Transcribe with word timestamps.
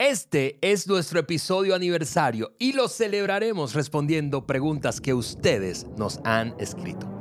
Este 0.00 0.58
es 0.60 0.86
nuestro 0.86 1.18
episodio 1.18 1.74
aniversario 1.74 2.52
y 2.60 2.72
lo 2.72 2.86
celebraremos 2.86 3.74
respondiendo 3.74 4.46
preguntas 4.46 5.00
que 5.00 5.12
ustedes 5.12 5.88
nos 5.96 6.20
han 6.22 6.54
escrito. 6.60 7.17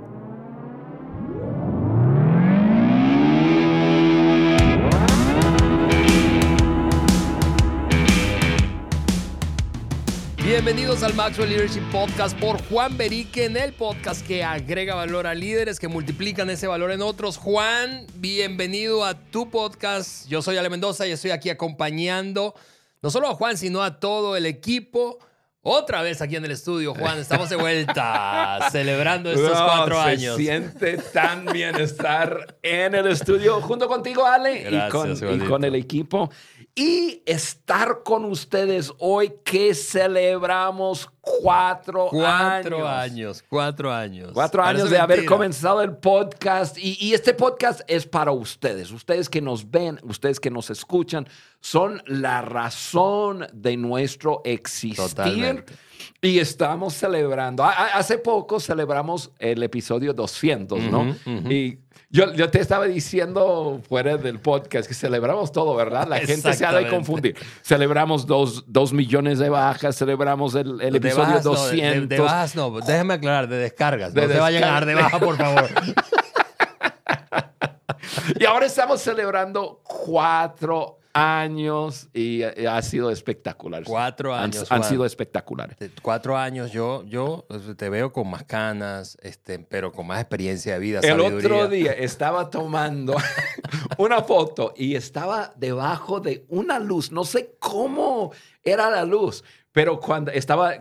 Bienvenidos 10.48 11.04
al 11.04 11.14
Maxwell 11.14 11.50
Leadership 11.50 11.82
Podcast 11.92 12.40
por 12.40 12.64
Juan 12.70 12.96
Berique, 12.96 13.44
en 13.44 13.58
el 13.58 13.74
podcast 13.74 14.26
que 14.26 14.46
agrega 14.46 14.96
valor 14.96 15.28
a 15.28 15.36
líderes 15.36 15.78
que 15.78 15.90
multiplican 15.90 16.50
ese 16.50 16.68
valor 16.68 16.92
en 16.92 17.02
otros. 17.02 17.36
Juan, 17.36 18.08
bienvenido 18.16 19.04
a 19.04 19.14
tu 19.14 19.50
podcast. 19.50 20.26
Yo 20.30 20.42
soy 20.42 20.56
Ale 20.56 20.70
Mendoza 20.70 21.06
y 21.06 21.12
estoy 21.12 21.32
aquí 21.32 21.50
acompañando 21.50 22.56
no 23.02 23.10
solo 23.10 23.28
a 23.28 23.34
Juan, 23.34 23.58
sino 23.58 23.84
a 23.84 24.00
todo 24.00 24.38
el 24.38 24.46
equipo. 24.46 25.20
Otra 25.64 26.02
vez 26.02 26.22
aquí 26.22 26.38
en 26.38 26.46
el 26.46 26.52
estudio, 26.52 26.96
Juan, 26.96 27.20
estamos 27.20 27.50
de 27.50 27.58
vuelta 27.58 28.70
celebrando 28.72 29.30
estos 29.30 29.52
cuatro 29.52 30.00
años. 30.00 30.38
Se 30.38 30.44
siente 30.44 30.98
tan 31.12 31.48
bien 31.48 31.76
estar 31.76 32.56
en 32.62 32.96
el 32.96 33.08
estudio 33.08 33.60
junto 33.60 33.90
contigo, 33.90 34.26
Ale, 34.26 34.70
y, 34.72 34.90
con, 34.90 35.12
y 35.12 35.40
con 35.40 35.66
el 35.66 35.76
equipo 35.76 36.32
y 36.78 37.24
estar 37.26 38.04
con 38.04 38.24
ustedes 38.26 38.94
hoy 39.00 39.34
que 39.44 39.74
celebramos 39.74 41.10
cuatro, 41.20 42.08
cuatro 42.12 42.88
años. 42.88 43.44
Cuatro 43.50 43.92
años. 43.92 44.30
Cuatro 44.32 44.64
años 44.64 44.92
de 44.92 45.00
haber 45.00 45.26
comenzado 45.26 45.82
el 45.82 45.98
podcast. 45.98 46.78
Y, 46.78 46.96
y, 47.00 47.16
este 47.16 47.34
podcast 47.34 47.82
es 47.88 48.06
para 48.06 48.32
ustedes. 48.32 48.92
Ustedes 48.92 49.28
que 49.28 49.42
nos 49.42 49.72
ven, 49.72 50.00
ustedes 50.04 50.40
que 50.40 50.52
nos 50.52 50.70
escuchan, 50.70 51.28
son 51.62 52.04
la 52.06 52.44
razón 52.44 53.48
de 53.54 53.76
nuestro 53.76 54.44
existir. 54.46 54.98
Totalmente. 54.98 55.74
Y 56.22 56.38
estamos 56.38 56.94
celebrando. 56.94 57.64
Hace 57.64 58.20
poco 58.20 58.60
celebramos 58.60 59.32
el 59.40 59.64
episodio 59.64 60.14
200, 60.14 60.80
¿no? 60.92 61.16
Y 61.50 61.80
yo, 62.10 62.34
yo, 62.34 62.50
te 62.50 62.62
estaba 62.62 62.86
diciendo 62.86 63.82
fuera 63.88 64.16
del 64.16 64.40
podcast 64.40 64.88
que 64.88 64.94
celebramos 64.94 65.52
todo, 65.52 65.76
¿verdad? 65.76 66.08
La 66.08 66.20
gente 66.20 66.54
se 66.54 66.66
ha 66.66 66.72
de 66.72 66.88
confundir. 66.88 67.36
Celebramos 67.62 68.26
dos, 68.26 68.64
dos 68.68 68.94
millones 68.94 69.40
de 69.40 69.50
bajas, 69.50 69.98
celebramos 69.98 70.56
el, 70.56 70.80
el 70.80 70.96
episodio 70.96 71.42
200. 71.42 72.02
No, 72.02 72.08
de, 72.08 72.20
bajas 72.20 72.56
no, 72.56 72.80
déjame 72.80 73.16
aclarar, 73.16 73.50
de 73.50 73.58
descargas. 73.58 74.14
no 74.14 74.26
te 74.26 74.40
vayan 74.40 74.64
a 74.64 74.68
dar 74.68 74.86
de 74.86 74.96
baja, 74.96 75.20
por 75.20 75.36
favor. 75.36 75.66
y 78.40 78.46
ahora 78.46 78.68
estamos 78.68 79.02
celebrando 79.02 79.82
cuatro 79.84 80.97
años 81.18 82.10
y 82.14 82.44
eh, 82.44 82.68
ha 82.68 82.82
sido 82.82 83.10
espectacular. 83.12 83.84
Cuatro 83.84 84.34
años. 84.34 84.66
Han, 84.70 84.84
sido 84.84 85.06
espectaculares. 85.06 85.78
Cuatro 86.02 86.38
años. 86.38 86.72
Yo, 86.72 87.04
yo 87.06 87.46
pues, 87.48 87.76
te 87.76 87.90
veo 87.90 88.12
con 88.12 88.30
más 88.30 88.44
canas, 88.44 89.18
este, 89.22 89.60
pero 89.60 89.92
con 89.92 90.08
más 90.08 90.20
experiencia 90.20 90.74
de 90.74 90.80
vida. 90.80 91.00
El 91.02 91.20
otro 91.20 91.68
día 91.68 91.92
estaba 91.94 92.50
tomando 92.50 93.16
una 93.98 94.22
foto 94.22 94.74
y 94.76 94.96
estaba 94.96 95.54
debajo 95.58 96.20
de 96.20 96.46
una 96.50 96.80
luz. 96.80 97.12
No 97.12 97.24
sé 97.24 97.56
cómo 97.60 98.32
era 98.64 98.90
la 98.90 99.04
luz. 99.04 99.44
Pero 99.72 100.00
cuando 100.00 100.32
estaba, 100.32 100.74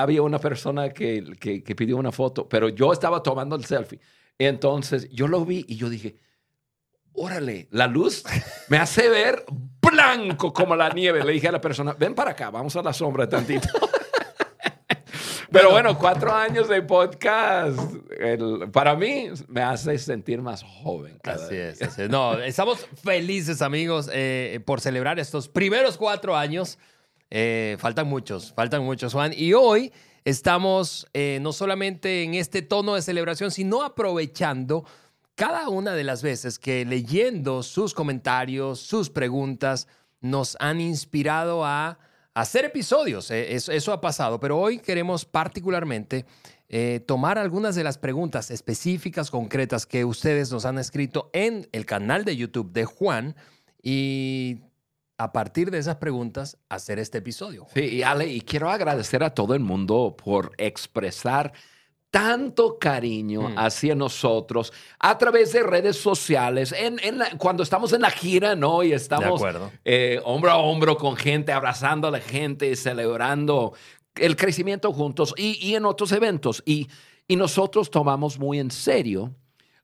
había 0.00 0.22
una 0.22 0.38
persona 0.38 0.88
que, 0.88 1.34
que, 1.38 1.62
que 1.62 1.74
pidió 1.74 1.98
una 1.98 2.12
foto, 2.12 2.48
pero 2.48 2.68
yo 2.70 2.92
estaba 2.92 3.22
tomando 3.22 3.56
el 3.56 3.64
selfie. 3.64 4.00
Entonces 4.38 5.08
yo 5.10 5.28
lo 5.28 5.44
vi 5.44 5.64
y 5.68 5.76
yo 5.76 5.90
dije, 5.90 6.16
órale, 7.22 7.68
la 7.70 7.86
luz 7.86 8.24
me 8.68 8.78
hace 8.78 9.08
ver 9.08 9.44
blanco 9.80 10.52
como 10.52 10.74
la 10.74 10.88
nieve. 10.88 11.22
Le 11.22 11.32
dije 11.32 11.46
a 11.48 11.52
la 11.52 11.60
persona, 11.60 11.94
ven 11.96 12.16
para 12.16 12.32
acá, 12.32 12.50
vamos 12.50 12.74
a 12.74 12.82
la 12.82 12.92
sombra 12.92 13.28
tantito. 13.28 13.68
Pero 15.52 15.70
bueno, 15.70 15.96
cuatro 15.96 16.32
años 16.32 16.66
de 16.66 16.82
podcast, 16.82 17.78
para 18.72 18.96
mí 18.96 19.28
me 19.48 19.62
hace 19.62 19.98
sentir 19.98 20.40
más 20.40 20.64
joven. 20.64 21.20
Así 21.22 21.54
es, 21.54 21.78
No, 22.10 22.38
estamos 22.38 22.86
felices, 23.04 23.62
amigos, 23.62 24.10
eh, 24.12 24.60
por 24.64 24.80
celebrar 24.80 25.20
estos 25.20 25.48
primeros 25.48 25.98
cuatro 25.98 26.36
años. 26.36 26.78
Eh, 27.30 27.76
faltan 27.78 28.08
muchos, 28.08 28.52
faltan 28.54 28.82
muchos, 28.82 29.12
Juan. 29.12 29.32
Y 29.36 29.52
hoy 29.52 29.92
estamos 30.24 31.06
eh, 31.12 31.38
no 31.40 31.52
solamente 31.52 32.24
en 32.24 32.34
este 32.34 32.62
tono 32.62 32.94
de 32.94 33.02
celebración, 33.02 33.50
sino 33.50 33.82
aprovechando 33.82 34.84
cada 35.34 35.68
una 35.68 35.94
de 35.94 36.04
las 36.04 36.22
veces 36.22 36.58
que 36.58 36.84
leyendo 36.84 37.62
sus 37.62 37.94
comentarios, 37.94 38.80
sus 38.80 39.10
preguntas, 39.10 39.88
nos 40.20 40.56
han 40.60 40.80
inspirado 40.80 41.64
a 41.64 41.98
hacer 42.34 42.64
episodios. 42.64 43.30
Eh, 43.30 43.54
eso, 43.54 43.92
ha 43.92 44.00
pasado, 44.00 44.40
pero 44.40 44.58
hoy 44.58 44.78
queremos 44.78 45.24
particularmente 45.24 46.24
eh, 46.68 47.00
tomar 47.06 47.38
algunas 47.38 47.74
de 47.74 47.84
las 47.84 47.98
preguntas 47.98 48.50
específicas, 48.50 49.30
concretas 49.30 49.86
que 49.86 50.04
ustedes 50.04 50.50
nos 50.50 50.64
han 50.64 50.78
escrito 50.78 51.30
en 51.32 51.68
el 51.72 51.84
canal 51.84 52.24
de 52.24 52.36
YouTube 52.36 52.72
de 52.72 52.84
Juan 52.84 53.36
y 53.82 54.60
a 55.18 55.32
partir 55.32 55.70
de 55.70 55.78
esas 55.78 55.96
preguntas 55.96 56.56
hacer 56.68 56.98
este 56.98 57.18
episodio. 57.18 57.66
Sí, 57.74 57.80
y 57.80 58.02
Ale, 58.02 58.26
y 58.26 58.40
quiero 58.40 58.70
agradecer 58.70 59.22
a 59.22 59.34
todo 59.34 59.54
el 59.54 59.60
mundo 59.60 60.16
por 60.16 60.52
expresar 60.56 61.52
tanto 62.12 62.78
cariño 62.78 63.48
mm. 63.48 63.58
hacia 63.58 63.94
nosotros 63.94 64.70
a 64.98 65.16
través 65.16 65.54
de 65.54 65.62
redes 65.62 65.96
sociales, 65.96 66.74
en, 66.76 66.98
cuando 67.38 67.62
estamos 67.62 67.94
en 67.94 68.02
la 68.02 68.10
gira, 68.10 68.54
¿no? 68.54 68.82
Y 68.82 68.92
estamos 68.92 69.40
eh, 69.82 70.20
hombro 70.22 70.50
a 70.50 70.58
hombro 70.58 70.98
con 70.98 71.16
gente, 71.16 71.52
abrazando 71.52 72.08
a 72.08 72.10
la 72.10 72.20
gente, 72.20 72.76
celebrando 72.76 73.72
el 74.14 74.36
crecimiento 74.36 74.92
juntos 74.92 75.32
y, 75.38 75.74
en 75.74 75.86
otros 75.86 76.12
eventos. 76.12 76.62
Y, 76.66 76.88
y 77.26 77.36
nosotros 77.36 77.90
tomamos 77.90 78.38
muy 78.38 78.58
en 78.58 78.70
serio 78.70 79.34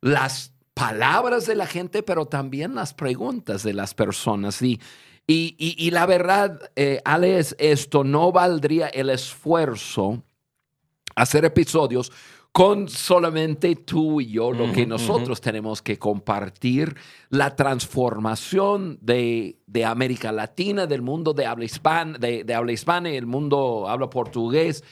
las 0.02 0.52
palabras 0.74 1.46
de 1.46 1.54
la 1.54 1.66
gente, 1.66 2.02
pero 2.02 2.26
también 2.26 2.74
las 2.74 2.92
preguntas 2.92 3.62
de 3.62 3.72
las 3.72 3.94
personas. 3.94 4.60
Y, 4.60 4.78
y, 5.26 5.90
la 5.92 6.04
verdad, 6.04 6.70
eh, 6.76 7.00
Ale, 7.06 7.38
esto 7.38 8.04
no 8.04 8.32
valdría 8.32 8.88
el 8.88 9.08
esfuerzo 9.08 10.24
hacer 11.20 11.44
episodios 11.44 12.12
con 12.52 12.88
solamente 12.88 13.76
tú 13.76 14.20
y 14.20 14.32
yo, 14.32 14.52
lo 14.52 14.72
que 14.72 14.86
nosotros 14.86 15.40
tenemos 15.40 15.82
que 15.82 15.98
compartir, 15.98 16.96
la 17.28 17.54
transformación 17.54 18.98
de, 19.00 19.58
América 19.84 20.32
Latina, 20.32 20.86
del 20.86 21.02
mundo 21.02 21.34
de 21.34 21.46
habla 21.46 21.66
hispana, 21.66 22.18
de, 22.18 22.44
de 22.44 22.54
habla 22.54 22.72
hispana 22.72 23.10
y 23.10 23.16
el 23.16 23.26
mundo 23.26 23.86
habla 23.88 24.10
portugués 24.10 24.82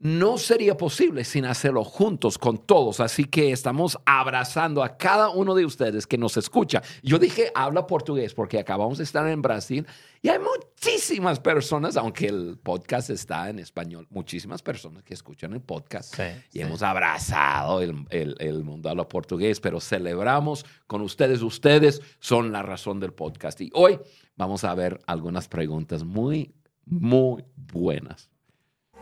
no 0.00 0.38
sería 0.38 0.78
posible 0.78 1.24
sin 1.24 1.44
hacerlo 1.44 1.84
juntos 1.84 2.38
con 2.38 2.58
todos. 2.58 3.00
Así 3.00 3.26
que 3.26 3.52
estamos 3.52 3.98
abrazando 4.06 4.82
a 4.82 4.96
cada 4.96 5.28
uno 5.28 5.54
de 5.54 5.66
ustedes 5.66 6.06
que 6.06 6.16
nos 6.16 6.38
escucha. 6.38 6.82
Yo 7.02 7.18
dije 7.18 7.52
habla 7.54 7.86
portugués 7.86 8.34
porque 8.34 8.58
acabamos 8.58 8.98
de 8.98 9.04
estar 9.04 9.28
en 9.28 9.42
Brasil 9.42 9.86
y 10.22 10.28
hay 10.28 10.38
muchísimas 10.38 11.40
personas, 11.40 11.96
aunque 11.96 12.26
el 12.26 12.58
podcast 12.62 13.08
está 13.08 13.48
en 13.48 13.58
español, 13.58 14.06
muchísimas 14.10 14.60
personas 14.62 15.02
que 15.02 15.14
escuchan 15.14 15.54
el 15.54 15.62
podcast 15.62 16.14
y 16.52 16.60
hemos 16.60 16.82
abrazado 16.82 17.80
el, 17.80 18.04
el, 18.10 18.64
mundo 18.64 18.90
a 18.90 18.94
lo 18.94 19.08
portugués, 19.08 19.60
pero 19.60 19.80
celebramos 19.80 20.66
con 20.86 21.00
ustedes. 21.00 21.40
Ustedes 21.40 22.02
son 22.18 22.52
la 22.52 22.62
razón 22.62 23.00
del 23.00 23.14
podcast. 23.14 23.62
Y 23.62 23.70
hoy 23.72 23.98
vamos 24.36 24.64
a 24.64 24.74
ver 24.74 25.00
algunas 25.06 25.48
preguntas 25.48 26.04
muy, 26.04 26.54
muy 26.84 27.42
buenas. 27.56 28.30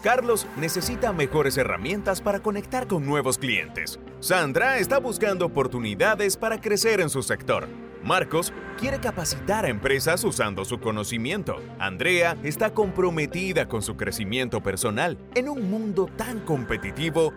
Carlos 0.03 0.47
necesita 0.57 1.13
mejores 1.13 1.57
herramientas 1.57 2.21
para 2.21 2.41
conectar 2.41 2.87
con 2.87 3.05
nuevos 3.05 3.39
clientes. 3.39 3.99
Sandra 4.21 4.79
está 4.79 4.99
buscando 4.99 5.47
oportunidades 5.47 6.37
para 6.37 6.61
crecer 6.61 7.01
en 7.01 7.11
su 7.11 7.25
sector. 7.25 7.88
Marcos 8.03 8.53
quiere 8.79 9.01
capacitar 9.01 9.65
a 9.65 9.69
empresas 9.69 10.23
usando 10.25 10.65
su 10.65 10.81
conocimiento. 10.81 11.57
Andrea 11.79 12.37
está 12.43 12.73
comprometida 12.73 13.69
con 13.69 13.83
su 13.83 13.97
crecimiento 13.97 14.63
personal. 14.63 15.19
En 15.35 15.49
un 15.49 15.71
mundo 15.71 16.09
tan 16.17 16.41
competitivo, 16.41 17.33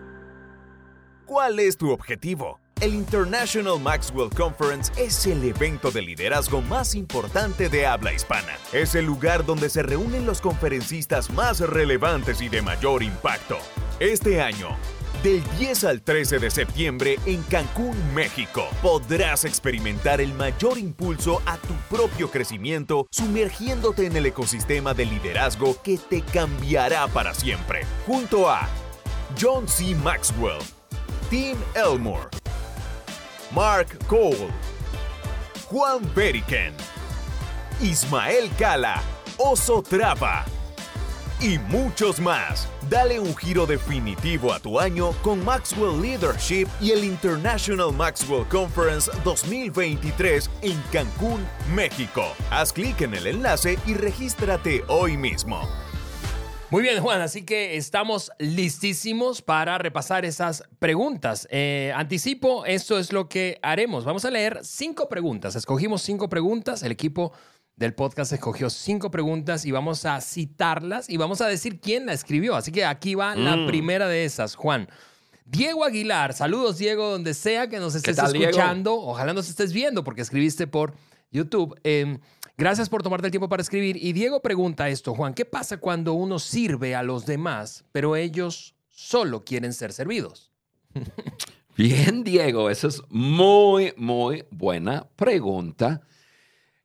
¿cuál 1.26 1.58
es 1.58 1.76
tu 1.76 1.90
objetivo? 1.90 2.60
El 2.82 2.94
International 2.94 3.78
Maxwell 3.78 4.28
Conference 4.28 4.90
es 5.00 5.24
el 5.28 5.44
evento 5.44 5.92
de 5.92 6.02
liderazgo 6.02 6.62
más 6.62 6.96
importante 6.96 7.68
de 7.68 7.86
habla 7.86 8.12
hispana. 8.12 8.56
Es 8.72 8.96
el 8.96 9.04
lugar 9.04 9.46
donde 9.46 9.70
se 9.70 9.84
reúnen 9.84 10.26
los 10.26 10.40
conferencistas 10.40 11.30
más 11.30 11.60
relevantes 11.60 12.42
y 12.42 12.48
de 12.48 12.60
mayor 12.60 13.04
impacto. 13.04 13.56
Este 14.00 14.42
año, 14.42 14.76
del 15.22 15.42
10 15.58 15.84
al 15.84 16.02
13 16.02 16.38
de 16.40 16.50
septiembre 16.50 17.18
en 17.26 17.42
Cancún, 17.44 17.96
México, 18.12 18.68
podrás 18.82 19.44
experimentar 19.44 20.20
el 20.20 20.34
mayor 20.34 20.78
impulso 20.78 21.40
a 21.46 21.58
tu 21.58 21.74
propio 21.88 22.28
crecimiento 22.30 23.06
sumergiéndote 23.10 24.06
en 24.06 24.16
el 24.16 24.26
ecosistema 24.26 24.94
de 24.94 25.06
liderazgo 25.06 25.80
que 25.82 25.96
te 25.96 26.22
cambiará 26.22 27.06
para 27.06 27.34
siempre. 27.34 27.82
Junto 28.04 28.50
a 28.50 28.68
John 29.40 29.68
C. 29.68 29.94
Maxwell, 29.94 30.58
Tim 31.30 31.56
Elmore, 31.74 32.28
Mark 33.54 33.96
Cole, 34.08 34.48
Juan 35.70 36.00
Beriken, 36.16 36.74
Ismael 37.80 38.50
Cala, 38.58 39.00
Oso 39.38 39.82
Trapa 39.82 40.44
y 41.42 41.58
muchos 41.58 42.20
más. 42.20 42.68
Dale 42.88 43.18
un 43.18 43.34
giro 43.34 43.66
definitivo 43.66 44.52
a 44.52 44.60
tu 44.60 44.78
año 44.78 45.10
con 45.22 45.44
Maxwell 45.44 46.00
Leadership 46.00 46.68
y 46.80 46.92
el 46.92 47.02
International 47.02 47.92
Maxwell 47.92 48.46
Conference 48.46 49.10
2023 49.24 50.48
en 50.62 50.80
Cancún, 50.92 51.44
México. 51.74 52.22
Haz 52.50 52.72
clic 52.72 53.00
en 53.00 53.14
el 53.14 53.26
enlace 53.26 53.76
y 53.86 53.94
regístrate 53.94 54.84
hoy 54.86 55.16
mismo. 55.16 55.68
Muy 56.70 56.82
bien, 56.82 57.02
Juan, 57.02 57.20
así 57.20 57.42
que 57.42 57.76
estamos 57.76 58.30
listísimos 58.38 59.42
para 59.42 59.76
repasar 59.78 60.24
esas 60.24 60.62
preguntas. 60.78 61.46
Eh, 61.50 61.92
anticipo, 61.94 62.64
esto 62.64 62.98
es 62.98 63.12
lo 63.12 63.28
que 63.28 63.58
haremos. 63.62 64.04
Vamos 64.04 64.24
a 64.24 64.30
leer 64.30 64.60
cinco 64.62 65.08
preguntas. 65.08 65.54
Escogimos 65.56 66.02
cinco 66.02 66.30
preguntas. 66.30 66.82
El 66.82 66.92
equipo 66.92 67.32
del 67.76 67.94
podcast 67.94 68.32
escogió 68.32 68.70
cinco 68.70 69.10
preguntas 69.10 69.64
y 69.64 69.70
vamos 69.70 70.04
a 70.04 70.20
citarlas 70.20 71.08
y 71.08 71.16
vamos 71.16 71.40
a 71.40 71.46
decir 71.48 71.80
quién 71.80 72.06
la 72.06 72.12
escribió. 72.12 72.54
Así 72.54 72.70
que 72.70 72.84
aquí 72.84 73.14
va 73.14 73.34
la 73.34 73.56
Mm. 73.56 73.66
primera 73.66 74.08
de 74.08 74.24
esas, 74.24 74.54
Juan. 74.54 74.88
Diego 75.44 75.84
Aguilar, 75.84 76.32
saludos 76.34 76.78
Diego, 76.78 77.10
donde 77.10 77.34
sea 77.34 77.68
que 77.68 77.78
nos 77.78 77.94
estés 77.94 78.16
tal, 78.16 78.32
Diego? 78.32 78.50
escuchando. 78.50 78.94
Ojalá 78.94 79.32
nos 79.32 79.48
estés 79.48 79.72
viendo 79.72 80.04
porque 80.04 80.22
escribiste 80.22 80.66
por 80.66 80.94
YouTube. 81.30 81.78
Eh, 81.82 82.18
gracias 82.56 82.88
por 82.88 83.02
tomarte 83.02 83.26
el 83.26 83.30
tiempo 83.32 83.48
para 83.48 83.62
escribir. 83.62 83.96
Y 83.96 84.12
Diego 84.12 84.40
pregunta 84.40 84.88
esto, 84.88 85.14
Juan, 85.14 85.34
¿qué 85.34 85.44
pasa 85.44 85.78
cuando 85.78 86.12
uno 86.12 86.38
sirve 86.38 86.94
a 86.94 87.02
los 87.02 87.26
demás, 87.26 87.84
pero 87.90 88.16
ellos 88.16 88.74
solo 88.88 89.44
quieren 89.44 89.72
ser 89.72 89.92
servidos? 89.92 90.52
Bien, 91.76 92.22
Diego, 92.22 92.68
esa 92.70 92.88
es 92.88 93.02
muy, 93.08 93.94
muy 93.96 94.44
buena 94.50 95.08
pregunta. 95.16 96.02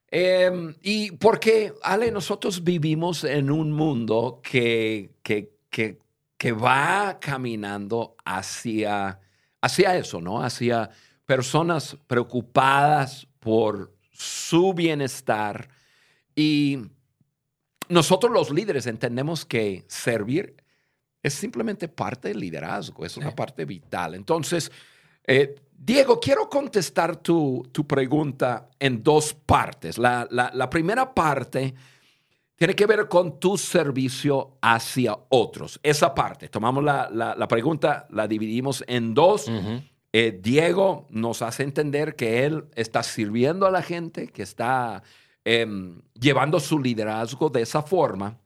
Eh, 0.09 0.73
y 0.83 1.11
porque, 1.11 1.73
Ale, 1.83 2.11
nosotros 2.11 2.63
vivimos 2.63 3.23
en 3.23 3.51
un 3.51 3.71
mundo 3.71 4.39
que, 4.41 5.11
que, 5.21 5.51
que, 5.69 5.99
que 6.37 6.51
va 6.53 7.19
caminando 7.19 8.15
hacia, 8.23 9.19
hacia 9.61 9.97
eso, 9.97 10.21
¿no? 10.21 10.41
Hacia 10.41 10.89
personas 11.25 11.97
preocupadas 12.07 13.27
por 13.39 13.93
su 14.11 14.73
bienestar. 14.73 15.67
Y 16.35 16.79
nosotros 17.89 18.31
los 18.31 18.51
líderes 18.51 18.87
entendemos 18.87 19.45
que 19.45 19.83
servir 19.87 20.55
es 21.21 21.33
simplemente 21.33 21.87
parte 21.89 22.29
del 22.29 22.39
liderazgo, 22.39 23.05
es 23.05 23.17
una 23.17 23.29
Sí. 23.31 23.35
parte 23.35 23.65
vital. 23.65 24.15
Entonces, 24.15 24.71
eh, 25.25 25.55
Diego, 25.77 26.19
quiero 26.19 26.49
contestar 26.49 27.17
tu, 27.17 27.67
tu 27.71 27.85
pregunta 27.87 28.69
en 28.79 29.03
dos 29.03 29.33
partes. 29.33 29.97
La, 29.97 30.27
la- 30.31 30.51
la 30.53 30.69
primera 30.69 31.13
parte 31.13 31.73
tiene 32.55 32.75
que 32.75 32.87
ver 32.87 33.07
con 33.07 33.39
tu 33.39 33.57
servicio 33.57 34.57
hacia 34.61 35.15
otros. 35.29 35.79
Esa 35.83 36.13
parte, 36.15 36.49
tomamos 36.49 36.83
la, 36.83 37.07
la- 37.11 37.35
la 37.35 37.47
pregunta, 37.47 38.07
la 38.09 38.27
dividimos 38.27 38.83
en 38.87 39.13
dos. 39.13 39.47
Eh, 40.13 40.39
Diego 40.41 41.05
nos 41.11 41.41
hace 41.43 41.63
entender 41.63 42.15
que 42.15 42.45
él 42.45 42.65
está 42.75 43.03
sirviendo 43.03 43.67
a 43.67 43.71
la 43.71 43.83
gente, 43.83 44.27
que 44.27 44.41
está 44.41 45.03
em, 45.45 46.01
llevando 46.19 46.59
su 46.59 46.79
liderazgo 46.79 47.49
de 47.49 47.61
esa 47.61 47.83
forma. 47.83 48.37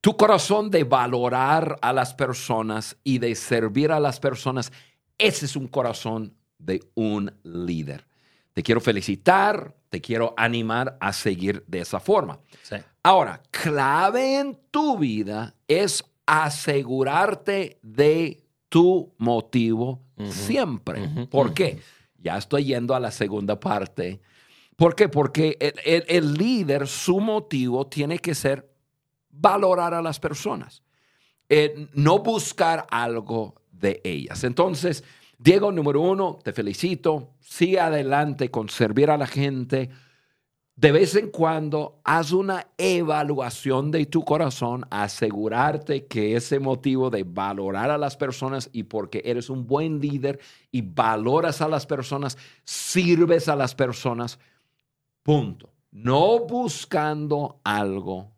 Tu 0.00 0.16
corazón 0.16 0.70
de 0.70 0.82
valorar 0.84 1.78
a 1.82 1.92
las 1.92 2.14
personas 2.14 2.96
y 3.04 3.18
de 3.18 3.34
servir 3.34 3.92
a 3.92 4.00
las 4.00 4.18
personas, 4.20 4.72
ese 5.18 5.46
es 5.46 5.56
un 5.56 5.68
corazón 5.68 6.34
de 6.58 6.82
un 6.94 7.32
líder. 7.42 8.06
Te 8.52 8.62
quiero 8.62 8.80
felicitar, 8.80 9.74
te 9.90 10.00
quiero 10.00 10.34
animar 10.36 10.96
a 11.00 11.12
seguir 11.12 11.62
de 11.66 11.80
esa 11.80 12.00
forma. 12.00 12.38
Sí. 12.62 12.76
Ahora, 13.02 13.42
clave 13.50 14.38
en 14.40 14.58
tu 14.70 14.96
vida 14.98 15.54
es 15.68 16.02
asegurarte 16.70 17.78
de 17.82 18.42
tu 18.68 19.14
motivo 19.18 20.02
siempre. 20.30 21.08
¿Por 21.30 21.54
qué? 21.54 21.78
Ya 22.18 22.36
estoy 22.38 22.64
yendo 22.64 22.94
a 22.94 23.00
la 23.00 23.10
segunda 23.10 23.60
parte. 23.60 24.20
¿Por 24.76 24.94
qué? 24.94 25.08
Porque 25.08 25.56
el, 25.60 25.74
el- 25.84 26.04
el 26.08 26.34
líder, 26.34 26.86
su 26.88 27.20
motivo 27.20 27.86
tiene 27.86 28.18
que 28.18 28.34
ser 28.34 28.68
valorar 29.30 29.94
a 29.94 30.02
las 30.02 30.18
personas, 30.18 30.82
eh, 31.48 31.88
no 31.92 32.18
buscar 32.20 32.86
algo 32.90 33.54
de 33.78 34.00
ellas. 34.04 34.44
Entonces, 34.44 35.04
Diego, 35.38 35.70
número 35.70 36.00
uno, 36.00 36.38
te 36.42 36.52
felicito. 36.52 37.34
Sigue 37.40 37.80
adelante 37.80 38.50
con 38.50 38.68
servir 38.68 39.10
a 39.10 39.18
la 39.18 39.26
gente. 39.26 39.90
De 40.76 40.92
vez 40.92 41.14
en 41.16 41.30
cuando, 41.30 42.00
haz 42.04 42.32
una 42.32 42.68
evaluación 42.76 43.90
de 43.90 44.04
tu 44.04 44.24
corazón, 44.24 44.84
asegurarte 44.90 46.06
que 46.06 46.36
ese 46.36 46.58
motivo 46.58 47.08
de 47.08 47.24
valorar 47.24 47.90
a 47.90 47.96
las 47.96 48.16
personas 48.16 48.68
y 48.72 48.82
porque 48.82 49.22
eres 49.24 49.48
un 49.48 49.66
buen 49.66 50.00
líder 50.00 50.38
y 50.70 50.82
valoras 50.82 51.62
a 51.62 51.68
las 51.68 51.86
personas, 51.86 52.36
sirves 52.64 53.48
a 53.48 53.56
las 53.56 53.74
personas, 53.74 54.38
punto. 55.22 55.72
No 55.90 56.40
buscando 56.40 57.60
algo 57.64 58.32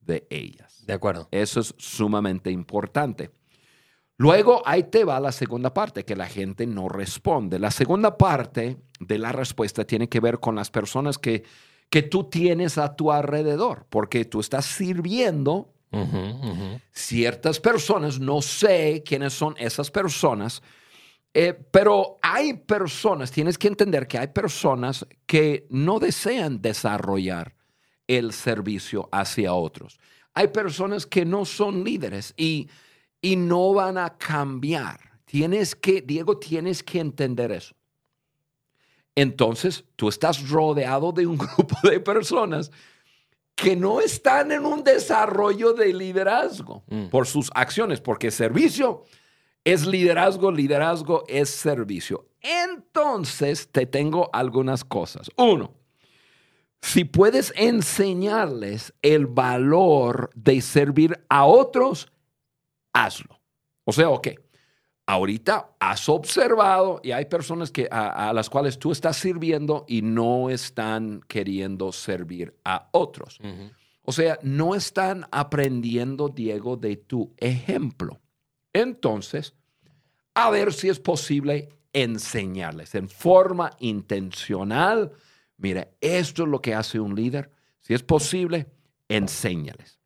de 0.00 0.26
ellas. 0.28 0.84
De 0.86 0.92
acuerdo. 0.92 1.28
Eso 1.30 1.60
es 1.60 1.74
sumamente 1.78 2.50
importante. 2.50 3.30
Luego 4.18 4.62
ahí 4.66 4.82
te 4.82 5.04
va 5.04 5.20
la 5.20 5.30
segunda 5.30 5.72
parte, 5.72 6.04
que 6.04 6.16
la 6.16 6.26
gente 6.26 6.66
no 6.66 6.88
responde. 6.88 7.60
La 7.60 7.70
segunda 7.70 8.18
parte 8.18 8.76
de 8.98 9.18
la 9.18 9.30
respuesta 9.30 9.84
tiene 9.84 10.08
que 10.08 10.18
ver 10.18 10.40
con 10.40 10.56
las 10.56 10.70
personas 10.70 11.18
que, 11.18 11.44
que 11.88 12.02
tú 12.02 12.24
tienes 12.24 12.78
a 12.78 12.96
tu 12.96 13.12
alrededor, 13.12 13.86
porque 13.88 14.24
tú 14.24 14.40
estás 14.40 14.66
sirviendo 14.66 15.72
ciertas 16.92 17.60
personas, 17.60 18.20
no 18.20 18.42
sé 18.42 19.02
quiénes 19.06 19.32
son 19.32 19.54
esas 19.56 19.90
personas, 19.90 20.62
eh, 21.32 21.54
pero 21.70 22.18
hay 22.20 22.54
personas, 22.54 23.30
tienes 23.30 23.56
que 23.56 23.68
entender 23.68 24.06
que 24.06 24.18
hay 24.18 24.26
personas 24.26 25.06
que 25.26 25.66
no 25.70 25.98
desean 25.98 26.60
desarrollar 26.60 27.54
el 28.06 28.32
servicio 28.32 29.08
hacia 29.12 29.54
otros. 29.54 29.98
Hay 30.34 30.48
personas 30.48 31.06
que 31.06 31.24
no 31.24 31.44
son 31.44 31.84
líderes 31.84 32.34
y, 32.36 32.68
y 33.20 33.36
no 33.36 33.72
van 33.74 33.98
a 33.98 34.16
cambiar. 34.16 34.98
Tienes 35.24 35.74
que, 35.74 36.00
Diego, 36.00 36.38
tienes 36.38 36.82
que 36.82 37.00
entender 37.00 37.52
eso. 37.52 37.74
Entonces, 39.14 39.84
tú 39.96 40.08
estás 40.08 40.48
rodeado 40.48 41.12
de 41.12 41.26
un 41.26 41.36
grupo 41.56 41.76
de 41.88 42.00
personas 42.00 42.70
que 43.54 43.74
no 43.74 44.00
están 44.00 44.52
en 44.52 44.64
un 44.64 44.84
desarrollo 44.84 45.72
de 45.72 45.92
liderazgo 45.92 46.84
Mm. 46.88 47.06
por 47.08 47.26
sus 47.26 47.50
acciones, 47.54 48.00
porque 48.00 48.30
servicio 48.30 49.02
es 49.64 49.84
liderazgo, 49.84 50.52
liderazgo 50.52 51.24
es 51.26 51.50
servicio. 51.50 52.26
Entonces, 52.40 53.68
te 53.70 53.84
tengo 53.84 54.30
algunas 54.32 54.84
cosas. 54.84 55.28
Uno, 55.36 55.74
si 56.80 57.04
puedes 57.04 57.52
enseñarles 57.56 58.94
el 59.02 59.26
valor 59.26 60.30
de 60.36 60.60
servir 60.60 61.18
a 61.28 61.44
otros, 61.44 62.06
hazlo. 62.92 63.40
O 63.84 63.92
sea, 63.92 64.10
ok, 64.10 64.28
ahorita 65.06 65.76
has 65.78 66.08
observado 66.08 67.00
y 67.02 67.12
hay 67.12 67.24
personas 67.24 67.70
que, 67.70 67.88
a, 67.90 68.28
a 68.28 68.32
las 68.32 68.50
cuales 68.50 68.78
tú 68.78 68.92
estás 68.92 69.16
sirviendo 69.16 69.84
y 69.88 70.02
no 70.02 70.50
están 70.50 71.20
queriendo 71.28 71.92
servir 71.92 72.54
a 72.64 72.88
otros. 72.92 73.38
O 74.02 74.12
sea, 74.12 74.38
no 74.42 74.74
están 74.74 75.26
aprendiendo, 75.30 76.28
Diego, 76.28 76.76
de 76.76 76.96
tu 76.96 77.34
ejemplo. 77.36 78.20
Entonces, 78.72 79.54
a 80.34 80.50
ver 80.50 80.72
si 80.72 80.88
es 80.88 81.00
posible 81.00 81.68
enseñarles 81.92 82.94
en 82.94 83.08
forma 83.08 83.70
intencional. 83.80 85.12
Mira, 85.56 85.88
esto 86.00 86.44
es 86.44 86.48
lo 86.48 86.60
que 86.60 86.74
hace 86.74 87.00
un 87.00 87.14
líder. 87.14 87.50
Si 87.80 87.94
es 87.94 88.02
posible, 88.02 88.66
enséñales. 89.08 89.98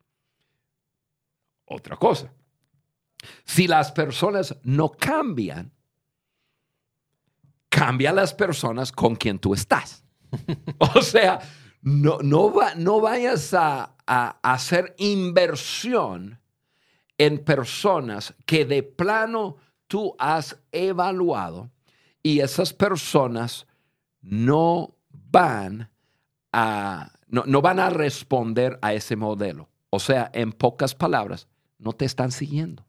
Otra 1.65 1.95
cosa. 1.97 2.33
Si 3.45 3.67
las 3.67 3.91
personas 3.91 4.55
no 4.63 4.89
cambian, 4.91 5.71
cambia 7.69 8.11
las 8.13 8.33
personas 8.33 8.91
con 8.91 9.15
quien 9.15 9.39
tú 9.39 9.53
estás. 9.53 10.03
o 10.95 11.01
sea, 11.01 11.39
no, 11.81 12.19
no, 12.21 12.53
va- 12.53 12.75
no 12.75 13.01
vayas 13.01 13.53
a, 13.53 13.95
a 14.05 14.39
hacer 14.43 14.95
inversión 14.97 16.39
en 17.17 17.43
personas 17.43 18.33
que 18.45 18.65
de 18.65 18.83
plano 18.83 19.57
tú 19.87 20.15
has 20.17 20.59
evaluado 20.71 21.69
y 22.23 22.39
esas 22.39 22.73
personas 22.73 23.67
no 24.21 24.95
van 25.11 25.91
a, 26.51 27.11
no, 27.27 27.43
no 27.45 27.61
van 27.61 27.79
a 27.79 27.89
responder 27.89 28.79
a 28.81 28.93
ese 28.93 29.15
modelo. 29.15 29.69
O 29.89 29.99
sea, 29.99 30.31
en 30.33 30.51
pocas 30.51 30.95
palabras, 30.95 31.47
no 31.77 31.93
te 31.93 32.05
están 32.05 32.31
siguiendo. 32.31 32.85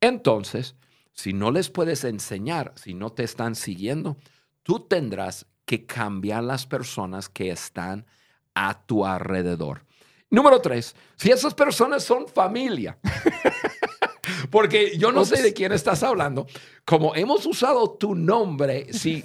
Entonces, 0.00 0.76
si 1.12 1.32
no 1.32 1.50
les 1.50 1.68
puedes 1.68 2.04
enseñar, 2.04 2.72
si 2.76 2.94
no 2.94 3.12
te 3.12 3.24
están 3.24 3.54
siguiendo, 3.54 4.16
tú 4.62 4.80
tendrás 4.80 5.46
que 5.66 5.86
cambiar 5.86 6.42
las 6.42 6.66
personas 6.66 7.28
que 7.28 7.50
están 7.50 8.06
a 8.54 8.86
tu 8.86 9.06
alrededor. 9.06 9.84
Número 10.30 10.60
tres, 10.60 10.94
si 11.16 11.30
esas 11.30 11.54
personas 11.54 12.04
son 12.04 12.26
familia. 12.28 12.98
Porque 14.50 14.96
yo 14.98 15.12
no 15.12 15.24
sé 15.24 15.42
de 15.42 15.52
quién 15.52 15.72
estás 15.72 16.02
hablando. 16.02 16.46
Como 16.84 17.14
hemos 17.14 17.46
usado 17.46 17.90
tu 17.90 18.14
nombre, 18.14 18.92
si, 18.92 19.24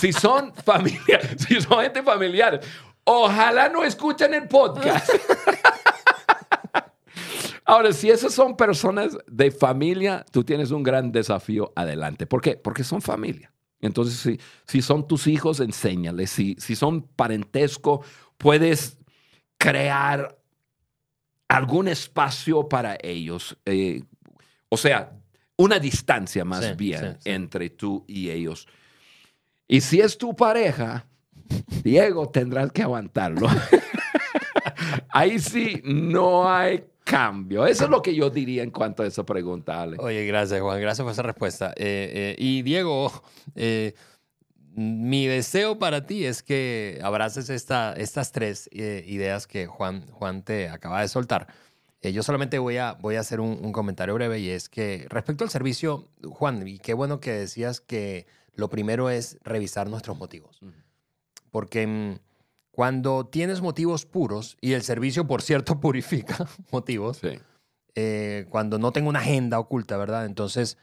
si 0.00 0.12
son 0.12 0.54
familia, 0.54 1.20
si 1.38 1.60
son 1.60 1.82
gente 1.82 2.02
familiar, 2.02 2.60
ojalá 3.04 3.68
no 3.68 3.84
escuchen 3.84 4.34
el 4.34 4.48
podcast. 4.48 5.10
Ahora, 7.64 7.92
si 7.92 8.10
esas 8.10 8.34
son 8.34 8.56
personas 8.56 9.16
de 9.26 9.50
familia, 9.50 10.24
tú 10.30 10.44
tienes 10.44 10.70
un 10.70 10.82
gran 10.82 11.12
desafío 11.12 11.72
adelante. 11.74 12.26
¿Por 12.26 12.42
qué? 12.42 12.56
Porque 12.56 12.84
son 12.84 13.00
familia. 13.00 13.52
Entonces, 13.80 14.18
si, 14.18 14.40
si 14.66 14.82
son 14.82 15.06
tus 15.06 15.26
hijos, 15.26 15.60
enséñales. 15.60 16.30
Si, 16.30 16.56
si 16.58 16.76
son 16.76 17.02
parentesco, 17.02 18.02
puedes 18.36 18.98
crear 19.56 20.38
algún 21.48 21.88
espacio 21.88 22.68
para 22.68 22.98
ellos. 23.02 23.56
Eh, 23.64 24.02
o 24.68 24.76
sea, 24.76 25.12
una 25.56 25.78
distancia 25.78 26.44
más 26.44 26.76
bien 26.76 27.18
entre 27.24 27.70
tú 27.70 28.04
y 28.06 28.30
ellos. 28.30 28.66
Y 29.66 29.80
si 29.80 30.00
es 30.00 30.18
tu 30.18 30.34
pareja, 30.34 31.06
Diego, 31.82 32.28
tendrás 32.28 32.72
que 32.72 32.82
aguantarlo. 32.82 33.48
Ahí 35.10 35.38
sí 35.38 35.80
no 35.84 36.50
hay 36.50 36.84
cambio. 37.04 37.66
Eso 37.66 37.84
es 37.84 37.90
lo 37.90 38.02
que 38.02 38.14
yo 38.14 38.30
diría 38.30 38.62
en 38.62 38.70
cuanto 38.70 39.02
a 39.02 39.06
esa 39.06 39.24
pregunta, 39.24 39.82
Ale. 39.82 39.98
Oye, 40.00 40.26
gracias, 40.26 40.60
Juan. 40.60 40.80
Gracias 40.80 41.04
por 41.04 41.12
esa 41.12 41.22
respuesta. 41.22 41.72
Eh, 41.76 42.34
eh, 42.36 42.36
y 42.38 42.62
Diego, 42.62 43.12
eh, 43.54 43.94
mi 44.74 45.26
deseo 45.26 45.78
para 45.78 46.06
ti 46.06 46.24
es 46.24 46.42
que 46.42 46.98
abraces 47.02 47.50
esta, 47.50 47.92
estas 47.92 48.32
tres 48.32 48.68
ideas 48.72 49.46
que 49.46 49.66
Juan, 49.66 50.06
Juan 50.10 50.42
te 50.42 50.68
acaba 50.68 51.02
de 51.02 51.08
soltar. 51.08 51.46
yo 52.02 52.22
solamente 52.22 52.58
voy 52.58 52.78
a, 52.78 52.94
voy 52.94 53.16
a 53.16 53.20
hacer 53.20 53.40
un, 53.40 53.70
comentario 53.70 54.14
breve 54.14 54.40
y 54.40 54.48
es 54.48 54.68
que 54.68 55.06
respecto 55.10 55.44
al 55.44 55.50
servicio, 55.50 56.08
Juan, 56.24 56.66
y 56.66 56.78
qué 56.78 56.94
bueno 56.94 57.20
que 57.20 57.32
decías 57.32 57.80
que 57.80 58.26
lo 58.54 58.68
primero 58.68 59.10
es 59.10 59.38
revisar 59.44 59.88
nuestros 59.88 60.18
motivos. 60.18 60.58
Porque 61.50 61.86
mm, 61.86 62.18
cuando 62.74 63.26
tienes 63.26 63.60
motivos 63.60 64.04
puros, 64.04 64.56
y 64.60 64.72
el 64.72 64.82
servicio, 64.82 65.28
por 65.28 65.42
cierto, 65.42 65.78
purifica 65.80 66.48
motivos, 66.72 67.20
eh, 67.94 68.46
cuando 68.50 68.80
no 68.80 68.90
tengo 68.90 69.08
una 69.08 69.20
agenda 69.20 69.60
oculta, 69.60 69.96
¿verdad? 69.96 70.26
Entonces 70.26 70.76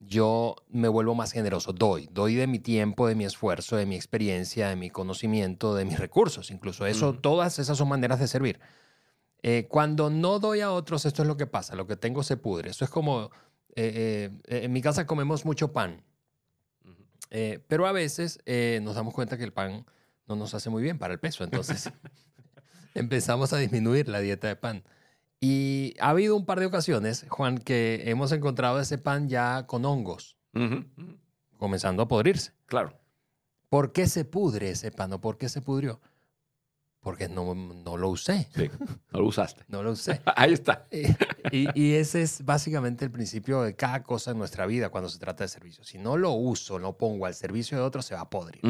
yo 0.00 0.56
me 0.68 0.88
vuelvo 0.88 1.14
más 1.14 1.32
generoso, 1.32 1.74
doy, 1.74 2.08
doy 2.10 2.34
de 2.34 2.46
mi 2.46 2.60
tiempo, 2.60 3.06
de 3.06 3.14
mi 3.14 3.26
esfuerzo, 3.26 3.76
de 3.76 3.84
mi 3.84 3.94
experiencia, 3.94 4.68
de 4.70 4.76
mi 4.76 4.88
conocimiento, 4.88 5.74
de 5.74 5.84
mis 5.84 5.98
recursos, 5.98 6.50
incluso 6.50 6.86
eso, 6.86 7.12
todas 7.12 7.58
esas 7.58 7.76
son 7.76 7.88
maneras 7.88 8.20
de 8.20 8.26
servir. 8.26 8.58
Eh, 9.42 9.66
cuando 9.68 10.08
no 10.08 10.38
doy 10.38 10.62
a 10.62 10.72
otros, 10.72 11.04
esto 11.04 11.20
es 11.20 11.28
lo 11.28 11.36
que 11.36 11.46
pasa, 11.46 11.76
lo 11.76 11.86
que 11.86 11.96
tengo 11.96 12.22
se 12.22 12.38
pudre. 12.38 12.70
Eso 12.70 12.86
es 12.86 12.90
como, 12.90 13.30
eh, 13.76 14.30
en 14.46 14.72
mi 14.72 14.80
casa 14.80 15.06
comemos 15.06 15.44
mucho 15.44 15.72
pan, 15.72 16.02
pero 17.68 17.86
a 17.86 17.92
veces 17.92 18.38
nos 18.80 18.94
damos 18.94 19.12
cuenta 19.12 19.36
que 19.36 19.44
el 19.44 19.52
pan 19.52 19.84
no 20.26 20.36
nos 20.36 20.54
hace 20.54 20.70
muy 20.70 20.82
bien 20.82 20.98
para 20.98 21.14
el 21.14 21.20
peso. 21.20 21.44
Entonces 21.44 21.90
empezamos 22.94 23.52
a 23.52 23.58
disminuir 23.58 24.08
la 24.08 24.20
dieta 24.20 24.48
de 24.48 24.56
pan. 24.56 24.84
Y 25.40 25.94
ha 26.00 26.10
habido 26.10 26.36
un 26.36 26.46
par 26.46 26.60
de 26.60 26.66
ocasiones, 26.66 27.26
Juan, 27.28 27.58
que 27.58 28.04
hemos 28.06 28.32
encontrado 28.32 28.80
ese 28.80 28.96
pan 28.96 29.28
ya 29.28 29.66
con 29.66 29.84
hongos, 29.84 30.38
comenzando 31.58 32.02
a 32.02 32.08
podrirse. 32.08 32.52
Claro. 32.66 32.98
¿Por 33.68 33.92
qué 33.92 34.06
se 34.06 34.24
pudre 34.24 34.70
ese 34.70 34.90
pan 34.90 35.12
o 35.12 35.20
por 35.20 35.36
qué 35.36 35.48
se 35.48 35.60
pudrió? 35.60 36.00
Porque 37.00 37.28
no, 37.28 37.54
no 37.54 37.98
lo 37.98 38.08
usé. 38.08 38.48
Sí, 38.56 38.70
no 39.12 39.20
lo 39.20 39.26
usaste. 39.26 39.64
no 39.68 39.82
lo 39.82 39.90
usé. 39.90 40.22
Ahí 40.36 40.54
está. 40.54 40.86
Y, 41.52 41.68
y, 41.78 41.94
ese 41.94 42.22
es 42.22 42.42
básicamente 42.42 43.04
el 43.04 43.10
principio 43.10 43.60
de 43.60 43.76
cada 43.76 44.02
cosa 44.02 44.30
en 44.30 44.38
nuestra 44.38 44.64
vida 44.64 44.88
cuando 44.88 45.10
se 45.10 45.18
trata 45.18 45.44
de 45.44 45.48
servicio. 45.48 45.84
Si 45.84 45.98
no 45.98 46.16
lo 46.16 46.30
uso, 46.32 46.78
lo 46.78 46.96
pongo 46.96 47.26
al 47.26 47.34
servicio 47.34 47.76
de 47.76 47.84
otro, 47.84 48.00
se 48.00 48.14
va 48.14 48.22
a 48.22 48.30
podrir. 48.30 48.62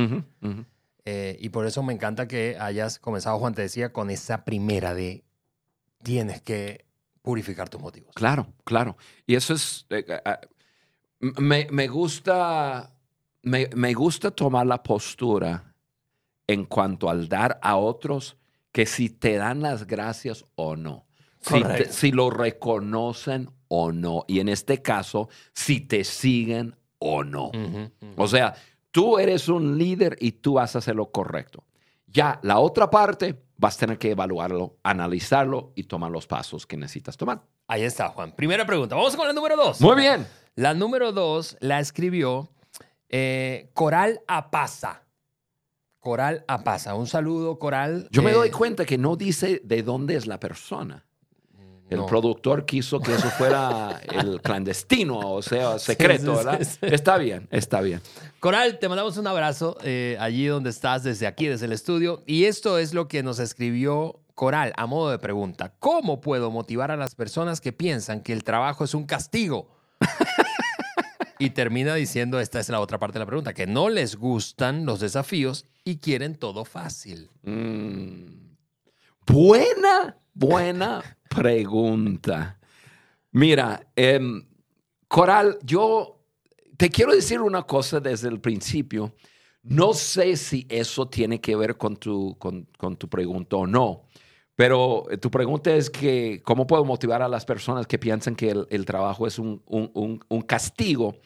Eh, 1.04 1.36
y 1.40 1.50
por 1.50 1.66
eso 1.66 1.82
me 1.82 1.92
encanta 1.92 2.26
que 2.26 2.56
hayas 2.58 2.98
comenzado, 2.98 3.38
Juan, 3.38 3.54
te 3.54 3.62
decía, 3.62 3.92
con 3.92 4.10
esa 4.10 4.44
primera 4.44 4.94
de 4.94 5.24
tienes 6.02 6.40
que 6.40 6.86
purificar 7.22 7.68
tus 7.68 7.80
motivos. 7.80 8.12
Claro, 8.14 8.46
claro. 8.64 8.96
Y 9.26 9.34
eso 9.34 9.54
es, 9.54 9.86
eh, 9.90 10.04
eh, 10.08 10.36
me, 11.20 11.66
me, 11.70 11.88
gusta, 11.88 12.94
me, 13.42 13.68
me, 13.74 13.92
gusta 13.92 14.30
tomar 14.30 14.66
la 14.66 14.82
postura 14.82 15.74
en 16.46 16.64
cuanto 16.64 17.10
al 17.10 17.28
dar 17.28 17.58
a 17.62 17.76
otros 17.76 18.36
que 18.72 18.86
si 18.86 19.08
te 19.10 19.36
dan 19.36 19.60
las 19.60 19.86
gracias 19.86 20.44
o 20.54 20.76
no. 20.76 21.06
Si, 21.40 21.62
si, 21.90 22.10
lo 22.10 22.30
reconocen 22.30 23.50
o 23.68 23.92
no. 23.92 24.24
Y 24.26 24.40
en 24.40 24.48
este 24.48 24.80
caso, 24.80 25.28
si 25.52 25.80
te 25.80 26.02
siguen 26.02 26.74
o 26.98 27.22
no. 27.22 27.50
O 28.16 28.26
sea, 28.26 28.54
Tú 28.94 29.18
eres 29.18 29.48
un 29.48 29.76
líder 29.76 30.16
y 30.20 30.30
tú 30.30 30.52
vas 30.52 30.76
a 30.76 30.78
hacer 30.78 30.94
lo 30.94 31.10
correcto. 31.10 31.64
Ya 32.06 32.38
la 32.44 32.60
otra 32.60 32.88
parte 32.90 33.42
vas 33.56 33.76
a 33.76 33.80
tener 33.80 33.98
que 33.98 34.12
evaluarlo, 34.12 34.76
analizarlo 34.84 35.72
y 35.74 35.82
tomar 35.82 36.12
los 36.12 36.28
pasos 36.28 36.64
que 36.64 36.76
necesitas 36.76 37.16
tomar. 37.16 37.42
Ahí 37.66 37.82
está, 37.82 38.10
Juan. 38.10 38.30
Primera 38.30 38.64
pregunta. 38.64 38.94
Vamos 38.94 39.16
con 39.16 39.26
la 39.26 39.32
número 39.32 39.56
dos. 39.56 39.80
Muy 39.80 39.96
bien. 39.96 40.24
La 40.54 40.74
número 40.74 41.10
dos 41.10 41.56
la 41.58 41.80
escribió 41.80 42.50
eh, 43.08 43.68
Coral 43.74 44.20
Apasa. 44.28 45.02
Coral 45.98 46.44
Apasa. 46.46 46.94
Un 46.94 47.08
saludo, 47.08 47.58
Coral. 47.58 48.06
Yo 48.12 48.22
me 48.22 48.30
doy 48.30 48.46
eh, 48.46 48.52
cuenta 48.52 48.84
que 48.84 48.96
no 48.96 49.16
dice 49.16 49.60
de 49.64 49.82
dónde 49.82 50.14
es 50.14 50.28
la 50.28 50.38
persona. 50.38 51.03
El 51.94 52.04
productor 52.06 52.64
quiso 52.64 53.00
que 53.00 53.14
eso 53.14 53.28
fuera 53.30 54.00
el 54.12 54.40
clandestino, 54.42 55.18
o 55.18 55.42
sea, 55.42 55.78
secreto, 55.78 56.36
¿verdad? 56.36 56.60
Está 56.82 57.18
bien, 57.18 57.48
está 57.50 57.80
bien. 57.80 58.00
Coral, 58.40 58.78
te 58.78 58.88
mandamos 58.88 59.16
un 59.16 59.26
abrazo 59.26 59.78
eh, 59.82 60.16
allí 60.20 60.46
donde 60.46 60.70
estás, 60.70 61.02
desde 61.02 61.26
aquí, 61.26 61.46
desde 61.46 61.66
el 61.66 61.72
estudio. 61.72 62.22
Y 62.26 62.44
esto 62.44 62.78
es 62.78 62.92
lo 62.92 63.08
que 63.08 63.22
nos 63.22 63.38
escribió 63.38 64.20
Coral 64.34 64.72
a 64.76 64.86
modo 64.86 65.10
de 65.10 65.18
pregunta. 65.18 65.74
¿Cómo 65.78 66.20
puedo 66.20 66.50
motivar 66.50 66.90
a 66.90 66.96
las 66.96 67.14
personas 67.14 67.60
que 67.60 67.72
piensan 67.72 68.20
que 68.20 68.32
el 68.32 68.44
trabajo 68.44 68.84
es 68.84 68.92
un 68.92 69.06
castigo? 69.06 69.68
y 71.38 71.50
termina 71.50 71.94
diciendo, 71.94 72.40
esta 72.40 72.60
es 72.60 72.68
la 72.68 72.80
otra 72.80 72.98
parte 72.98 73.14
de 73.14 73.20
la 73.20 73.26
pregunta, 73.26 73.54
que 73.54 73.66
no 73.66 73.88
les 73.88 74.16
gustan 74.16 74.86
los 74.86 75.00
desafíos 75.00 75.66
y 75.84 75.98
quieren 75.98 76.34
todo 76.34 76.64
fácil. 76.64 77.30
Mm. 77.42 78.56
Buena, 79.26 80.18
buena 80.34 81.02
pregunta. 81.34 82.58
Mira, 83.32 83.86
em, 83.96 84.46
Coral, 85.08 85.58
yo 85.62 86.24
te 86.76 86.90
quiero 86.90 87.14
decir 87.14 87.40
una 87.40 87.62
cosa 87.62 88.00
desde 88.00 88.28
el 88.28 88.40
principio. 88.40 89.14
No 89.62 89.92
sé 89.94 90.36
si 90.36 90.66
eso 90.68 91.08
tiene 91.08 91.40
que 91.40 91.56
ver 91.56 91.76
con 91.76 91.96
tu, 91.96 92.36
con, 92.38 92.66
tu 92.96 93.08
pregunta 93.08 93.56
o 93.56 93.66
no, 93.66 94.08
pero 94.56 95.06
tu 95.20 95.30
pregunta 95.30 95.74
es 95.74 95.88
que 95.88 96.42
cómo 96.44 96.66
puedo 96.66 96.84
motivar 96.84 97.22
a 97.22 97.28
las 97.28 97.44
personas 97.44 97.86
que 97.86 97.98
piensan 97.98 98.36
que 98.36 98.66
el, 98.68 98.84
trabajo 98.84 99.26
es 99.26 99.38
un, 99.38 99.62
un, 99.66 100.42
castigo. 100.42 101.16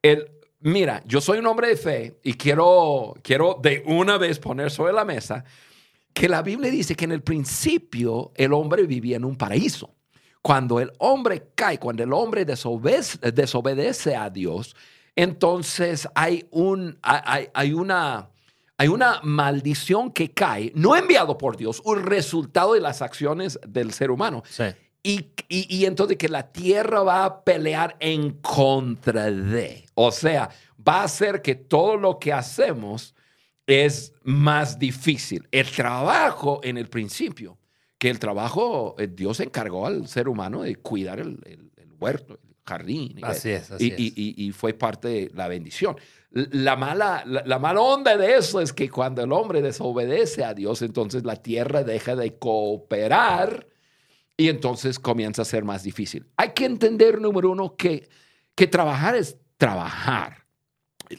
El, 0.00 0.30
mira, 0.60 1.02
yo 1.04 1.20
soy 1.20 1.38
un 1.38 1.46
hombre 1.46 1.68
de 1.68 1.76
fe 1.76 2.20
y 2.22 2.34
quiero, 2.34 3.14
quiero 3.22 3.58
de 3.62 3.82
una 3.86 4.16
vez 4.16 4.38
poner 4.38 4.70
sobre 4.70 4.92
la 4.92 5.04
mesa 5.04 5.44
que 6.14 6.28
la 6.28 6.42
Biblia 6.42 6.70
dice 6.70 6.94
que 6.94 7.04
en 7.04 7.12
el 7.12 7.22
principio 7.22 8.32
el 8.36 8.52
hombre 8.52 8.84
vivía 8.86 9.16
en 9.16 9.24
un 9.24 9.36
paraíso. 9.36 9.96
Cuando 10.40 10.78
el 10.78 10.92
hombre 10.98 11.48
cae, 11.54 11.78
cuando 11.78 12.04
el 12.04 12.12
hombre 12.12 12.44
desobedece, 12.44 14.14
a 14.14 14.30
Dios, 14.30 14.76
entonces 15.16 16.08
hay, 16.14 16.46
un, 16.50 16.98
hay, 17.02 17.72
una, 17.72 18.30
hay 18.78 18.88
una 18.88 19.20
maldición 19.22 20.12
que 20.12 20.30
cae, 20.30 20.70
no 20.76 20.94
enviado 20.96 21.36
por 21.36 21.56
Dios, 21.56 21.82
un 21.84 22.02
resultado 22.02 22.74
de 22.74 22.80
las 22.80 23.02
acciones 23.02 23.58
del 23.66 23.92
ser 23.92 24.10
humano. 24.10 24.44
Y, 25.02 25.32
y, 25.48 25.84
entonces 25.84 26.16
que 26.16 26.28
la 26.28 26.50
tierra 26.50 27.02
va 27.02 27.24
a 27.24 27.44
pelear 27.44 27.96
en 28.00 28.34
contra 28.40 29.30
de. 29.30 29.84
O 29.94 30.12
sea, 30.12 30.48
va 30.86 31.00
a 31.00 31.04
hacer 31.04 31.42
que 31.42 31.54
todo 31.54 31.96
lo 31.96 32.18
que 32.18 32.32
hacemos 32.32 33.14
es 33.66 34.12
más 34.22 34.78
difícil. 34.78 35.48
El 35.50 35.70
trabajo 35.70 36.60
en 36.62 36.76
el 36.76 36.88
principio, 36.88 37.58
que 37.98 38.10
el 38.10 38.18
trabajo, 38.18 38.94
eh, 38.98 39.08
Dios 39.08 39.40
encargó 39.40 39.86
al 39.86 40.06
ser 40.06 40.28
humano 40.28 40.62
de 40.62 40.76
cuidar 40.76 41.20
el, 41.20 41.38
huerto, 41.98 42.38
el 42.42 42.56
jardín. 42.66 43.18
Así 43.22 43.50
es, 43.50 43.70
así 43.70 43.94
y, 43.96 44.46
y, 44.46 44.52
fue 44.52 44.74
parte 44.74 45.08
de 45.08 45.30
la 45.34 45.48
bendición. 45.48 45.96
La 46.30 46.76
mala, 46.76 47.22
la, 47.24 47.58
mala 47.58 47.80
onda 47.80 48.16
de 48.16 48.36
eso 48.36 48.60
es 48.60 48.72
que 48.72 48.90
cuando 48.90 49.22
el 49.22 49.32
hombre 49.32 49.62
desobedece 49.62 50.44
a 50.44 50.52
Dios, 50.52 50.82
entonces 50.82 51.24
la 51.24 51.36
tierra 51.36 51.84
deja 51.84 52.16
de 52.16 52.36
cooperar 52.38 53.68
y 54.36 54.48
entonces 54.48 54.98
comienza 54.98 55.42
a 55.42 55.44
ser 55.44 55.64
más 55.64 55.84
difícil. 55.84 56.26
Hay 56.36 56.50
que 56.50 56.64
entender, 56.64 57.20
número 57.20 57.52
uno, 57.52 57.76
que, 57.76 58.08
que 58.56 58.66
trabajar 58.66 59.14
es 59.14 59.38
trabajar 59.56 60.43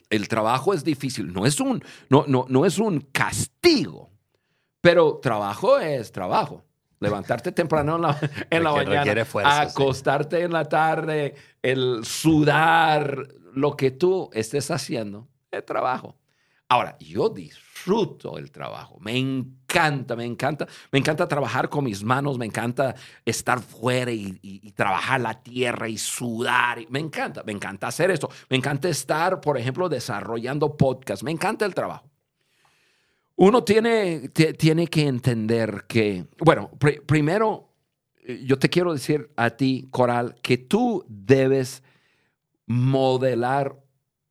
el 0.10 0.28
trabajo 0.28 0.74
es 0.74 0.84
difícil, 0.84 1.32
no 1.34 1.46
es 1.46 1.60
un, 1.60 1.84
no, 2.10 2.26
no, 2.28 2.46
no 2.50 2.66
es 2.66 2.78
un 2.80 3.02
castigo, 3.12 4.10
Pero 4.82 5.18
trabajo 5.18 5.80
es 5.80 6.12
trabajo. 6.12 6.64
Levantarte 7.00 7.52
temprano 7.52 7.98
en 7.98 8.02
la, 8.04 8.20
en 8.50 8.64
la 8.64 8.72
mañana, 8.72 9.26
sí. 9.26 9.38
acostarte 9.44 10.42
en 10.42 10.54
la 10.54 10.66
tarde, 10.66 11.36
el 11.62 12.06
sudar, 12.06 13.28
lo 13.54 13.76
que 13.76 13.92
tú 13.92 14.30
estés 14.34 14.72
haciendo, 14.72 15.28
es 15.52 15.66
trabajo. 15.66 16.16
Ahora, 16.68 16.98
yo 17.00 17.30
disfruto 17.30 18.38
el 18.38 18.52
trabajo, 18.52 18.98
me 19.00 19.18
encanta, 19.18 19.65
me 20.16 20.26
encanta, 20.26 20.68
me 20.92 21.00
encanta 21.00 21.28
trabajar 21.28 21.70
con 21.70 21.84
mis 21.84 22.04
manos, 22.04 22.38
me 22.38 22.46
encanta 22.46 22.96
estar 23.26 23.60
fuera 23.62 24.12
y, 24.12 24.72
trabajar 24.76 25.22
la 25.22 25.42
tierra 25.42 25.90
y 25.90 25.98
sudar, 25.98 26.80
me 26.90 27.00
encanta, 27.00 27.44
me 27.44 27.52
encanta 27.52 27.88
hacer 27.88 28.12
esto, 28.12 28.30
me 28.50 28.58
encanta 28.58 28.88
estar, 28.88 29.42
por 29.42 29.58
ejemplo, 29.58 29.90
desarrollando 29.90 30.78
podcasts, 30.78 31.24
me 31.24 31.32
encanta 31.32 31.66
el 31.66 31.74
trabajo. 31.74 32.10
Uno 33.38 33.64
tiene, 33.64 34.30
tiene 34.30 34.88
que 34.88 35.08
entender 35.08 35.84
que, 35.88 36.26
bueno, 36.40 36.70
pri- 36.80 37.02
primero, 37.02 37.70
eh, 38.24 38.42
yo 38.46 38.58
te 38.58 38.70
quiero 38.70 38.94
decir 38.94 39.30
a 39.36 39.50
ti, 39.50 39.88
Coral, 39.92 40.36
que 40.42 40.58
tú 40.58 41.04
debes 41.10 41.84
modelar 42.66 43.76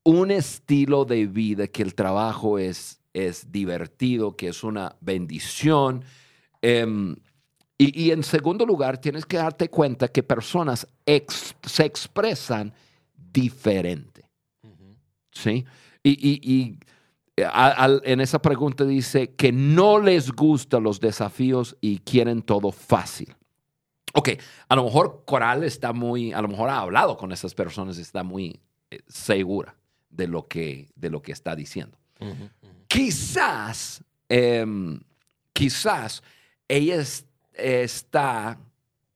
un 0.05 0.31
estilo 0.31 1.05
de 1.05 1.27
vida 1.27 1.67
que 1.67 1.83
el 1.83 1.95
trabajo 1.95 2.59
es, 2.59 3.01
es 3.15 3.51
divertido, 3.51 4.37
que 4.37 4.49
es 4.49 4.63
una 4.63 4.97
bendición. 5.01 6.05
Em, 6.61 7.17
y, 7.79 8.03
y 8.05 8.11
en 8.11 8.23
segundo 8.23 8.67
lugar, 8.67 8.99
tienes 8.99 9.25
que 9.25 9.37
darte 9.39 9.71
cuenta 9.71 10.09
que 10.09 10.23
personas 10.23 10.87
ex- 11.07 11.55
se 11.63 11.85
expresan 11.85 12.75
diferente. 13.33 14.29
¿sí? 15.33 15.65
Y, 16.03 16.11
y- 16.11 16.79
y, 17.37 17.43
a- 17.43 17.69
al- 17.71 18.03
en 18.05 18.21
esa 18.21 18.41
pregunta 18.41 18.85
dice 18.85 19.35
que 19.35 19.51
no 19.53 19.99
les 19.99 20.31
gustan 20.33 20.83
los 20.85 21.01
desafíos 21.01 21.77
y 21.81 21.99
quieren 21.99 22.43
todo 22.43 22.71
fácil. 22.71 23.35
Ok, 24.17 24.29
a 24.69 24.77
lo 24.77 24.85
mejor 24.85 25.25
Coral 25.27 25.65
está 25.65 25.93
muy, 25.93 26.33
a 26.33 26.41
lo 26.41 26.47
mejor 26.49 26.71
ha 26.71 26.79
hablado 26.79 27.17
con 27.17 27.33
esas 27.33 27.53
personas, 27.55 27.99
está 27.99 28.23
muy 28.23 28.61
eh, 28.93 29.01
segura 29.09 29.75
de 30.09 30.29
lo 30.29 30.47
que, 30.47 30.89
de 30.95 31.11
lo 31.11 31.21
que 31.21 31.33
está 31.33 31.57
diciendo. 31.57 31.99
Quizás, 32.95 34.05
em, 34.29 35.01
quizás 35.53 36.23
ella 36.69 36.95
es- 37.01 37.27
está 37.53 38.61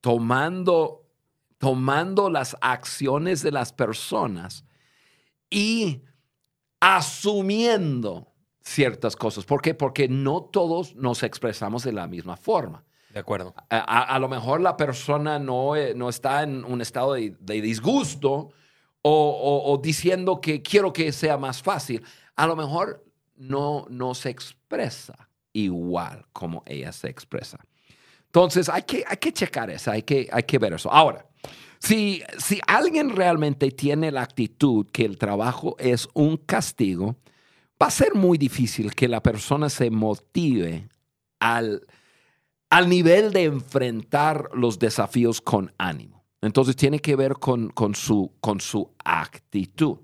tomando, 0.01 1.05
tomando 1.59 2.29
las 2.29 2.57
acciones 2.59 3.41
de 3.41 3.51
las 3.51 3.71
personas 3.71 4.65
y 5.49 6.01
asumiendo 6.81 8.33
ciertas 8.61 9.15
cosas. 9.15 9.45
¿Por 9.45 9.61
qué? 9.61 9.73
Porque 9.73 10.09
no 10.09 10.41
todos 10.41 10.93
nos 10.97 11.23
expresamos 11.23 11.83
de 11.83 11.93
la 11.93 12.05
misma 12.05 12.35
forma. 12.35 12.83
De 13.13 13.19
acuerdo. 13.21 13.53
A, 13.69 13.77
a- 13.77 14.03
a 14.15 14.19
lo 14.19 14.27
mejor 14.27 14.59
la 14.59 14.75
persona 14.75 15.39
no, 15.39 15.77
eh, 15.77 15.93
no 15.95 16.09
está 16.09 16.43
en 16.43 16.65
un 16.65 16.81
estado 16.81 17.13
de, 17.13 17.33
de 17.39 17.61
disgusto 17.61 18.49
o, 19.01 19.11
o- 19.13 19.71
o 19.71 19.77
diciendo 19.77 20.41
que 20.41 20.61
quiero 20.61 20.91
que 20.91 21.13
sea 21.13 21.37
más 21.37 21.61
fácil. 21.63 22.03
A 22.35 22.45
lo 22.45 22.57
mejor 22.57 23.05
no, 23.39 23.87
no 23.89 24.13
se 24.13 24.29
expresa 24.29 25.29
igual 25.53 26.25
como 26.31 26.61
ella 26.67 26.91
se 26.91 27.09
expresa. 27.09 27.57
Entonces 28.25 28.69
hay 28.69 28.83
que, 28.83 29.03
hay 29.07 29.17
que 29.17 29.33
checar 29.33 29.71
eso, 29.71 29.89
hay 29.89 30.03
que, 30.03 30.29
hay 30.31 30.43
que 30.43 30.59
ver 30.59 30.73
eso. 30.73 30.91
Ahora, 30.91 31.25
si, 31.79 32.21
si 32.37 32.59
alguien 32.67 33.15
realmente 33.15 33.71
tiene 33.71 34.11
la 34.11 34.21
actitud 34.21 34.85
que 34.91 35.05
el 35.05 35.17
trabajo 35.17 35.75
es 35.79 36.07
un 36.13 36.37
castigo, 36.37 37.15
va 37.81 37.87
a 37.87 37.91
ser 37.91 38.13
muy 38.13 38.37
difícil 38.37 38.93
que 38.93 39.07
la 39.07 39.23
persona 39.23 39.69
se 39.69 39.89
motive 39.89 40.89
al, 41.39 41.87
al 42.69 42.89
nivel 42.89 43.31
de 43.31 43.45
enfrentar 43.45 44.49
los 44.53 44.77
desafíos 44.77 45.41
con 45.41 45.73
ánimo. 45.77 46.25
Entonces 46.41 46.75
tiene 46.75 46.99
que 46.99 47.15
ver 47.15 47.33
con, 47.33 47.69
con 47.69 47.95
su, 47.95 48.33
con 48.39 48.61
su 48.61 48.93
actitud. 49.03 49.97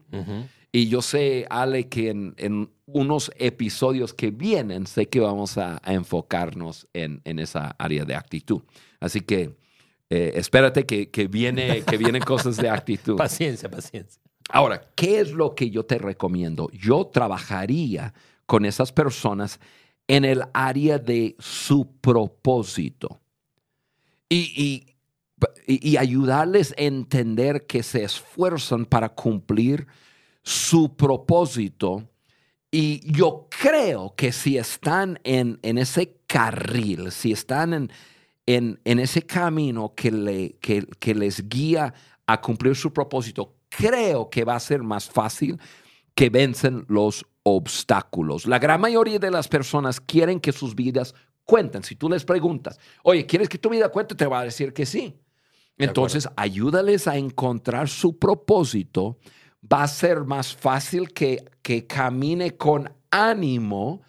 Y 0.76 0.90
yo 0.90 1.02
sé, 1.02 1.46
Ale, 1.50 1.88
que 1.88 2.10
en, 2.10 2.34
en 2.38 2.70
unos 2.86 3.32
episodios 3.38 4.14
que 4.14 4.30
vienen, 4.32 4.88
sé 4.88 5.08
que 5.08 5.22
vamos 5.22 5.58
a, 5.58 5.80
a 5.82 5.94
enfocarnos 5.94 6.86
en, 6.92 7.22
en 7.24 7.40
esa 7.40 7.76
área 7.80 8.04
de 8.04 8.14
actitud. 8.14 8.62
Así 9.00 9.22
que 9.22 9.56
eh, 10.10 10.34
espérate 10.36 10.86
que, 10.86 11.10
que, 11.10 11.28
viene, 11.28 11.82
que 11.84 11.96
vienen 11.96 12.22
cosas 12.24 12.58
de 12.58 12.68
actitud. 12.70 13.16
Paciencia, 13.18 13.70
paciencia. 13.72 14.22
Ahora, 14.50 14.82
¿qué 14.96 15.22
es 15.22 15.32
lo 15.32 15.56
que 15.56 15.70
yo 15.70 15.86
te 15.86 15.98
recomiendo? 15.98 16.70
Yo 16.74 17.08
trabajaría 17.08 18.14
con 18.46 18.66
esas 18.66 18.92
personas 18.92 19.62
en 20.10 20.26
el 20.26 20.44
área 20.54 21.00
de 21.00 21.38
su 21.40 21.90
propósito 22.02 23.22
y, 24.28 24.52
y- 24.62 24.86
y- 25.68 25.90
y 25.92 25.96
ayudarles 25.98 26.74
a 26.78 26.82
entender 26.82 27.66
que 27.66 27.82
se 27.82 28.04
esfuerzan 28.04 28.86
para 28.86 29.08
cumplir 29.08 29.88
su 30.46 30.96
propósito. 30.96 32.08
Y 32.72 33.02
yo 33.12 33.48
creo 33.50 34.14
que 34.16 34.32
si 34.32 34.58
están 34.58 35.20
en, 35.24 35.60
en 35.64 35.78
ese 35.78 36.20
carril, 36.28 37.12
si 37.12 37.32
están 37.32 37.74
en, 37.74 37.92
en, 38.46 38.80
en 38.86 39.00
ese 39.00 39.24
camino 39.24 39.94
que, 39.96 40.12
le, 40.12 40.58
que, 40.60 40.86
que 41.00 41.16
les 41.16 41.50
guía 41.50 41.94
a 42.28 42.42
cumplir 42.42 42.76
su 42.76 42.94
propósito, 42.94 43.56
creo 43.70 44.30
que 44.30 44.44
va 44.44 44.56
a 44.56 44.60
ser 44.60 44.84
más 44.84 45.10
fácil 45.10 45.60
que 46.14 46.30
vencen 46.30 46.86
los 46.88 47.26
obstáculos. 47.44 48.46
La 48.46 48.60
gran 48.60 48.82
mayoría 48.82 49.20
de 49.20 49.32
las 49.32 49.48
personas 49.48 50.00
quieren 50.00 50.40
que 50.40 50.52
sus 50.52 50.76
vidas 50.76 51.14
cuenten. 51.44 51.84
Si 51.84 51.96
tú 51.96 52.10
les 52.10 52.24
preguntas, 52.24 52.80
oye, 53.04 53.26
¿quieres 53.26 53.50
que 53.50 53.58
tu 53.58 53.70
vida 53.70 53.90
cuente? 53.90 54.16
Te 54.16 54.26
va 54.26 54.40
a 54.42 54.46
decir 54.46 54.74
que 54.74 54.86
sí. 54.86 55.16
Entonces, 55.78 56.30
ayúdales 56.38 57.08
a 57.08 57.18
encontrar 57.18 57.90
su 57.90 58.18
propósito. 58.18 59.18
Va 59.72 59.84
a 59.84 59.88
ser 59.88 60.24
más 60.26 60.56
fácil 60.56 61.12
que, 61.14 61.44
que 61.62 61.86
camine 61.88 62.56
con 62.56 62.92
ánimo 63.12 64.02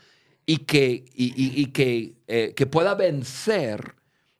y 0.45 0.59
que, 0.59 1.05
y, 1.15 1.27
y- 1.37 1.61
y 1.63 1.67
que, 1.67 2.15
eh, 2.27 2.53
que 2.55 2.67
pueda 2.67 2.95
vencer 2.95 3.95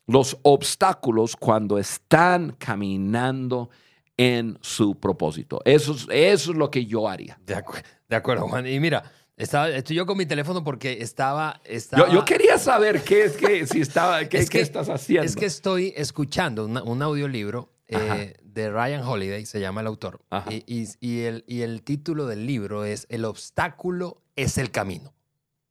los 0.07 0.37
obstáculos 0.43 1.35
cuando 1.37 1.79
están 1.79 2.53
caminando 2.59 3.71
en 4.17 4.59
su 4.61 4.95
propósito. 4.99 5.61
Eso 5.65 5.93
es, 5.93 6.07
eso 6.11 6.51
es 6.53 6.57
lo 6.57 6.71
que 6.71 6.87
yo 6.87 7.09
haría. 7.09 7.39
De, 7.45 7.57
acu- 7.57 7.83
de 8.09 8.17
acuerdo, 8.17 8.49
Juan. 8.49 8.67
Y 8.67 8.79
mira, 8.81 9.03
estaba, 9.37 9.69
estoy 9.71 9.97
yo 9.97 10.07
con 10.07 10.17
mi 10.17 10.27
teléfono 10.27 10.63
porque 10.65 10.99
estaba... 11.03 11.61
estaba 11.65 12.07
Yo, 12.09 12.15
yo 12.15 12.25
quería 12.25 12.57
saber 12.59 13.03
qué 13.03 13.25
es 13.25 13.37
que, 13.37 13.67
si 13.67 13.81
estaba, 13.81 14.25
qué, 14.27 14.39
Es 14.39 14.49
qué 14.49 14.59
que- 14.59 14.63
estás 14.65 14.89
haciendo. 14.89 15.27
Es 15.27 15.35
que 15.37 15.47
estoy 15.47 15.93
escuchando 15.97 16.65
una- 16.67 16.83
un 16.83 17.03
audiolibro. 17.03 17.73
Eh, 17.89 18.35
de 18.43 18.71
Ryan 18.71 19.03
Holiday, 19.03 19.47
se 19.47 19.61
llama 19.61 19.81
el 19.81 19.87
autor. 19.87 20.21
Y, 20.49 20.65
y- 20.67 20.89
y 21.01 21.21
el, 21.23 21.45
y 21.47 21.63
el 21.63 21.83
título 21.83 22.27
del 22.27 22.47
libro 22.47 22.85
es 22.85 23.07
El 23.11 23.25
obstáculo 23.25 24.23
es 24.37 24.59
el 24.59 24.71
camino. 24.71 25.13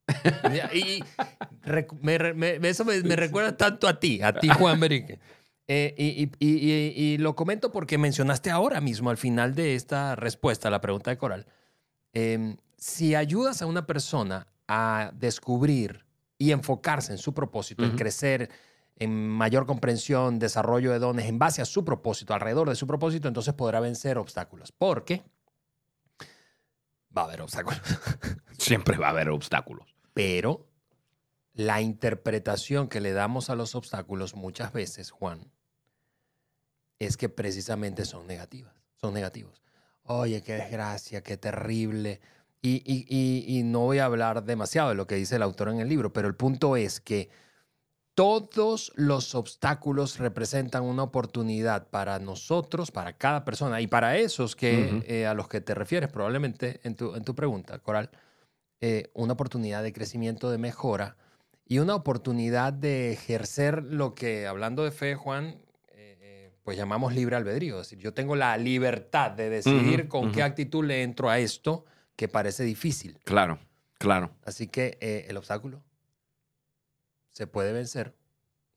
y 0.74 1.04
me 2.02 2.68
eso 2.68 2.84
me, 2.84 3.02
me 3.02 3.16
recuerda 3.16 3.56
tanto 3.56 3.88
a 3.88 3.98
ti, 3.98 4.20
a 4.22 4.38
ti, 4.38 4.48
Juan 4.48 4.80
Berique. 4.80 5.18
Eh, 5.68 5.96
y, 5.98 6.04
y- 6.22 6.30
y- 6.38 6.70
y- 6.70 6.92
y 7.14 7.18
lo 7.18 7.34
comento 7.34 7.72
porque 7.72 7.98
mencionaste 7.98 8.50
ahora 8.52 8.80
mismo, 8.80 9.10
al 9.10 9.16
final 9.16 9.56
de 9.56 9.74
esta 9.74 10.14
respuesta 10.14 10.68
a 10.68 10.70
la 10.70 10.80
pregunta 10.80 11.10
de 11.10 11.18
Coral, 11.18 11.46
eh, 12.12 12.54
si 12.76 13.16
ayudas 13.16 13.62
a 13.62 13.66
una 13.66 13.84
persona 13.84 14.46
a 14.68 15.10
descubrir 15.16 16.04
y 16.38 16.52
enfocarse 16.52 17.10
en 17.10 17.18
su 17.18 17.34
propósito, 17.34 17.82
en 17.82 17.88
Ujú. 17.88 17.98
crecer, 17.98 18.48
en 18.98 19.28
mayor 19.28 19.66
comprensión, 19.66 20.38
desarrollo 20.38 20.90
de 20.92 20.98
dones 20.98 21.26
en 21.26 21.38
base 21.38 21.60
a 21.62 21.66
su 21.66 21.84
propósito, 21.84 22.32
alrededor 22.34 22.68
de 22.68 22.76
su 22.76 22.86
propósito, 22.86 23.28
entonces 23.28 23.54
podrá 23.54 23.80
vencer 23.80 24.16
obstáculos. 24.18 24.72
Porque 24.72 25.22
va 27.16 27.22
a 27.22 27.24
haber 27.26 27.42
obstáculos. 27.42 27.80
Siempre 28.58 28.96
va 28.98 29.08
a 29.08 29.10
haber 29.10 29.28
obstáculos. 29.30 29.94
Pero 30.14 30.66
la 31.52 31.80
interpretación 31.80 32.88
que 32.88 33.00
le 33.00 33.12
damos 33.12 33.50
a 33.50 33.54
los 33.54 33.74
obstáculos 33.74 34.34
muchas 34.34 34.72
veces, 34.72 35.10
Juan, 35.10 35.50
es 36.98 37.16
que 37.16 37.28
precisamente 37.28 38.04
son 38.04 38.26
negativas. 38.26 38.74
Son 38.96 39.12
negativos. 39.12 39.62
Oye, 40.04 40.42
qué 40.42 40.54
desgracia, 40.54 41.22
qué 41.22 41.36
terrible. 41.36 42.20
Y, 42.62 42.76
y- 42.90 43.06
y- 43.08 43.58
y 43.58 43.62
no 43.62 43.80
voy 43.80 43.98
a 43.98 44.06
hablar 44.06 44.44
demasiado 44.44 44.88
de 44.88 44.94
lo 44.94 45.06
que 45.06 45.16
dice 45.16 45.36
el 45.36 45.42
autor 45.42 45.68
en 45.68 45.80
el 45.80 45.88
libro, 45.88 46.12
pero 46.12 46.28
el 46.28 46.34
punto 46.34 46.76
es 46.76 47.00
que 47.00 47.28
todos 48.16 48.92
los 48.96 49.34
obstáculos 49.34 50.18
representan 50.18 50.84
una 50.84 51.02
oportunidad 51.02 51.88
para 51.88 52.18
nosotros, 52.18 52.90
para 52.90 53.12
cada 53.12 53.44
persona 53.44 53.82
y 53.82 53.88
para 53.88 54.16
esos 54.16 54.56
que, 54.56 55.02
eh, 55.06 55.26
a 55.26 55.34
los 55.34 55.48
que 55.48 55.60
te 55.60 55.74
refieres 55.74 56.08
probablemente 56.08 56.80
en 56.82 56.96
tu, 56.96 57.14
en 57.14 57.24
tu 57.24 57.34
pregunta, 57.34 57.78
Coral, 57.78 58.08
eh, 58.80 59.10
una 59.12 59.34
oportunidad 59.34 59.82
de 59.82 59.92
crecimiento, 59.92 60.50
de 60.50 60.56
mejora 60.56 61.18
y 61.66 61.78
una 61.78 61.94
oportunidad 61.94 62.72
de 62.72 63.12
ejercer 63.12 63.82
lo 63.84 64.14
que, 64.14 64.46
hablando 64.46 64.82
de 64.82 64.92
fe, 64.92 65.14
Juan, 65.14 65.60
eh, 65.88 66.52
pues 66.62 66.78
llamamos 66.78 67.14
libre 67.14 67.36
albedrío. 67.36 67.82
Es 67.82 67.90
decir, 67.90 67.98
yo 67.98 68.14
tengo 68.14 68.34
la 68.34 68.56
libertad 68.56 69.32
de 69.32 69.50
decidir 69.50 70.08
con 70.08 70.32
qué 70.32 70.42
actitud 70.42 70.86
le 70.86 71.02
entro 71.02 71.28
a 71.28 71.38
esto 71.38 71.84
que 72.16 72.28
parece 72.28 72.64
difícil. 72.64 73.18
Claro, 73.24 73.58
claro. 73.98 74.30
Así 74.42 74.68
que 74.68 74.96
el 75.28 75.36
obstáculo 75.36 75.82
se 77.36 77.46
puede 77.46 77.70
vencer 77.74 78.14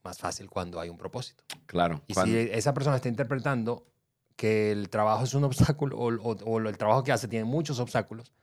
más 0.04 0.18
fácil 0.20 0.50
cuando 0.50 0.82
hay 0.82 0.90
un 0.90 0.98
propósito. 0.98 1.46
Claro. 1.66 2.04
Y 2.08 2.14
cuando- 2.14 2.34
si 2.38 2.50
esa 2.52 2.74
persona 2.74 2.98
está 2.98 3.08
interpretando 3.08 3.88
que 4.36 4.74
el 4.74 4.90
trabajo 4.90 5.24
es 5.24 5.34
un 5.34 5.44
obstáculo 5.78 5.98
o, 5.98 6.10
o- 6.14 6.36
o 6.44 6.60
el 6.60 6.78
trabajo 6.78 7.06
que 7.06 7.14
hace 7.14 7.30
tiene 7.30 7.46
muchos 7.46 7.80
obstáculos, 7.80 8.34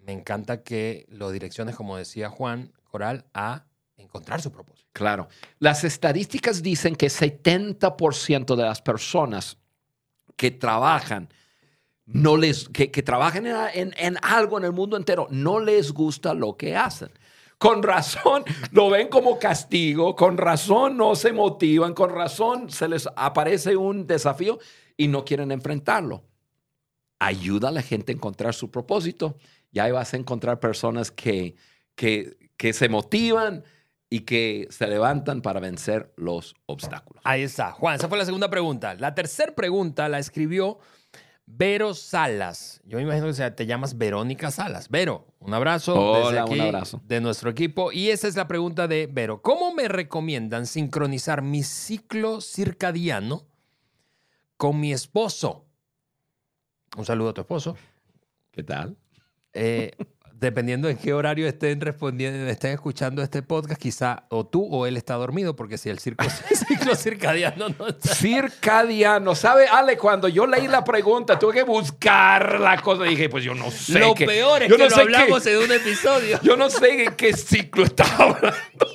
me 0.00 0.12
encanta 0.12 0.62
que 0.62 1.06
lo 1.08 1.30
direcciones, 1.30 1.76
como 1.76 1.96
decía 1.96 2.28
Juan 2.28 2.74
Coral, 2.90 3.24
a 3.32 3.64
encontrar 3.96 4.42
su 4.42 4.52
propósito. 4.52 4.86
Claro. 4.92 5.28
Las 5.58 5.82
estadísticas 5.82 6.62
dicen 6.62 6.94
que 6.94 7.06
70% 7.08 8.54
de 8.54 8.62
las 8.64 8.82
personas 8.82 9.56
que 10.36 10.50
trabajan, 10.50 11.30
no 12.04 12.36
les, 12.36 12.68
que, 12.68 12.90
que 12.90 13.02
trabajan 13.02 13.46
en, 13.46 13.56
en- 13.74 13.94
en 13.96 14.16
algo 14.20 14.58
en 14.58 14.64
el 14.64 14.72
mundo 14.72 14.98
entero, 14.98 15.26
no 15.30 15.58
les 15.58 15.92
gusta 15.92 16.34
lo 16.34 16.56
que 16.58 16.76
hacen. 16.76 17.10
Con 17.58 17.82
razón 17.82 18.44
lo 18.70 18.88
ven 18.88 19.08
como 19.08 19.38
castigo, 19.38 20.14
con 20.14 20.36
razón 20.36 20.96
no 20.96 21.16
se 21.16 21.32
motivan, 21.32 21.92
con 21.92 22.10
razón 22.10 22.70
se 22.70 22.88
les 22.88 23.08
aparece 23.16 23.76
un 23.76 24.06
desafío 24.06 24.58
y 24.96 25.08
no 25.08 25.24
quieren 25.24 25.50
enfrentarlo. 25.50 26.24
Ayuda 27.18 27.68
a 27.68 27.72
la 27.72 27.82
gente 27.82 28.12
a 28.12 28.14
encontrar 28.14 28.54
su 28.54 28.70
propósito 28.70 29.36
y 29.72 29.80
ahí 29.80 29.90
vas 29.90 30.14
a 30.14 30.16
encontrar 30.16 30.60
personas 30.60 31.10
que, 31.10 31.56
que, 31.96 32.36
que 32.56 32.72
se 32.72 32.88
motivan 32.88 33.64
y 34.08 34.20
que 34.20 34.68
se 34.70 34.86
levantan 34.86 35.42
para 35.42 35.60
vencer 35.60 36.12
los 36.16 36.54
obstáculos. 36.66 37.20
Ahí 37.24 37.42
está. 37.42 37.72
Juan, 37.72 37.96
esa 37.96 38.08
fue 38.08 38.18
la 38.18 38.24
segunda 38.24 38.48
pregunta. 38.48 38.94
La 38.94 39.14
tercera 39.14 39.54
pregunta 39.54 40.08
la 40.08 40.18
escribió 40.18 40.78
Vero 41.50 41.94
Salas. 41.94 42.80
Yo 42.84 42.98
me 42.98 43.04
imagino 43.04 43.26
que 43.26 43.32
sea- 43.32 43.56
te 43.56 43.64
llamas 43.66 43.96
Verónica 43.96 44.50
Salas. 44.50 44.88
Vero, 44.90 45.26
un 45.40 45.54
abrazo. 45.54 45.94
Hola, 45.94 46.18
desde 46.18 46.42
un 46.44 46.50
aquí, 46.52 46.60
abrazo. 46.60 47.00
De 47.06 47.20
nuestro 47.20 47.48
equipo. 47.50 47.90
Y 47.90 48.10
esa 48.10 48.28
es 48.28 48.36
la 48.36 48.46
pregunta 48.46 48.86
de 48.86 49.08
Vero. 49.10 49.40
¿Cómo 49.40 49.72
me 49.74 49.88
recomiendan 49.88 50.66
sincronizar 50.66 51.40
mi 51.42 51.62
ciclo 51.62 52.40
circadiano 52.42 53.46
con 54.58 54.78
mi 54.78 54.92
esposo? 54.92 55.64
Un 56.96 57.04
saludo 57.06 57.30
a 57.30 57.34
tu 57.34 57.40
esposo. 57.40 57.76
¿Qué 58.50 58.62
tal? 58.62 58.96
Eh, 59.54 59.92
dependiendo 60.40 60.86
de 60.88 60.96
qué 60.96 61.12
horario 61.14 61.48
estén 61.48 61.80
respondiendo, 61.80 62.48
estén 62.48 62.72
escuchando 62.72 63.22
este 63.22 63.42
podcast, 63.42 63.80
quizá 63.80 64.24
o 64.28 64.46
tú 64.46 64.66
o 64.70 64.86
él 64.86 64.96
está 64.96 65.14
dormido, 65.14 65.56
porque 65.56 65.78
si 65.78 65.88
el 65.88 65.98
circo- 65.98 66.24
ciclo 66.68 66.94
circadiano 66.94 67.66
no 67.78 67.88
está. 67.88 68.14
Circadiano. 68.14 69.34
¿Sabe, 69.34 69.66
Ale? 69.66 69.96
Cuando 69.98 70.28
yo 70.28 70.46
leí 70.46 70.68
la 70.68 70.84
pregunta, 70.84 71.38
tuve 71.38 71.54
que 71.54 71.62
buscar 71.64 72.60
la 72.60 72.80
cosa. 72.80 73.02
Dije, 73.04 73.28
pues 73.28 73.42
yo 73.42 73.54
no 73.54 73.70
sé. 73.70 73.98
Lo 73.98 74.14
qué- 74.14 74.26
peor 74.26 74.62
es 74.62 74.68
yo 74.68 74.76
que 74.76 74.84
no 74.84 74.88
lo 74.88 74.94
sé 74.94 75.00
hablamos 75.02 75.42
qué- 75.42 75.52
en 75.56 75.62
un 75.64 75.72
episodio. 75.72 76.38
Yo 76.42 76.56
no 76.56 76.70
sé 76.70 77.04
en 77.04 77.14
qué 77.14 77.32
ciclo 77.36 77.84
estaba 77.84 78.24
hablando. 78.24 78.86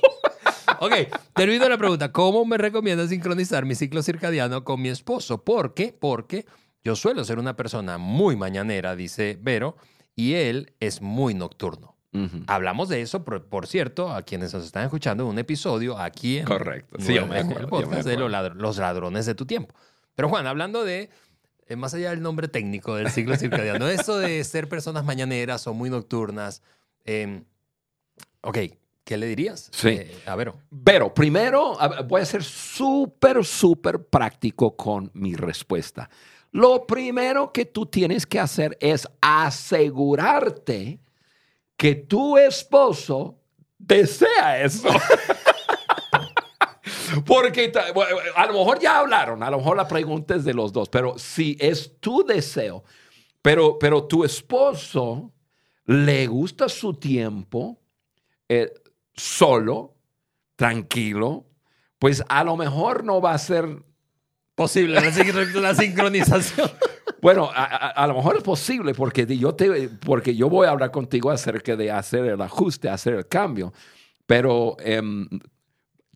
Ok, 0.79 0.93
termino 1.35 1.67
la 1.69 1.77
pregunta. 1.77 2.11
¿Cómo 2.11 2.45
me 2.45 2.57
recomiendas 2.57 3.09
sincronizar 3.09 3.65
mi 3.65 3.75
ciclo 3.75 4.01
circadiano 4.01 4.63
con 4.63 4.81
mi 4.81 4.89
esposo? 4.89 5.43
¿Por 5.43 5.73
qué? 5.73 5.95
Porque 5.97 6.45
yo 6.83 6.95
suelo 6.95 7.23
ser 7.23 7.39
una 7.39 7.55
persona 7.55 7.97
muy 7.97 8.35
mañanera, 8.35 8.95
dice 8.95 9.37
Vero, 9.41 9.77
y 10.15 10.33
él 10.33 10.73
es 10.79 11.01
muy 11.01 11.33
nocturno. 11.33 11.95
Ujú. 12.13 12.43
Hablamos 12.47 12.89
de 12.89 13.01
eso, 13.01 13.23
por, 13.23 13.45
por 13.45 13.65
cierto, 13.65 14.11
a 14.11 14.21
quienes 14.21 14.53
nos 14.53 14.63
están 14.65 14.83
escuchando 14.83 15.25
un 15.25 15.39
episodio 15.39 15.97
aquí 15.97 16.37
en, 16.37 16.45
Correcto. 16.45 16.97
Sí, 16.99 17.13
en 17.13 17.21
yo 17.21 17.27
me 17.27 17.39
el 17.39 17.45
acuerdo, 17.47 17.61
yo 17.61 17.77
me 17.77 17.83
podcast 17.87 18.07
de 18.07 18.17
los, 18.17 18.31
ladr- 18.31 18.53
los 18.53 18.77
ladrones 18.77 19.25
de 19.25 19.33
tu 19.33 19.45
tiempo. 19.47 19.73
Pero 20.15 20.29
Juan, 20.29 20.45
hablando 20.45 20.83
de, 20.83 21.09
eh, 21.67 21.75
más 21.75 21.95
allá 21.95 22.11
del 22.11 22.21
nombre 22.21 22.47
técnico 22.47 22.93
del 22.95 23.09
ciclo 23.09 23.35
circadiano, 23.35 23.87
eso 23.89 24.17
de 24.19 24.43
ser 24.43 24.69
personas 24.69 25.03
mañaneras 25.05 25.65
o 25.65 25.73
muy 25.73 25.89
nocturnas, 25.89 26.61
eh, 27.05 27.41
ok, 28.41 28.57
¿qué 29.03 29.17
le 29.17 29.25
dirías? 29.25 29.69
Sí. 29.73 29.89
Eh, 29.89 30.15
a 30.27 30.35
Vero. 30.35 30.59
Pero 30.83 31.13
primero 31.15 31.75
voy 32.07 32.21
a 32.21 32.25
ser 32.25 32.43
súper, 32.43 33.43
súper 33.43 34.05
práctico 34.05 34.75
con 34.75 35.09
mi 35.15 35.33
respuesta. 35.35 36.11
Lo 36.53 36.87
primero 36.87 37.51
que 37.51 37.65
tú 37.65 37.87
tienes 37.87 38.25
que 38.25 38.39
hacer 38.39 38.77
es 38.79 39.05
asegurarte 39.19 41.01
que 41.75 41.95
tu 41.95 42.37
esposo 42.37 43.37
desea 43.77 44.61
eso. 44.61 44.87
Porque 47.25 47.71
a 48.35 48.45
lo 48.45 48.53
mejor 48.53 48.79
ya 48.79 48.99
hablaron, 48.99 49.41
a 49.41 49.49
lo 49.49 49.57
mejor 49.57 49.77
la 49.77 49.87
pregunta 49.87 50.35
es 50.35 50.45
de 50.45 50.53
los 50.53 50.71
dos, 50.71 50.89
pero 50.89 51.17
si 51.17 51.57
es 51.59 51.99
tu 51.99 52.23
deseo, 52.23 52.83
pero, 53.41 53.79
pero 53.79 54.05
tu 54.05 54.23
esposo 54.23 55.31
le 55.85 56.27
gusta 56.27 56.69
su 56.69 56.93
tiempo 56.93 57.79
eh, 58.47 58.71
solo, 59.15 59.95
tranquilo, 60.55 61.47
pues 61.97 62.23
a 62.29 62.43
lo 62.43 62.57
mejor 62.57 63.03
no 63.03 63.21
va 63.21 63.33
a 63.33 63.39
ser, 63.39 63.83
Posible 64.55 64.95
la, 64.95 65.11
sincro- 65.11 65.51
la 65.61 65.73
sincronización. 65.75 66.69
bueno, 67.21 67.49
a, 67.53 67.63
a- 67.89 68.07
lo 68.07 68.13
mejor 68.13 68.37
es 68.37 68.43
posible 68.43 68.93
porque 68.93 69.25
yo, 69.37 69.55
te, 69.55 69.89
porque 69.89 70.35
yo 70.35 70.49
voy 70.49 70.67
a 70.67 70.71
hablar 70.71 70.91
contigo 70.91 71.31
acerca 71.31 71.75
de 71.75 71.89
hacer 71.91 72.25
el 72.25 72.41
ajuste, 72.41 72.87
hacer 72.89 73.13
el 73.15 73.27
cambio, 73.27 73.73
pero 74.27 74.75
em, 74.79 75.27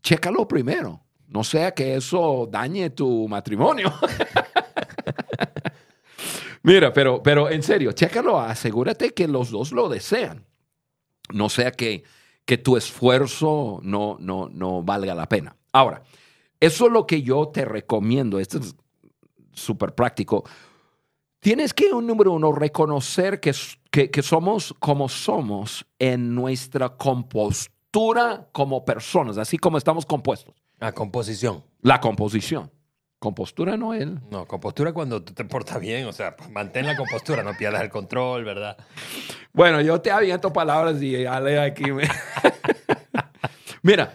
chécalo 0.01 0.47
primero, 0.47 1.01
no 1.27 1.43
sea 1.43 1.71
que 1.73 1.95
eso 1.95 2.47
dañe 2.51 2.91
tu 2.91 3.27
matrimonio. 3.27 3.91
Mira, 6.63 6.91
pero, 6.91 7.23
pero 7.23 7.49
en 7.49 7.63
serio, 7.63 7.91
chécalo, 7.93 8.39
asegúrate 8.39 9.13
que 9.13 9.27
los 9.27 9.51
dos 9.51 9.71
lo 9.71 9.87
desean. 9.89 10.45
No 11.33 11.49
sea 11.49 11.71
que, 11.71 12.03
que 12.45 12.57
tu 12.57 12.77
esfuerzo 12.77 13.79
no, 13.83 14.17
no, 14.19 14.49
no 14.51 14.83
valga 14.83 15.15
la 15.15 15.27
pena. 15.29 15.55
Ahora, 15.71 16.01
eso 16.59 16.87
es 16.87 16.91
lo 16.91 17.05
que 17.05 17.21
yo 17.21 17.47
te 17.49 17.65
recomiendo. 17.65 18.39
Esto 18.39 18.59
es 18.59 18.75
súper 19.51 19.93
práctico. 19.95 20.43
Tienes 21.39 21.73
que, 21.73 21.93
un 21.93 22.07
número 22.07 22.31
uno, 22.31 22.51
reconocer 22.51 23.39
que, 23.39 23.53
que, 23.91 24.09
que 24.09 24.21
somos 24.23 24.73
como 24.79 25.07
somos 25.07 25.85
en 25.99 26.33
nuestra 26.33 26.89
compostura 26.89 28.49
como 28.51 28.83
personas, 28.85 29.37
así 29.37 29.57
como 29.57 29.77
estamos 29.77 30.05
compuestos. 30.05 30.55
La 30.79 30.91
composición. 30.91 31.63
La 31.81 31.99
composición. 31.99 32.71
Compostura 33.19 33.77
no 33.77 33.95
es. 33.95 34.07
No, 34.29 34.45
compostura 34.45 34.93
cuando 34.93 35.23
tú 35.23 35.33
te 35.33 35.43
portas 35.43 35.79
bien, 35.79 36.05
o 36.05 36.13
sea, 36.13 36.35
mantén 36.51 36.85
la 36.85 36.95
compostura, 36.95 37.41
no 37.41 37.53
pierdas 37.57 37.81
el 37.81 37.89
control, 37.89 38.43
¿verdad? 38.43 38.77
Bueno, 39.53 39.81
yo 39.81 39.99
te 40.01 40.11
aviento 40.11 40.53
palabras 40.53 41.01
y 41.01 41.25
Ale 41.25 41.59
aquí 41.59 41.91
me... 41.91 42.07
Mira, 43.81 44.13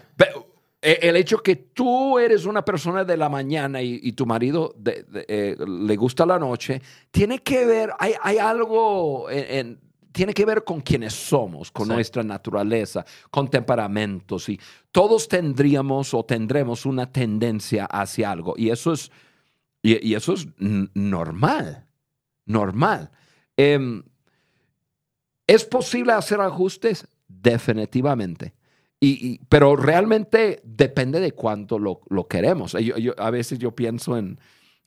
el 0.83 1.16
hecho 1.16 1.38
que 1.38 1.55
tú 1.57 2.18
eres 2.18 2.45
una 2.45 2.64
persona 2.64 3.05
de 3.05 3.16
la 3.16 3.29
mañana 3.29 3.81
y, 3.81 4.01
y 4.03 4.12
tu 4.12 4.27
marido 4.27 4.75
de- 4.77 5.05
de- 5.05 5.25
eh, 5.29 5.57
le 5.66 5.97
gusta 5.97 6.27
la 6.27 6.38
noche, 6.38 6.83
tiene 7.11 7.38
que 7.38 7.64
ver, 7.64 7.90
hay, 7.99 8.14
hay 8.21 8.38
algo, 8.38 9.31
en- 9.31 9.47
en- 9.59 9.81
tiene 10.11 10.35
que 10.35 10.45
ver 10.45 10.64
con 10.64 10.81
quienes 10.81 11.14
somos, 11.14 11.71
con 11.71 11.87
Sí. 11.87 11.92
nuestra 11.95 12.23
naturaleza, 12.23 13.05
con 13.31 13.49
temperamentos 13.49 14.49
y 14.49 14.61
todos 14.90 15.29
tendríamos 15.29 16.12
o 16.14 16.25
tendremos 16.25 16.85
una 16.85 17.11
tendencia 17.11 17.87
hacia 17.87 18.31
algo 18.31 18.55
y 18.59 18.71
eso 18.71 18.92
es, 18.92 19.11
y, 19.83 20.07
y 20.09 20.14
eso 20.14 20.35
es 20.35 20.47
normal, 20.59 21.87
normal. 22.45 23.11
Em, 23.57 24.03
¿Es 25.47 25.64
posible 25.64 26.12
hacer 26.12 26.40
ajustes? 26.40 27.07
Definitivamente. 27.29 28.53
Y, 29.05 29.27
y- 29.33 29.41
pero 29.49 29.75
realmente 29.75 30.61
depende 30.65 31.19
de 31.19 31.33
cuánto 31.33 31.79
lo, 31.79 32.03
lo 32.09 32.29
queremos. 32.29 32.73
Yo- 32.73 32.97
yo- 32.99 33.15
a 33.19 33.31
veces 33.31 33.59
yo 33.59 33.75
pienso 33.75 34.17
en, 34.17 34.38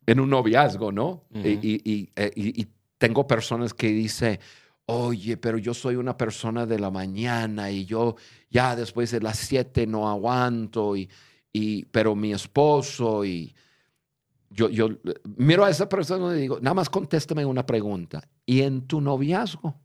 en 0.06 0.20
un 0.22 0.30
noviazgo, 0.30 0.92
¿no? 0.92 1.26
Ujú. 1.32 1.46
y, 1.46 1.60
y- 1.62 1.82
y- 1.92 2.10
eh, 2.16 2.32
y- 2.36 2.68
tengo 2.98 3.28
personas 3.28 3.74
que 3.74 3.88
dicen, 3.90 4.40
oye, 4.86 5.36
pero 5.36 5.58
yo 5.58 5.74
soy 5.74 5.98
una 5.98 6.16
persona 6.18 6.66
de 6.66 6.80
la 6.80 6.90
mañana 6.90 7.70
y 7.72 7.84
yo 7.86 8.16
ya 8.50 8.74
después 8.78 9.12
de 9.12 9.20
las 9.20 9.38
siete 9.38 9.86
no 9.86 10.08
aguanto, 10.10 10.96
y, 10.96 11.10
y, 11.52 11.84
pero 11.86 12.16
mi 12.16 12.32
esposo 12.32 13.26
y 13.26 13.54
yo, 14.50 14.70
yo 14.70 14.90
miro 15.38 15.66
a 15.66 15.70
esa 15.70 15.90
persona 15.90 16.34
y 16.38 16.42
digo, 16.42 16.60
nada 16.62 16.74
más 16.74 16.90
contéstame 16.90 17.44
una 17.46 17.66
pregunta. 17.66 18.22
¿Y 18.46 18.62
en 18.62 18.88
tu 18.88 19.02
noviazgo? 19.02 19.76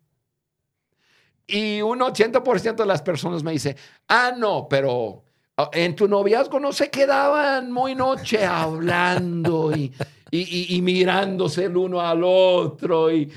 Y 1.50 1.82
un 1.82 1.98
80% 2.00 2.76
de 2.76 2.86
las 2.86 3.02
personas 3.02 3.42
me 3.42 3.52
dice, 3.52 3.76
ah, 4.08 4.32
no, 4.36 4.66
pero 4.68 5.24
ah, 5.56 5.70
en 5.72 5.94
tu 5.96 6.06
noviazgo 6.08 6.58
no 6.60 6.72
se 6.72 6.90
quedaban 6.90 7.70
muy 7.72 7.94
noche 7.94 8.44
hablando 8.44 9.72
y, 9.76 9.92
y- 10.30 10.38
y- 10.72 10.76
y 10.76 10.82
mirándose 10.82 11.64
el 11.64 11.76
uno 11.76 12.00
al 12.00 12.22
otro 12.24 13.10
y, 13.10 13.30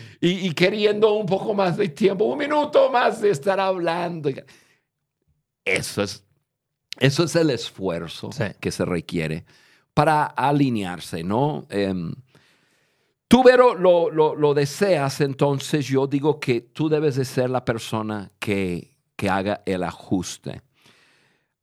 queriendo 0.55 1.13
un 1.13 1.25
poco 1.25 1.53
más 1.53 1.75
de 1.77 1.89
tiempo, 1.89 2.25
un 2.25 2.37
minuto 2.37 2.91
más 2.91 3.19
de 3.21 3.31
estar 3.31 3.59
hablando. 3.59 4.29
Eso 5.65 6.03
es, 6.03 6.23
eso 6.99 7.23
es 7.23 7.35
el 7.35 7.49
esfuerzo 7.49 8.31
Sí. 8.31 8.43
que 8.59 8.71
se 8.71 8.85
requiere 8.85 9.45
para 9.93 10.25
alinearse, 10.25 11.23
¿no? 11.23 11.65
Em, 11.69 12.13
tú, 13.27 13.43
Vero, 13.43 13.75
lo, 13.75 14.09
lo- 14.11 14.35
lo 14.35 14.53
deseas, 14.53 15.21
entonces 15.21 15.85
yo 15.87 16.07
digo 16.07 16.39
que 16.39 16.61
tú 16.61 16.89
debes 16.89 17.15
de 17.15 17.25
ser 17.25 17.49
la 17.49 17.65
persona 17.65 18.31
que, 18.39 18.95
que 19.15 19.29
haga 19.29 19.61
el 19.65 19.83
ajuste. 19.83 20.61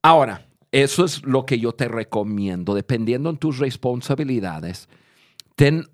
Ahora, 0.02 0.46
eso 0.72 1.04
es 1.04 1.22
lo 1.24 1.44
que 1.46 1.58
yo 1.58 1.72
te 1.72 1.88
recomiendo. 1.88 2.74
Dependiendo 2.74 3.30
en 3.30 3.36
tus 3.38 3.58
responsabilidades, 3.58 4.88
ten 5.56 5.86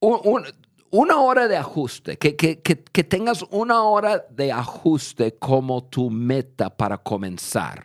un- 0.00 0.20
un- 0.24 0.44
una 0.90 1.20
hora 1.20 1.48
de 1.48 1.56
ajuste, 1.56 2.16
que, 2.16 2.36
que- 2.36 2.60
que- 2.60 2.82
que 2.84 3.04
tengas 3.04 3.42
una 3.50 3.82
hora 3.82 4.24
de 4.30 4.52
ajuste 4.52 5.36
como 5.36 5.84
tu 5.84 6.10
meta 6.10 6.70
para 6.76 6.98
comenzar. 6.98 7.84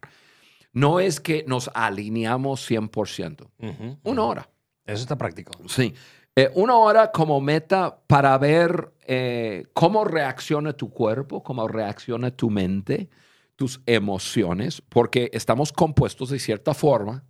No 0.74 1.00
es 1.00 1.20
que 1.20 1.44
nos 1.48 1.70
alineamos 1.74 2.62
100%. 2.62 3.50
Ujú, 3.60 3.98
Una 4.04 4.24
hora. 4.24 4.50
Eso 4.86 5.02
está 5.04 5.18
práctico. 5.18 5.52
Sí. 5.68 5.94
Eh, 6.36 6.50
una 6.56 6.78
hora 6.78 7.12
como 7.12 7.42
meta 7.42 8.00
para 8.08 8.38
ver 8.38 8.94
eh, 9.06 9.66
cómo 9.74 10.06
reacciona 10.06 10.74
tu 10.74 10.90
cuerpo, 10.90 11.44
cómo 11.44 11.68
reacciona 11.68 12.32
tu 12.32 12.50
mente, 12.50 13.10
tus 13.58 13.82
emociones, 13.86 14.82
porque 14.82 15.30
estamos 15.34 15.74
compuestos 15.74 16.30
de 16.30 16.40
cierta 16.40 16.74
forma. 16.74 17.26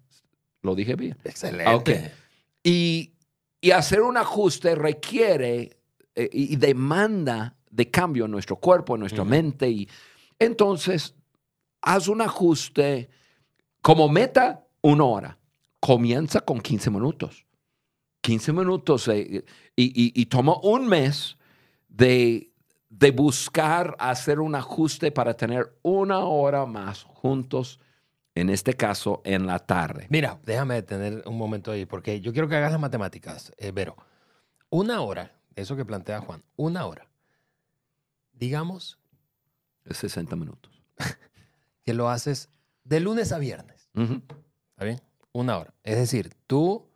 Lo 0.62 0.76
dije 0.76 0.96
bien. 0.96 1.18
Excelente. 1.24 1.74
Ok. 1.74 1.90
Y, 2.64 3.14
y 3.60 3.72
hacer 3.72 4.02
un 4.02 4.18
ajuste 4.18 4.76
requiere 4.76 5.80
eh, 6.14 6.30
y 6.32 6.56
demanda 6.58 7.56
de 7.72 7.90
cambio 7.90 8.26
en 8.26 8.32
nuestro 8.32 8.58
cuerpo, 8.58 8.94
en 8.94 9.00
nuestra 9.00 9.24
mente. 9.24 9.68
Y 9.68 9.90
entonces, 10.38 11.16
haz 11.82 12.08
un 12.08 12.22
ajuste 12.22 13.10
como 13.82 14.10
meta, 14.10 14.68
una 14.82 15.06
hora. 15.06 15.38
Comienza 15.80 16.42
con 16.42 16.60
15 16.60 16.92
minutos. 16.92 17.46
15 18.22 18.54
minutos 18.54 19.08
eh, 19.08 19.44
y, 19.76 19.84
y- 19.86 20.14
y 20.22 20.26
toma 20.28 20.56
un 20.64 20.88
mes 20.88 21.38
de, 21.90 22.52
de 22.90 23.12
buscar 23.12 23.96
hacer 24.00 24.40
un 24.40 24.56
ajuste 24.56 25.12
para 25.12 25.36
tener 25.36 25.76
una 25.82 26.20
hora 26.20 26.66
más 26.66 27.04
juntos, 27.04 27.80
en 28.36 28.50
este 28.50 28.74
caso 28.76 29.22
en 29.26 29.46
la 29.48 29.60
tarde. 29.60 30.08
Mira, 30.10 30.40
déjame 30.46 30.76
detener 30.76 31.24
un 31.26 31.38
momento 31.38 31.72
ahí, 31.72 31.86
porque 31.86 32.22
yo 32.22 32.32
quiero 32.32 32.48
que 32.48 32.56
hagas 32.56 32.72
las 32.72 32.80
matemáticas, 32.82 33.52
eh, 33.58 33.72
Vero. 33.72 33.96
Una 34.70 35.02
hora, 35.02 35.36
eso 35.56 35.76
que 35.76 35.84
plantea 35.84 36.22
Juan, 36.22 36.44
una 36.56 36.86
hora. 36.86 37.08
Digamos 38.34 38.98
Es 39.86 39.98
60 39.98 40.36
minutos. 40.36 40.72
que 41.84 41.94
lo 41.94 42.10
haces 42.10 42.50
de 42.84 43.00
lunes 43.00 43.32
a 43.32 43.40
viernes. 43.40 43.90
Ujú. 43.96 44.22
¿Está 44.72 44.86
bien? 44.86 45.02
Una 45.34 45.58
hora. 45.58 45.74
Es 45.84 45.98
decir, 45.98 46.34
tú 46.48 46.88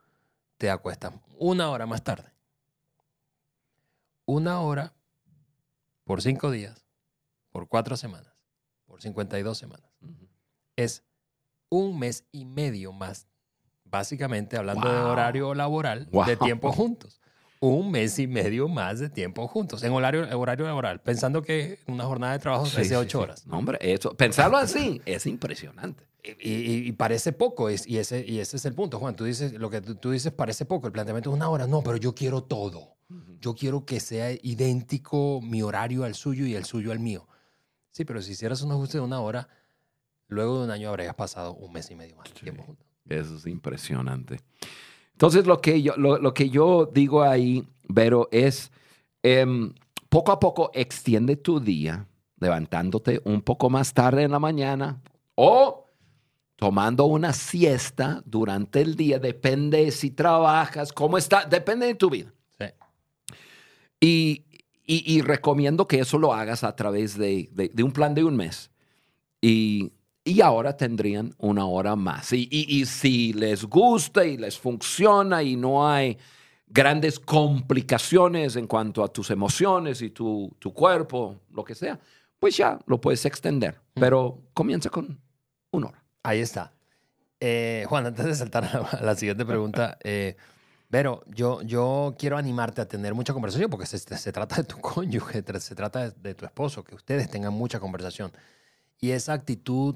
te 0.58 0.70
acuestas 0.70 1.14
una 1.38 1.70
hora 1.70 1.86
más 1.86 2.04
tarde. 2.04 2.32
Una 4.26 4.60
hora 4.62 4.94
por 6.04 6.22
cinco 6.22 6.50
días, 6.52 6.86
por 7.52 7.68
cuatro 7.68 7.96
semanas, 7.98 8.34
por 8.86 9.02
52 9.02 9.58
semanas. 9.58 9.90
Ujú. 10.02 10.28
Es 10.76 11.04
un 11.70 12.00
mes 12.00 12.26
y 12.32 12.46
medio 12.46 12.92
más, 12.92 13.28
básicamente 13.84 14.58
hablando 14.58 14.92
de 14.92 15.00
horario 15.00 15.54
laboral, 15.54 16.08
Wow. 16.12 16.26
de 16.26 16.38
tiempo 16.38 16.72
juntos. 16.72 17.22
Un 17.68 17.92
mes 17.92 18.20
y 18.20 18.28
medio 18.28 18.68
más 18.68 19.00
de 19.00 19.10
tiempo 19.10 19.48
juntos, 19.48 19.84
en 19.84 19.92
horario, 19.94 20.28
horario 20.40 20.66
laboral, 20.66 21.02
pensando 21.02 21.42
que 21.42 21.80
una 21.88 22.04
jornada 22.06 22.34
de 22.34 22.40
trabajo 22.40 22.66
Sí, 22.68 22.82
es 22.82 22.90
de 22.90 22.98
ocho 22.98 23.18
sí. 23.20 23.24
horas. 23.24 23.48
No, 23.48 23.58
hombre, 23.58 23.78
eso, 23.82 24.16
pensarlo 24.16 24.58
así 24.58 25.02
es 25.06 25.26
impresionante. 25.26 26.04
Y, 26.24 26.52
y- 26.52 26.88
y 26.88 26.92
parece 26.94 27.34
poco, 27.34 27.70
es, 27.70 27.88
y, 27.88 27.98
ese, 27.98 28.26
y 28.28 28.40
ese 28.40 28.58
es 28.58 28.66
el 28.66 28.74
punto, 28.74 29.00
Juan. 29.00 29.16
Tú 29.16 29.26
dices, 29.26 29.54
lo 29.54 29.70
que 29.70 29.82
tú, 29.82 29.96
tú 29.96 30.12
dices 30.12 30.32
parece 30.32 30.66
poco, 30.66 30.88
el 30.88 30.94
planteamiento 30.94 31.30
es 31.30 31.36
una 31.36 31.50
hora. 31.50 31.68
No, 31.68 31.82
pero 31.84 31.98
yo 31.98 32.14
quiero 32.16 32.44
todo. 32.44 32.96
Yo 33.40 33.54
quiero 33.54 33.86
que 33.86 34.00
sea 34.00 34.32
idéntico 34.32 35.40
mi 35.42 35.62
horario 35.62 36.04
al 36.04 36.16
suyo 36.16 36.46
y 36.48 36.56
el 36.56 36.66
suyo 36.66 36.92
al 36.92 37.00
mío. 37.00 37.28
Sí, 37.92 38.04
pero 38.06 38.22
si 38.22 38.32
hicieras 38.32 38.62
un 38.64 38.72
ajuste 38.72 38.98
de 38.98 39.04
una 39.04 39.20
hora, 39.22 39.48
luego 40.28 40.58
de 40.60 40.66
un 40.66 40.72
año 40.72 40.90
habrías 40.90 41.14
pasado 41.14 41.54
un 41.54 41.72
mes 41.72 41.90
y 41.92 41.96
medio 41.96 42.16
más 42.16 42.34
de 42.34 42.40
tiempo 42.40 42.64
juntos. 42.64 42.86
Eso 43.08 43.36
es 43.38 43.46
impresionante. 43.46 44.40
Entonces, 45.16 45.48
lo 45.48 45.62
que 45.62 45.82
yo, 45.82 45.94
lo, 45.98 46.18
lo 46.18 46.34
que 46.34 46.50
yo 46.50 46.90
digo 46.94 47.24
ahí, 47.24 47.66
Vero, 47.88 48.28
es 48.32 48.72
em, 49.24 49.74
poco 50.10 50.32
a 50.34 50.40
poco 50.40 50.72
extiende 50.74 51.38
tu 51.38 51.60
día 51.60 52.08
levantándote 52.40 53.22
un 53.24 53.42
poco 53.42 53.70
más 53.70 53.94
tarde 53.94 54.24
en 54.24 54.32
la 54.32 54.40
mañana 54.40 55.02
o 55.36 55.90
tomando 56.58 57.06
una 57.06 57.32
siesta 57.32 58.22
durante 58.26 58.82
el 58.82 58.96
día. 58.96 59.20
Depende 59.20 59.92
si 59.92 60.12
trabajas, 60.12 60.92
cómo 60.92 61.18
está, 61.18 61.46
depende 61.46 61.86
de 61.86 61.96
tu 61.96 62.10
vida. 62.10 62.34
Sí. 62.60 62.66
Y, 64.02 64.44
y- 64.86 65.14
y 65.16 65.22
recomiendo 65.22 65.88
que 65.88 66.00
eso 66.00 66.18
lo 66.18 66.34
hagas 66.34 66.64
a 66.64 66.76
través 66.76 67.18
de, 67.18 67.50
de- 67.54 67.70
de 67.74 67.84
un 67.84 67.92
plan 67.92 68.14
de 68.14 68.24
un 68.26 68.36
mes. 68.36 68.70
Y, 69.42 69.92
y 70.26 70.42
ahora 70.42 70.76
tendrían 70.76 71.34
una 71.38 71.66
hora 71.66 71.96
más. 71.96 72.34
Y, 72.34 72.48
y- 72.52 72.82
y 72.82 72.86
si 72.86 73.32
les 73.34 73.64
gusta 73.64 74.26
y 74.26 74.36
les 74.38 74.58
funciona 74.60 75.42
y 75.44 75.56
no 75.56 75.88
hay 75.90 76.18
grandes 76.68 77.20
complicaciones 77.20 78.56
en 78.56 78.68
cuanto 78.68 79.04
a 79.04 79.08
tus 79.08 79.30
emociones 79.30 80.02
y 80.02 80.10
tu, 80.10 80.54
tu 80.60 80.74
cuerpo, 80.74 81.40
lo 81.52 81.64
que 81.64 81.76
sea, 81.76 82.00
pues 82.40 82.58
ya 82.58 82.80
lo 82.88 83.00
puedes 83.00 83.24
extender. 83.26 83.80
Pero 83.94 84.42
comienza 84.54 84.90
con 84.90 85.20
una 85.72 85.88
hora. 85.88 86.04
Ahí 86.24 86.40
está. 86.40 86.74
Eh, 87.40 87.86
Juan, 87.88 88.08
antes 88.08 88.26
de 88.26 88.34
saltar 88.36 88.66
a 88.66 89.02
la 89.04 89.16
siguiente 89.16 89.46
pregunta, 89.46 89.98
eh, 90.04 90.36
Vero, 90.90 91.24
yo, 91.28 91.62
yo 91.64 92.16
quiero 92.18 92.38
animarte 92.38 92.80
a 92.82 92.88
tener 92.88 93.14
mucha 93.14 93.34
conversación 93.34 93.70
porque 93.70 93.86
se, 93.88 93.98
se 94.00 94.32
trata 94.32 94.58
de 94.58 94.64
tu 94.64 94.78
cónyuge, 94.80 95.44
se 95.60 95.76
trata 95.76 96.10
de, 96.10 96.12
de 96.22 96.36
tu 96.36 96.46
esposo, 96.46 96.84
que 96.84 96.96
ustedes 96.96 97.30
tengan 97.30 97.54
mucha 97.54 97.80
conversación. 97.80 98.32
Y 99.00 99.12
esa 99.12 99.34
actitud 99.34 99.96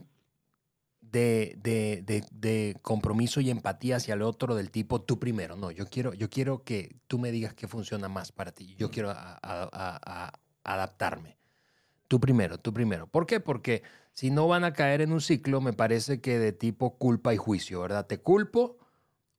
de, 1.11 1.55
de- 1.61 2.01
de- 2.05 2.25
de 2.31 2.77
compromiso 2.81 3.41
y 3.41 3.49
empatía 3.49 3.97
hacia 3.97 4.13
el 4.13 4.21
otro 4.21 4.55
del 4.55 4.69
tipo 4.71 5.01
tú 5.01 5.19
primero. 5.19 5.55
No, 5.55 5.71
yo 5.71 5.87
quiero, 5.87 6.13
yo 6.13 6.29
quiero 6.29 6.63
que 6.63 6.95
tú 7.07 7.17
me 7.19 7.31
digas 7.31 7.53
qué 7.53 7.67
funciona 7.67 8.07
más 8.09 8.31
para 8.31 8.51
ti. 8.51 8.75
Yo 8.77 8.91
quiero 8.91 9.09
a- 9.11 9.39
a- 9.41 9.69
a- 9.71 9.99
a- 10.05 10.39
adaptarme. 10.63 11.37
Tú 12.07 12.19
primero, 12.19 12.57
tú 12.57 12.73
primero. 12.73 13.07
¿Por 13.07 13.25
qué? 13.25 13.39
Porque 13.39 13.83
si 14.13 14.31
no 14.31 14.47
van 14.47 14.63
a 14.63 14.73
caer 14.73 15.01
en 15.01 15.11
un 15.11 15.21
ciclo, 15.21 15.61
me 15.61 15.73
parece 15.73 16.21
que 16.21 16.39
de 16.39 16.51
tipo 16.51 16.97
culpa 16.97 17.33
y 17.33 17.37
juicio, 17.37 17.81
¿verdad? 17.81 18.07
Te 18.07 18.19
culpo 18.19 18.77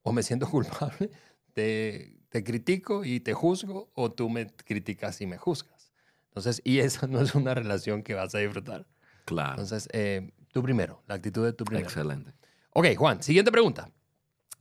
o 0.03 0.13
me 0.13 0.23
siento 0.23 0.49
culpable, 0.51 1.11
te, 1.53 2.17
te 2.29 2.45
critico 2.45 3.05
y 3.05 3.21
te 3.21 3.33
juzgo 3.35 3.91
o 3.95 4.13
tú 4.13 4.29
me 4.31 4.47
criticas 4.55 5.21
y 5.21 5.27
me 5.27 5.37
juzgas. 5.37 5.93
Entonces, 6.29 6.63
y 6.65 6.79
esa 6.79 7.07
no 7.09 7.21
es 7.21 7.35
una 7.35 7.55
relación 7.55 8.03
que 8.03 8.15
vas 8.15 8.35
a 8.35 8.39
disfrutar. 8.39 8.87
Claro. 9.25 9.51
Entonces, 9.51 9.89
eh, 9.93 10.33
tú 10.53 10.63
primero, 10.63 11.03
la 11.07 11.15
actitud 11.17 11.45
de 11.45 11.53
tú 11.53 11.65
primero. 11.65 11.87
Excelente. 11.87 12.33
Ok, 12.73 12.87
Juan, 12.97 13.23
siguiente 13.23 13.51
pregunta. 13.53 13.89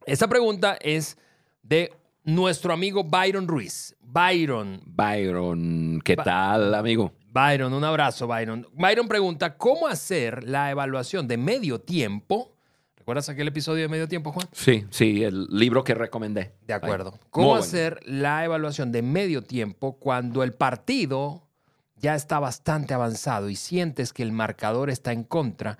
Esta 0.05 0.27
pregunta 0.27 0.77
es 0.81 1.17
de 1.61 1.93
nuestro 2.23 2.73
amigo 2.73 3.03
Byron 3.03 3.47
Ruiz. 3.47 3.95
Byron, 4.01 4.81
Byron, 4.85 6.01
¿qué 6.03 6.15
Ba- 6.15 6.23
tal, 6.23 6.73
amigo? 6.73 7.11
Byron, 7.31 7.73
un 7.73 7.83
abrazo, 7.83 8.25
Byron. 8.27 8.67
Byron 8.73 9.07
pregunta, 9.07 9.55
¿cómo 9.57 9.87
hacer 9.87 10.43
la 10.43 10.71
evaluación 10.71 11.27
de 11.27 11.37
medio 11.37 11.79
tiempo? 11.79 12.55
¿Recuerdas 12.95 13.29
aquel 13.29 13.47
episodio 13.47 13.83
de 13.83 13.87
medio 13.89 14.07
tiempo, 14.07 14.31
Juan? 14.31 14.47
Sí, 14.51 14.85
sí, 14.89 15.23
el 15.23 15.45
libro 15.49 15.83
que 15.83 15.93
recomendé. 15.95 16.53
De 16.65 16.73
acuerdo. 16.73 17.19
¿Cómo 17.29 17.55
hacer 17.55 17.99
la 18.05 18.43
evaluación 18.45 18.91
de 18.91 19.01
medio 19.01 19.43
tiempo 19.43 19.97
cuando 19.99 20.43
el 20.43 20.53
partido 20.53 21.48
ya 21.99 22.15
está 22.15 22.39
bastante 22.39 22.93
avanzado 22.93 23.49
y 23.49 23.55
sientes 23.55 24.13
que 24.13 24.23
el 24.23 24.31
marcador 24.31 24.89
está 24.89 25.11
en 25.11 25.23
contra 25.23 25.77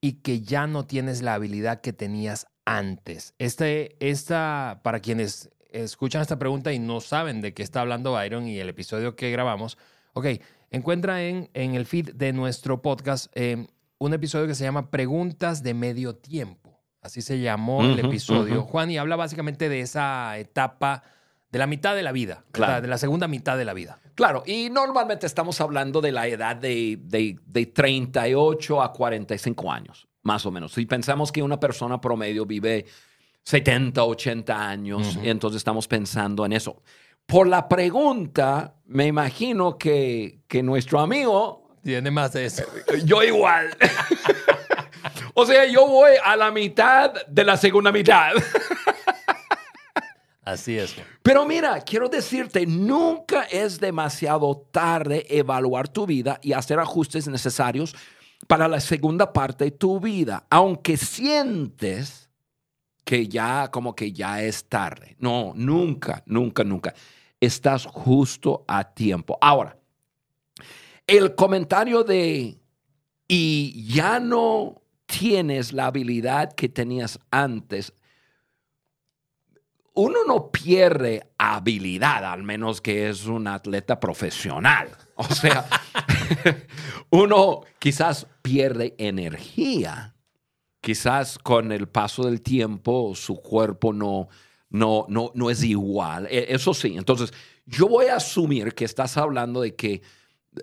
y 0.00 0.14
que 0.14 0.40
ya 0.40 0.66
no 0.66 0.86
tienes 0.86 1.22
la 1.22 1.34
habilidad 1.34 1.80
que 1.80 1.92
tenías 1.92 2.46
antes? 2.64 3.34
Este, 3.38 3.96
esta, 4.00 4.80
para 4.82 5.00
quienes 5.00 5.50
escuchan 5.70 6.22
esta 6.22 6.38
pregunta 6.38 6.72
y 6.72 6.78
no 6.78 7.00
saben 7.00 7.40
de 7.40 7.54
qué 7.54 7.62
está 7.62 7.80
hablando 7.80 8.12
Byron 8.12 8.48
y 8.48 8.58
el 8.58 8.68
episodio 8.68 9.16
que 9.16 9.30
grabamos, 9.30 9.78
ok, 10.14 10.26
encuentra 10.70 11.22
en, 11.22 11.50
en 11.54 11.74
el 11.74 11.86
feed 11.86 12.14
de 12.14 12.32
nuestro 12.32 12.82
podcast 12.82 13.30
eh, 13.34 13.66
un 13.98 14.14
episodio 14.14 14.46
que 14.46 14.54
se 14.54 14.64
llama 14.64 14.90
Preguntas 14.90 15.62
de 15.62 15.74
medio 15.74 16.16
tiempo. 16.16 16.78
Así 17.00 17.22
se 17.22 17.40
llamó 17.40 17.82
el 17.82 17.98
episodio. 17.98 18.62
Juan, 18.62 18.90
y 18.90 18.98
habla 18.98 19.16
básicamente 19.16 19.68
de 19.68 19.80
esa 19.80 20.36
etapa, 20.38 21.02
de 21.50 21.58
la 21.58 21.66
mitad 21.66 21.94
de 21.94 22.02
la 22.02 22.12
vida. 22.12 22.44
Claro. 22.50 22.80
de 22.80 22.88
la 22.88 22.98
segunda 22.98 23.28
mitad 23.28 23.56
de 23.56 23.64
la 23.64 23.72
vida. 23.72 23.98
Claro, 24.18 24.42
y 24.44 24.68
normalmente 24.68 25.28
estamos 25.28 25.60
hablando 25.60 26.00
de 26.00 26.10
la 26.10 26.26
edad 26.26 26.56
de, 26.56 26.98
de, 27.04 27.38
de 27.46 27.66
38 27.66 28.82
a 28.82 28.92
45 28.92 29.70
años, 29.70 30.08
más 30.22 30.44
o 30.44 30.50
menos. 30.50 30.72
Si 30.72 30.86
pensamos 30.86 31.30
que 31.30 31.40
una 31.40 31.60
persona 31.60 32.00
promedio 32.00 32.44
vive 32.44 32.84
70, 33.44 34.02
80 34.02 34.68
años, 34.68 35.16
y 35.22 35.28
entonces 35.28 35.58
estamos 35.58 35.86
pensando 35.86 36.44
en 36.44 36.52
eso. 36.52 36.82
Por 37.26 37.46
la 37.46 37.68
pregunta, 37.68 38.74
me 38.86 39.06
imagino 39.06 39.78
que, 39.78 40.40
que 40.48 40.64
nuestro 40.64 40.98
amigo, 40.98 41.76
Tiene 41.84 42.10
más 42.10 42.32
de 42.32 42.46
eso. 42.46 42.64
yo 43.04 43.22
igual. 43.22 43.70
o 45.34 45.46
sea, 45.46 45.64
yo 45.66 45.86
voy 45.86 46.14
a 46.24 46.34
la 46.34 46.50
mitad 46.50 47.12
de 47.28 47.44
la 47.44 47.56
segunda 47.56 47.92
mitad. 47.92 48.32
Así 50.48 50.78
es. 50.78 50.96
Pero 51.22 51.44
mira, 51.44 51.78
quiero 51.82 52.08
decirte, 52.08 52.64
nunca 52.64 53.42
es 53.42 53.78
demasiado 53.78 54.56
tarde 54.72 55.26
evaluar 55.28 55.88
tu 55.88 56.06
vida 56.06 56.40
y 56.42 56.54
hacer 56.54 56.78
ajustes 56.78 57.28
necesarios 57.28 57.94
para 58.46 58.66
la 58.66 58.80
segunda 58.80 59.30
parte 59.30 59.64
de 59.64 59.70
tu 59.72 60.00
vida, 60.00 60.46
aunque 60.48 60.96
sientes 60.96 62.30
que 63.04 63.28
ya 63.28 63.70
como 63.70 63.94
que 63.94 64.10
ya 64.12 64.42
es 64.42 64.64
tarde. 64.64 65.16
No, 65.18 65.52
nunca, 65.54 66.22
nunca, 66.24 66.64
nunca. 66.64 66.94
Estás 67.38 67.84
justo 67.84 68.64
a 68.66 68.84
tiempo. 68.84 69.36
Ahora, 69.42 69.76
el 71.06 71.34
comentario 71.34 72.04
de 72.04 72.58
y 73.28 73.86
ya 73.86 74.18
no 74.18 74.80
tienes 75.04 75.74
la 75.74 75.86
habilidad 75.88 76.54
que 76.54 76.70
tenías 76.70 77.18
antes, 77.30 77.92
uno 79.98 80.20
no 80.24 80.52
pierde 80.52 81.32
habilidad, 81.38 82.24
al 82.24 82.44
menos 82.44 82.80
que 82.80 83.08
es 83.08 83.26
un 83.26 83.48
atleta 83.48 83.98
profesional. 83.98 84.96
O 85.16 85.24
sea, 85.24 85.66
uno 87.10 87.62
quizás 87.80 88.28
pierde 88.40 88.94
energía. 88.96 90.14
Quizás 90.80 91.36
con 91.36 91.72
el 91.72 91.88
paso 91.88 92.22
del 92.22 92.42
tiempo 92.42 93.12
su 93.16 93.42
cuerpo 93.42 93.92
no, 93.92 94.28
no, 94.70 95.04
no, 95.08 95.32
no 95.34 95.50
es 95.50 95.64
igual. 95.64 96.28
E, 96.30 96.46
eso 96.50 96.74
sí, 96.74 96.94
entonces 96.96 97.32
yo 97.66 97.88
voy 97.88 98.06
a 98.06 98.16
asumir 98.16 98.74
que 98.74 98.84
estás 98.84 99.16
hablando 99.16 99.62
de 99.62 99.74
que, 99.74 100.02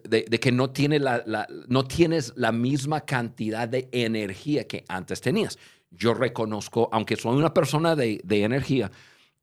de, 0.06 0.24
que 0.24 0.54
no, 0.54 0.70
tiene 0.70 0.98
la, 0.98 1.46
no 1.68 1.84
tienes 1.84 2.32
la 2.38 2.54
misma 2.54 3.02
cantidad 3.02 3.68
de 3.68 3.90
energía 3.92 4.66
que 4.66 4.86
antes 4.88 5.20
tenías. 5.20 5.60
Yo 5.92 6.14
reconozco, 6.14 6.88
aunque 6.94 7.18
soy 7.18 7.36
una 7.36 7.54
persona 7.54 7.98
de, 7.98 8.22
de 8.24 8.44
energía, 8.44 8.90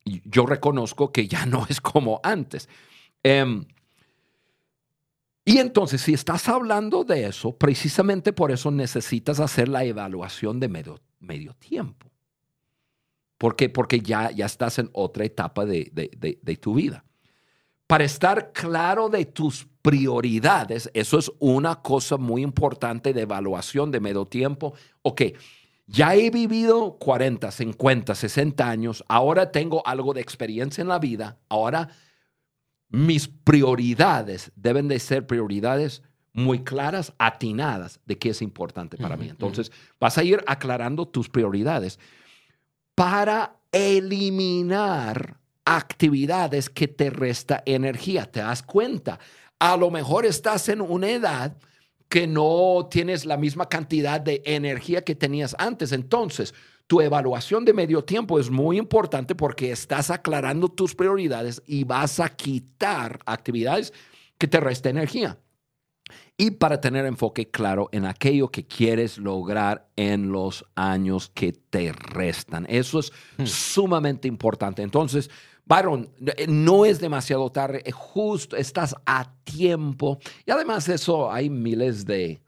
yo 0.05 0.47
reconozco 0.47 1.13
que 1.13 1.29
ya 1.29 1.47
no 1.47 1.67
es 1.69 1.81
como 1.81 2.21
antes. 2.23 2.69
Em, 3.23 3.65
y 5.45 5.59
entonces, 5.59 6.01
si 6.01 6.15
estás 6.15 6.49
hablando 6.49 7.03
de 7.05 7.27
eso, 7.27 7.57
precisamente 7.57 8.33
por 8.33 8.53
eso 8.53 8.71
necesitas 8.71 9.41
hacer 9.41 9.69
la 9.69 9.85
evaluación 9.85 10.61
de 10.61 10.69
medio, 10.69 11.55
tiempo. 11.59 12.11
¿Por 13.39 13.57
qué? 13.57 13.69
Porque 13.69 14.01
ya, 14.01 14.31
ya 14.31 14.47
estás 14.47 14.79
en 14.79 14.89
otra 14.93 15.25
etapa 15.25 15.65
de, 15.65 15.91
de, 15.93 16.39
de, 16.41 16.57
tu 16.57 16.75
vida. 16.75 17.05
Para 17.89 18.05
estar 18.05 18.53
claro 18.53 19.09
de 19.09 19.25
tus 19.25 19.67
prioridades, 19.83 20.89
eso 20.95 21.19
es 21.19 21.33
una 21.41 21.83
cosa 21.83 22.19
muy 22.19 22.43
importante 22.43 23.13
de 23.13 23.23
evaluación 23.23 23.91
de 23.91 23.99
medio 23.99 24.27
tiempo. 24.27 24.75
Ok, 25.03 25.23
ya 25.93 26.15
he 26.15 26.31
vivido 26.31 26.97
40, 26.99 27.51
50, 27.51 28.15
60 28.15 28.69
años, 28.69 29.05
ahora 29.09 29.53
tengo 29.53 29.87
algo 29.87 30.15
de 30.15 30.23
experiencia 30.23 30.81
en 30.81 30.89
la 30.89 30.99
vida, 30.99 31.39
ahora 31.51 31.91
mis 32.89 33.29
prioridades 33.29 34.53
deben 34.57 34.89
de 34.89 34.99
ser 34.99 35.27
prioridades 35.27 36.03
muy 36.33 36.65
claras, 36.65 37.13
atinadas 37.19 38.01
de 38.07 38.19
qué 38.19 38.31
es 38.31 38.41
importante 38.41 38.97
para 38.97 39.19
mí. 39.19 39.29
Entonces, 39.29 39.71
vas 40.01 40.17
a 40.17 40.25
ir 40.25 40.43
aclarando 40.47 41.07
tus 41.07 41.29
prioridades 41.29 41.99
para 42.95 43.57
eliminar 43.71 45.41
actividades 45.67 46.71
que 46.71 46.89
te 46.89 47.11
resta 47.11 47.63
energía. 47.67 48.31
¿Te 48.31 48.41
das 48.41 48.63
cuenta? 48.63 49.19
A 49.59 49.77
lo 49.77 49.91
mejor 49.91 50.25
estás 50.25 50.71
en 50.71 50.81
una 50.81 51.11
edad 51.11 51.59
que 52.13 52.27
no 52.27 52.89
tienes 52.91 53.25
la 53.25 53.39
misma 53.39 53.71
cantidad 53.71 54.21
de 54.21 54.43
energía 54.45 55.01
que 55.01 55.15
tenías 55.15 55.57
antes. 55.59 55.93
Entonces, 55.93 56.53
tu 56.87 57.01
evaluación 57.01 57.65
de 57.65 57.73
medio 57.73 58.05
tiempo 58.05 58.39
es 58.39 58.51
muy 58.51 58.77
importante 58.77 59.35
porque 59.35 59.73
estás 59.73 60.11
aclarando 60.11 60.69
tus 60.69 60.95
prioridades 60.95 61.63
y 61.65 61.85
vas 61.85 62.21
a 62.21 62.29
quitar 62.29 63.19
actividades 63.25 63.95
que 64.37 64.47
te 64.47 64.61
resten 64.61 64.99
energía. 64.99 65.39
Y 66.37 66.51
para 66.51 66.83
tener 66.83 67.07
enfoque 67.07 67.51
claro 67.51 67.89
en 67.93 68.05
aquello 68.05 68.49
que 68.49 68.67
quieres 68.67 69.17
lograr 69.17 69.89
en 69.97 70.33
los 70.33 70.67
años 70.75 71.31
que 71.33 71.53
te 71.53 71.93
restan. 71.93 72.67
Eso 72.69 72.99
es 72.99 73.11
hmm. 73.39 73.47
sumamente 73.47 74.29
importante. 74.29 74.83
Entonces, 74.83 75.31
Byron, 75.65 76.11
eh, 76.37 76.47
no 76.49 76.85
es 76.85 77.01
demasiado 77.01 77.51
tarde, 77.51 77.83
justo 77.93 78.57
estás 78.57 78.95
a 79.07 79.33
tiempo. 79.45 80.19
Y 80.45 80.51
además 80.51 80.87
de 80.87 80.95
eso, 80.95 81.31
hay 81.31 81.51
miles 81.51 82.05
de, 82.05 82.43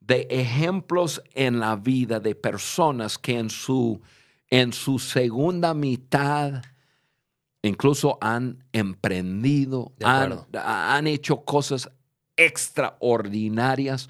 de 0.00 0.26
ejemplos 0.30 1.22
en 1.34 1.60
la 1.60 1.76
vida 1.76 2.20
de 2.20 2.34
personas 2.34 3.18
que 3.18 3.38
en 3.38 3.50
su, 3.50 4.00
en 4.48 4.72
su 4.72 4.98
segunda 4.98 5.74
mitad 5.74 6.62
incluso 7.62 8.18
han 8.20 8.64
emprendido, 8.72 9.92
han, 10.02 10.38
han, 10.54 11.06
hecho 11.06 11.44
cosas 11.44 11.90
extraordinarias 12.36 14.08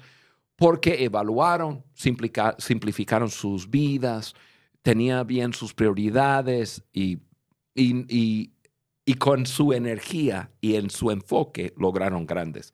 porque 0.55 1.03
evaluaron, 1.03 1.83
simplificaron 1.93 3.29
sus 3.29 3.69
vidas, 3.69 4.35
tenían 4.81 5.25
bien 5.27 5.53
sus 5.53 5.73
prioridades 5.73 6.83
y 6.93 7.19
y, 7.75 8.51
con 9.19 9.45
su 9.45 9.73
energía 9.73 10.51
y 10.61 10.75
en 10.75 10.89
su 10.89 11.11
enfoque 11.11 11.73
lograron 11.77 12.25
grandes, 12.25 12.73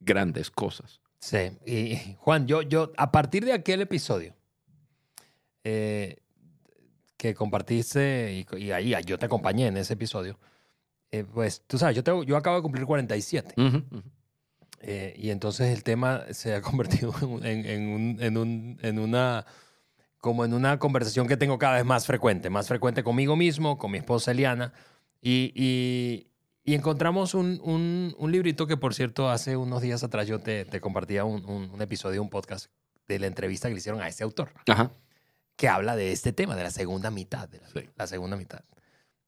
grandes 0.00 0.50
cosas. 0.50 1.00
Sí, 1.20 1.50
y 1.66 2.16
Juan, 2.18 2.46
yo, 2.46 2.62
yo 2.62 2.92
a 2.96 3.10
partir 3.10 3.44
de 3.44 3.52
aquel 3.52 3.80
episodio 3.80 4.34
eh, 5.64 6.18
que 7.16 7.34
compartiste 7.34 8.46
y, 8.56 8.70
ahí 8.70 8.94
yo 9.04 9.18
te 9.18 9.26
acompañé 9.26 9.66
en 9.66 9.76
ese 9.76 9.94
episodio, 9.94 10.38
eh, 11.10 11.24
pues 11.24 11.62
tú 11.66 11.78
sabes, 11.78 11.96
yo, 11.96 12.04
tengo, 12.04 12.22
yo 12.22 12.36
acabo 12.36 12.56
de 12.56 12.62
cumplir 12.62 12.86
47. 12.86 13.54
Eh, 14.80 15.14
y 15.18 15.30
entonces 15.30 15.76
el 15.76 15.82
tema 15.82 16.22
se 16.30 16.54
ha 16.54 16.62
convertido 16.62 17.12
en, 17.42 18.18
en 18.20 18.98
una 18.98 19.44
como 20.20 20.44
en 20.44 20.52
una 20.52 20.78
conversación 20.78 21.28
que 21.28 21.36
tengo 21.36 21.58
cada 21.58 21.76
vez 21.76 21.84
más 21.84 22.06
frecuente, 22.06 22.50
más 22.50 22.68
frecuente 22.68 23.02
conmigo 23.02 23.36
mismo, 23.36 23.78
con 23.78 23.90
mi 23.90 23.98
esposa 23.98 24.32
Eliana, 24.32 24.72
y, 25.20 25.52
y, 25.54 26.74
encontramos 26.74 27.34
un, 27.34 27.60
un, 27.64 28.32
librito 28.32 28.66
que, 28.66 28.76
por 28.76 28.94
cierto, 28.94 29.30
hace 29.30 29.56
unos 29.56 29.80
días 29.80 30.04
atrás 30.04 30.26
yo 30.26 30.38
te, 30.38 30.64
te 30.64 30.80
compartía 30.80 31.24
un, 31.24 31.44
un, 31.46 31.80
episodio, 31.80 32.22
un 32.22 32.28
podcast 32.28 32.66
de 33.06 33.18
la 33.18 33.26
entrevista 33.26 33.68
que 33.68 33.74
le 33.74 33.78
hicieron 33.78 34.02
a 34.02 34.08
este 34.08 34.22
autor, 34.22 34.50
que 35.56 35.68
habla 35.68 35.96
de 35.96 36.12
este 36.12 36.32
tema, 36.32 36.54
de 36.56 36.64
la 36.64 36.70
segunda 36.70 37.10
mitad, 37.10 37.48
de 37.48 37.60
la, 37.96 38.06
segunda 38.06 38.36
mitad. 38.36 38.64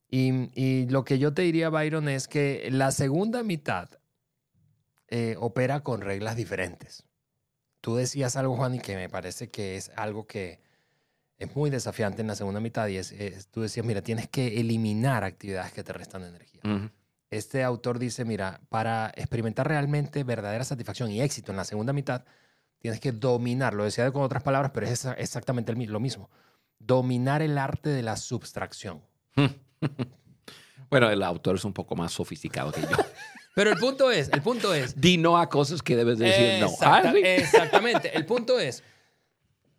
Y, 0.09 0.50
y, 0.55 0.87
lo 0.88 1.05
que 1.05 1.18
yo 1.18 1.33
te 1.33 1.42
diría, 1.42 1.70
Byron, 1.70 2.09
es 2.09 2.29
que 2.29 2.68
la 2.70 2.92
segunda 2.92 3.42
mitad 3.42 3.88
eh, 5.09 5.35
opera 5.38 5.81
con 5.81 6.03
reglas 6.03 6.37
diferentes. 6.37 7.05
Tú 7.81 7.96
decías 7.96 8.37
algo, 8.37 8.55
Juan, 8.57 8.74
y 8.74 8.81
que 8.81 8.96
me 8.96 9.09
parece 9.09 9.50
que 9.50 9.76
es 9.76 9.90
algo 9.96 10.26
que 10.26 10.61
es 11.40 11.57
muy 11.57 11.70
desafiante 11.70 12.20
en 12.20 12.29
la 12.29 12.37
segunda 12.37 12.61
mitad 12.61 12.87
y 12.88 12.98
es, 12.98 13.14
tú 13.50 13.62
decías, 13.62 13.85
mira, 13.85 14.03
tienes 14.03 14.29
que 14.29 14.61
eliminar 14.61 15.24
actividades 15.24 15.72
que 15.72 15.83
te 15.83 15.94
restan 15.94 16.22
energía. 16.22 16.61
Este 17.31 17.64
autor 17.64 17.98
dice, 17.98 18.26
mira, 18.26 18.61
para 18.68 19.11
experimentar 19.16 19.66
realmente 19.66 20.22
verdadera 20.22 20.64
satisfacción 20.64 21.11
y 21.11 21.22
éxito 21.22 21.50
en 21.50 21.57
la 21.57 21.64
segunda 21.64 21.94
mitad, 21.94 22.24
tienes 22.79 23.00
que 23.00 23.12
dominar, 23.12 23.72
lo 23.72 23.85
decía 23.85 24.12
con 24.12 24.22
otras 24.22 24.42
palabras, 24.42 24.70
pero 24.74 24.87
es 24.87 25.07
exactamente 25.16 25.72
lo 25.72 25.98
mismo, 25.98 26.29
dominar 26.79 27.40
el 27.40 27.57
arte 27.57 27.88
de 27.88 28.03
la 28.03 28.16
subtracción. 28.16 29.00
bueno, 30.90 31.11
el 31.11 31.22
autor 31.22 31.57
es 31.57 31.64
un 31.64 31.72
poco 31.72 31.96
más 31.96 32.12
sofisticado 32.12 32.70
que 32.70 32.83
yo. 32.83 32.88
Pero 33.53 33.72
el 33.72 33.79
punto 33.79 34.12
es, 34.12 34.29
el 34.29 34.42
punto 34.42 34.72
es... 34.72 34.98
Di 34.98 35.18
no 35.18 35.37
a 35.37 35.48
cosas 35.48 35.83
que 35.83 35.96
debes 35.96 36.18
decir 36.18 36.61
no. 36.61 36.70
Ah, 36.83 37.12
exactamente. 37.16 38.16
El 38.16 38.24
punto 38.24 38.61
es, 38.61 38.85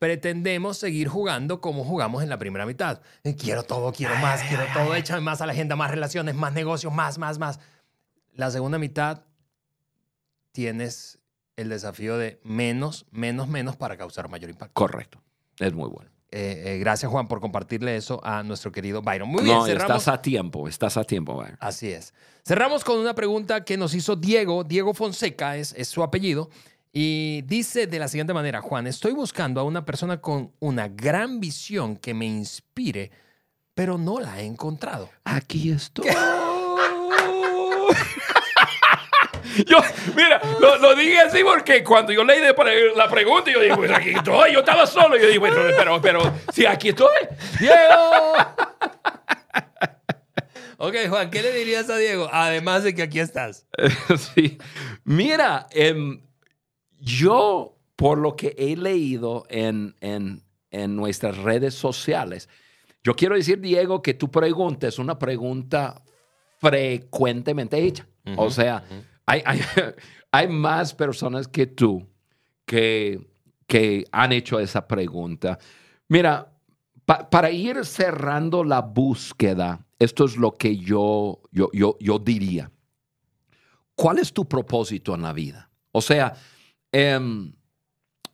pretendemos 0.02 0.80
seguir 0.80 1.08
jugando 1.08 1.62
como 1.62 1.84
jugamos 1.84 2.24
en 2.24 2.30
la 2.30 2.40
primera 2.40 2.66
mitad. 2.66 3.02
Eh, 3.24 3.36
quiero 3.36 3.62
todo, 3.62 3.94
quiero 3.94 4.16
más, 4.16 4.42
quiero 4.42 4.64
todo, 4.74 4.96
échame 4.96 5.22
más 5.22 5.42
a 5.42 5.46
la 5.46 5.52
agenda, 5.52 5.76
más 5.76 5.92
relaciones, 5.92 6.34
más 6.34 6.54
negocios, 6.54 6.92
más, 6.92 7.20
más, 7.20 7.38
más. 7.38 7.60
La 8.34 8.50
segunda 8.50 8.80
mitad 8.80 9.22
tienes 10.54 11.20
el 11.56 11.70
desafío 11.70 12.18
de 12.18 12.40
menos, 12.44 13.06
menos, 13.12 13.48
menos 13.48 13.76
para 13.76 13.96
causar 13.96 14.28
mayor 14.28 14.50
impacto. 14.50 14.74
Correcto. 14.74 15.22
Es 15.60 15.72
muy 15.72 15.88
bueno. 15.88 16.10
Eh, 16.32 16.64
eh, 16.66 16.78
gracias, 16.80 17.12
Juan, 17.12 17.28
por 17.28 17.40
compartirle 17.40 17.96
eso 17.96 18.20
a 18.24 18.42
nuestro 18.42 18.72
querido 18.72 19.04
Byron. 19.04 19.30
Muy 19.30 19.44
bien, 19.44 19.60
estás 19.68 20.08
a 20.08 20.20
tiempo, 20.20 20.68
estás 20.68 20.98
a 20.98 21.04
tiempo, 21.04 21.36
Byron. 21.36 21.58
Así 21.60 21.92
es. 21.92 22.16
Cerramos 22.44 22.84
con 22.84 22.98
una 22.98 23.14
pregunta 23.14 23.64
que 23.64 23.78
nos 23.78 23.94
hizo 23.94 24.16
Diego, 24.16 24.64
Diego 24.64 24.96
Fonseca 24.96 25.58
es, 25.58 25.76
es 25.78 25.90
su 25.90 26.02
apellido. 26.02 26.50
Y 26.94 27.44
dice 27.44 27.88
de 27.88 28.00
la 28.00 28.10
siguiente 28.10 28.34
manera, 28.34 28.62
Juan, 28.62 28.86
estoy 28.86 29.14
buscando 29.14 29.62
a 29.62 29.64
una 29.64 29.86
persona 29.86 30.20
con 30.20 30.52
una 30.60 30.90
gran 30.90 31.40
visión 31.40 31.96
que 31.96 32.14
me 32.14 32.26
inspire, 32.26 33.12
pero 33.74 33.98
no 33.98 34.20
la 34.20 34.42
he 34.42 34.46
encontrado. 34.46 35.10
Aquí 35.24 35.72
estoy. 35.72 36.08
yo, 39.66 39.78
mira, 40.16 40.42
lo, 40.60 40.94
dije 40.96 41.20
así 41.20 41.42
porque 41.46 41.82
cuando 41.82 42.12
yo 42.12 42.26
leí 42.26 42.42
la 42.96 43.10
pregunta, 43.10 43.50
yo 43.50 43.62
dije, 43.62 43.76
pues 43.76 43.92
aquí 43.92 44.10
estoy, 44.10 44.52
yo 44.52 44.60
estaba 44.60 44.86
solo. 44.86 45.16
Yo 45.18 45.28
dije, 45.28 45.40
pero, 45.40 46.02
pero, 46.02 46.34
sí, 46.52 46.66
aquí 46.66 46.90
estoy. 46.90 47.16
Diego. 47.58 48.34
ok, 50.78 50.96
Juan, 51.08 51.32
¿qué 51.32 51.42
le 51.42 51.54
dirías 51.54 51.90
a 51.90 51.96
Diego? 51.96 52.28
Además 52.34 52.84
de 52.84 52.94
que 52.94 53.04
aquí 53.04 53.22
estás. 53.22 53.66
sí. 54.36 54.58
Mira, 55.06 55.68
eh, 55.72 56.20
yo 57.02 57.78
por 57.96 58.18
lo 58.18 58.36
que 58.36 58.56
he 58.58 58.76
leído 58.78 59.46
en, 59.50 59.96
en, 60.00 60.44
en 60.70 60.96
nuestras 60.96 61.38
redes 61.38 61.74
sociales, 61.74 62.48
yo 63.04 63.16
quiero 63.16 63.36
decir, 63.36 63.60
Diego, 63.60 64.02
que 64.02 64.14
tu 64.14 64.30
pregunta 64.30 64.88
es 64.88 65.00
una 65.00 65.18
pregunta 65.18 66.02
frecuentemente 66.60 67.78
hecha. 67.84 68.08
o 68.38 68.50
sea, 68.52 68.84
hay, 69.26 69.42
hay, 69.46 69.60
hay, 70.32 70.48
más 70.48 70.94
personas 70.94 71.48
que 71.48 71.66
tú 71.66 72.08
que, 72.66 73.20
que 73.66 74.06
han 74.12 74.32
hecho 74.32 74.60
esa 74.60 74.88
pregunta. 74.88 75.58
Mira, 76.08 76.54
para 77.06 77.50
ir 77.50 77.84
cerrando 77.84 78.64
la 78.64 78.82
búsqueda, 78.82 79.86
esto 79.98 80.26
es 80.26 80.38
lo 80.38 80.52
que 80.54 80.78
yo, 80.78 81.42
yo, 81.52 81.70
yo, 81.74 81.98
yo 82.00 82.20
diría. 82.20 82.72
¿Cuál 83.96 84.20
es 84.20 84.32
tu 84.32 84.48
propósito 84.48 85.14
en 85.16 85.24
la 85.24 85.34
vida? 85.34 85.70
O 85.92 86.02
sea, 86.02 86.34
em, 86.92 87.54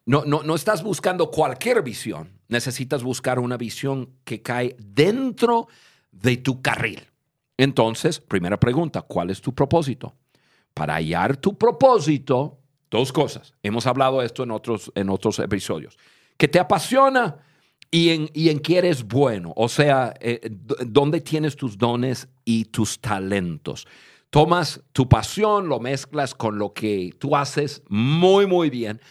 no, 0.05 0.23
no, 0.25 0.43
no 0.43 0.55
estás 0.55 0.83
buscando 0.83 1.29
cualquier 1.31 1.81
visión, 1.81 2.39
necesitas 2.47 3.03
buscar 3.03 3.39
una 3.39 3.57
visión 3.57 4.09
que 4.23 4.41
cae 4.41 4.75
dentro 4.79 5.67
de 6.11 6.37
tu 6.37 6.61
carril. 6.61 7.07
Entonces, 7.57 8.19
primera 8.19 8.59
pregunta, 8.59 9.01
¿cuál 9.01 9.31
es 9.31 9.41
tu 9.41 9.53
propósito? 9.53 10.15
Para 10.73 10.95
hallar 10.95 11.37
tu 11.37 11.57
propósito, 11.57 12.59
dos 12.89 13.11
cosas. 13.11 13.53
Hemos 13.63 13.87
hablado 13.87 14.19
de 14.19 14.27
esto 14.27 14.43
en 14.43 14.51
otros, 14.51 14.91
en 14.95 15.09
otros 15.09 15.39
episodios. 15.39 15.97
Que 16.37 16.47
te 16.47 16.59
apasiona 16.59 17.37
y 17.89 18.09
en, 18.09 18.29
y 18.33 18.49
en 18.49 18.59
que 18.59 18.77
eres 18.77 19.03
bueno. 19.03 19.53
O 19.55 19.67
sea, 19.69 20.13
eh, 20.19 20.49
dónde 20.51 21.21
tienes 21.21 21.55
tus 21.55 21.77
dones 21.77 22.27
y 22.45 22.65
tus 22.65 22.99
talentos. 22.99 23.87
Tomas 24.29 24.81
tu 24.91 25.07
pasión, 25.07 25.69
lo 25.69 25.79
mezclas 25.79 26.35
con 26.35 26.57
lo 26.57 26.73
que 26.73 27.13
tú 27.17 27.35
haces 27.35 27.83
muy, 27.87 28.45
muy 28.45 28.69
bien. 28.69 29.01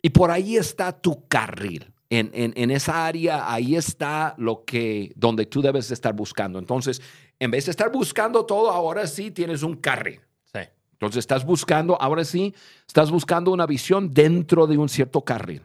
Y 0.00 0.10
por 0.10 0.30
ahí 0.30 0.56
está 0.56 0.92
tu 0.92 1.26
carril 1.28 1.92
en, 2.14 2.70
esa 2.70 3.06
área, 3.06 3.50
ahí 3.52 3.74
está 3.74 4.34
lo 4.36 4.64
que, 4.64 5.12
donde 5.16 5.46
tú 5.46 5.62
debes 5.62 5.90
estar 5.90 6.14
buscando. 6.14 6.58
Entonces, 6.58 7.00
en 7.38 7.50
vez 7.50 7.64
de 7.64 7.70
estar 7.70 7.90
buscando 7.90 8.44
todo, 8.44 8.70
ahora 8.70 9.06
sí 9.06 9.30
tienes 9.30 9.62
un 9.62 9.76
carril. 9.76 10.20
Sí. 10.52 10.60
Entonces, 10.92 11.20
estás 11.20 11.44
buscando, 11.44 11.96
ahora 12.00 12.24
sí, 12.24 12.54
estás 12.86 13.10
buscando 13.10 13.50
una 13.50 13.66
visión 13.66 14.10
dentro 14.10 14.66
de 14.66 14.76
un 14.76 14.90
cierto 14.90 15.22
carril. 15.22 15.62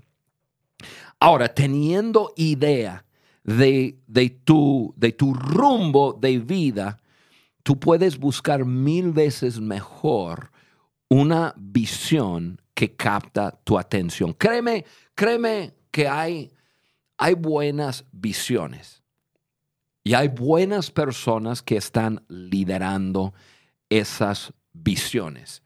Ahora, 1.20 1.54
teniendo 1.54 2.34
idea 2.38 3.04
de, 3.44 3.98
de, 4.08 4.30
tu, 4.30 4.94
de 4.96 5.12
tu 5.12 5.34
rumbo 5.34 6.14
de 6.14 6.40
vida, 6.40 6.98
tú 7.68 7.78
puedes 7.78 8.18
buscar 8.18 8.64
mil 8.64 9.12
veces 9.12 9.60
mejor 9.60 10.54
una 11.10 11.54
visión 11.58 12.62
que 12.74 12.96
capta 12.96 13.60
tu 13.66 13.78
atención. 13.78 14.32
Créeme, 14.32 14.86
créeme 15.14 15.76
que 15.92 16.08
hay, 16.08 16.50
hay 17.18 17.34
buenas 17.34 18.06
visiones 18.14 19.04
y 20.02 20.14
hay 20.14 20.30
buenas 20.30 20.92
personas 20.92 21.62
que 21.62 21.76
están 21.76 22.24
liderando 22.30 23.34
esas 23.90 24.54
visiones. 24.72 25.62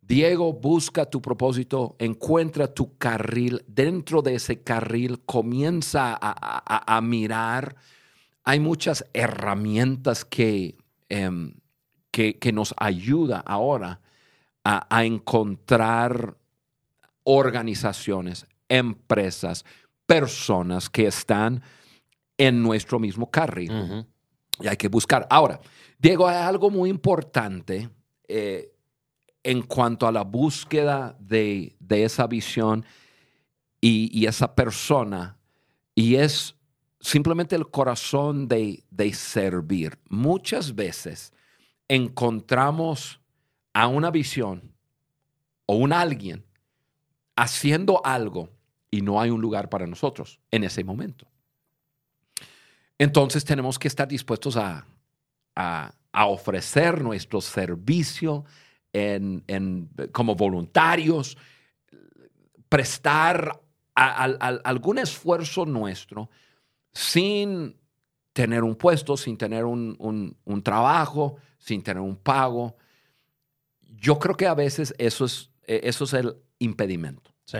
Diego, 0.00 0.52
busca 0.52 1.06
tu 1.06 1.22
propósito, 1.22 1.94
encuentra 2.00 2.74
tu 2.74 2.98
carril. 2.98 3.64
Dentro 3.68 4.22
de 4.22 4.34
ese 4.34 4.60
carril 4.64 5.20
comienza 5.20 6.18
a, 6.20 7.00
mirar. 7.00 7.76
Hay 8.42 8.58
muchas 8.58 9.04
herramientas 9.12 10.24
que, 10.24 10.76
em, 11.08 11.54
que, 12.10 12.38
que, 12.38 12.52
nos 12.52 12.74
ayuda 12.78 13.40
ahora 13.40 14.00
a 14.64 15.04
encontrar 15.04 16.36
organizaciones, 17.24 18.46
empresas, 18.68 19.64
personas 20.06 20.88
que 20.88 21.06
están 21.06 21.62
en 22.38 22.62
nuestro 22.62 22.98
mismo 22.98 23.30
carril. 23.30 24.06
Y 24.60 24.66
hay 24.66 24.76
que 24.76 24.88
buscar. 24.88 25.26
Ahora, 25.28 25.60
Diego, 25.98 26.26
hay 26.26 26.36
algo 26.36 26.70
muy 26.70 26.88
importante 26.88 27.90
eh, 28.26 28.72
en 29.42 29.62
cuanto 29.62 30.06
a 30.06 30.12
la 30.12 30.22
búsqueda 30.22 31.16
de, 31.20 31.76
esa 31.90 32.26
visión 32.26 32.84
y, 33.80 34.26
esa 34.26 34.54
persona, 34.54 35.36
y 35.94 36.16
es 36.16 36.54
simplemente 37.00 37.56
el 37.56 37.70
corazón 37.70 38.48
de, 38.48 38.84
de 38.90 39.12
servir. 39.12 39.98
Muchas 40.08 40.74
veces 40.74 41.32
encontramos 41.88 43.20
a 43.72 43.86
una 43.86 44.10
visión 44.10 44.72
o 45.66 45.76
un 45.76 45.92
alguien 45.92 46.44
haciendo 47.36 48.04
algo 48.04 48.50
y 48.90 49.02
no 49.02 49.20
hay 49.20 49.30
un 49.30 49.40
lugar 49.40 49.68
para 49.68 49.86
nosotros 49.86 50.40
en 50.50 50.64
ese 50.64 50.82
momento. 50.82 51.26
Entonces 52.98 53.44
tenemos 53.44 53.78
que 53.78 53.88
estar 53.88 54.08
dispuestos 54.08 54.56
a, 54.56 54.84
ofrecer 56.12 57.00
nuestro 57.00 57.40
servicio 57.40 58.44
en, 58.92 59.88
como 60.10 60.34
voluntarios, 60.34 61.36
prestar 62.68 63.60
algún 63.94 64.98
esfuerzo 64.98 65.64
nuestro 65.64 66.28
sin 66.98 67.76
tener 68.32 68.62
un 68.64 68.76
puesto, 68.76 69.16
sin 69.16 69.36
tener 69.36 69.64
un, 69.64 69.96
un, 70.44 70.62
trabajo, 70.62 71.36
sin 71.58 71.82
tener 71.82 72.02
un 72.02 72.16
pago. 72.16 72.76
Yo 73.80 74.18
creo 74.18 74.36
que 74.36 74.46
a 74.46 74.54
veces 74.54 74.94
eso 74.98 75.24
es, 75.24 75.50
eso 75.64 76.04
es 76.04 76.12
el 76.14 76.36
impedimento. 76.58 77.32
Sí 77.44 77.58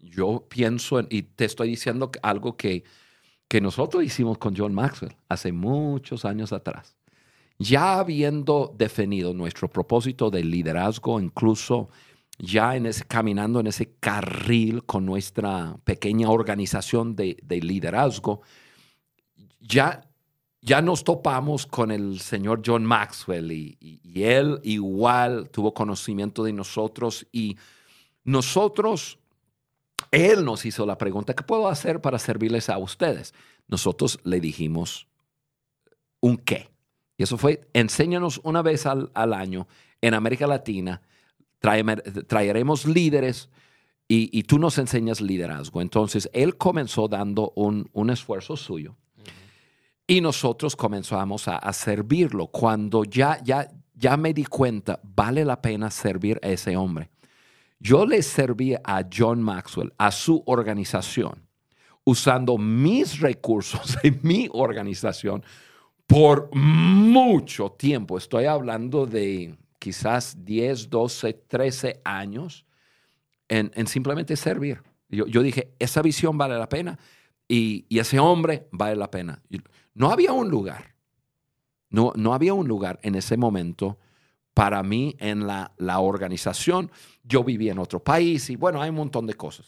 yo 0.00 0.46
pienso, 0.48 1.00
y 1.08 1.22
te 1.22 1.44
estoy 1.44 1.70
diciendo 1.70 2.10
algo 2.22 2.56
que, 2.56 2.84
que 3.48 3.60
nosotros 3.60 4.02
hicimos 4.02 4.38
con 4.38 4.56
John 4.56 4.74
Maxwell 4.74 5.14
hace 5.28 5.52
muchos 5.52 6.24
años 6.24 6.52
atrás. 6.52 6.96
Ya 7.58 7.98
habiendo 7.98 8.74
definido 8.76 9.34
nuestro 9.34 9.68
propósito 9.68 10.30
de 10.30 10.42
liderazgo, 10.42 11.20
incluso 11.20 11.90
ya 12.40 12.74
en 12.74 12.86
ese, 12.86 13.04
caminando 13.04 13.60
en 13.60 13.66
ese 13.66 13.94
carril 14.00 14.84
con 14.84 15.04
nuestra 15.04 15.76
pequeña 15.84 16.30
organización 16.30 17.14
de, 17.14 17.36
liderazgo, 17.48 18.40
ya, 19.60 20.08
ya 20.62 20.80
nos 20.80 21.04
topamos 21.04 21.66
con 21.66 21.90
el 21.90 22.18
señor 22.20 22.62
John 22.64 22.84
Maxwell 22.84 23.52
y, 23.52 23.78
él 24.14 24.58
igual 24.62 25.50
tuvo 25.50 25.74
conocimiento 25.74 26.42
de 26.42 26.52
nosotros 26.52 27.26
y 27.30 27.56
nosotros 28.24 29.18
él 30.10 30.44
nos 30.44 30.64
hizo 30.64 30.86
la 30.86 30.96
pregunta, 30.96 31.34
¿qué 31.34 31.44
puedo 31.44 31.68
hacer 31.68 32.00
para 32.00 32.18
servirles 32.18 32.70
a 32.70 32.78
ustedes? 32.78 33.34
Nosotros 33.68 34.18
le 34.24 34.40
dijimos 34.40 35.06
un 36.20 36.38
qué. 36.38 36.70
Y 37.18 37.22
eso 37.22 37.36
fue, 37.36 37.68
enséñanos 37.74 38.40
una 38.44 38.62
vez 38.62 38.86
al, 38.86 39.10
año 39.14 39.68
en 40.00 40.14
América 40.14 40.46
Latina, 40.46 41.02
traeremos 41.60 42.86
líderes 42.86 43.50
y, 44.08 44.42
tú 44.42 44.58
nos 44.58 44.76
enseñas 44.78 45.20
liderazgo. 45.20 45.80
Entonces, 45.80 46.28
él 46.32 46.56
comenzó 46.56 47.06
dando 47.06 47.52
un, 47.54 48.10
esfuerzo 48.10 48.56
suyo 48.56 48.96
y 50.06 50.20
nosotros 50.20 50.74
comenzamos 50.74 51.46
a, 51.46 51.72
servirlo. 51.72 52.48
Cuando 52.48 53.04
ya, 53.04 53.40
ya, 53.44 53.68
ya 53.94 54.16
me 54.16 54.34
di 54.34 54.44
cuenta, 54.44 54.98
vale 55.04 55.44
la 55.44 55.62
pena 55.62 55.90
servir 55.90 56.40
a 56.42 56.48
ese 56.48 56.76
hombre. 56.76 57.10
Yo 57.78 58.04
le 58.04 58.22
serví 58.22 58.74
a 58.74 59.06
John 59.10 59.40
Maxwell, 59.40 59.92
a 59.96 60.10
su 60.10 60.42
organización, 60.46 61.46
usando 62.04 62.58
mis 62.58 63.20
recursos 63.20 63.96
de 64.02 64.18
mi 64.22 64.48
organización 64.50 65.44
por 66.06 66.52
mucho 66.52 67.70
tiempo. 67.70 68.18
Estoy 68.18 68.46
hablando 68.46 69.06
de 69.06 69.56
quizás 69.80 70.44
10, 70.44 70.90
12, 70.90 71.32
13 71.32 72.02
años 72.04 72.66
en, 73.48 73.86
simplemente 73.88 74.36
servir. 74.36 74.80
Yo, 75.08 75.42
dije, 75.42 75.74
esa 75.80 76.02
visión 76.02 76.38
vale 76.38 76.56
la 76.56 76.68
pena 76.68 76.96
y, 77.48 77.84
ese 77.98 78.20
hombre 78.20 78.68
vale 78.70 78.94
la 78.94 79.10
pena. 79.10 79.42
No 79.92 80.12
había 80.12 80.32
un 80.32 80.48
lugar, 80.48 80.94
no, 81.88 82.12
no 82.14 82.32
había 82.32 82.54
un 82.54 82.68
lugar 82.68 83.00
en 83.02 83.16
ese 83.16 83.36
momento 83.36 83.98
para 84.54 84.84
mí 84.84 85.16
en 85.18 85.48
la, 85.48 85.72
la 85.78 85.98
organización. 85.98 86.92
Yo 87.24 87.42
viví 87.42 87.70
en 87.70 87.80
otro 87.80 87.98
país 88.04 88.50
y 88.50 88.56
bueno, 88.56 88.80
hay 88.80 88.90
un 88.90 88.96
montón 88.96 89.26
de 89.26 89.34
cosas. 89.34 89.66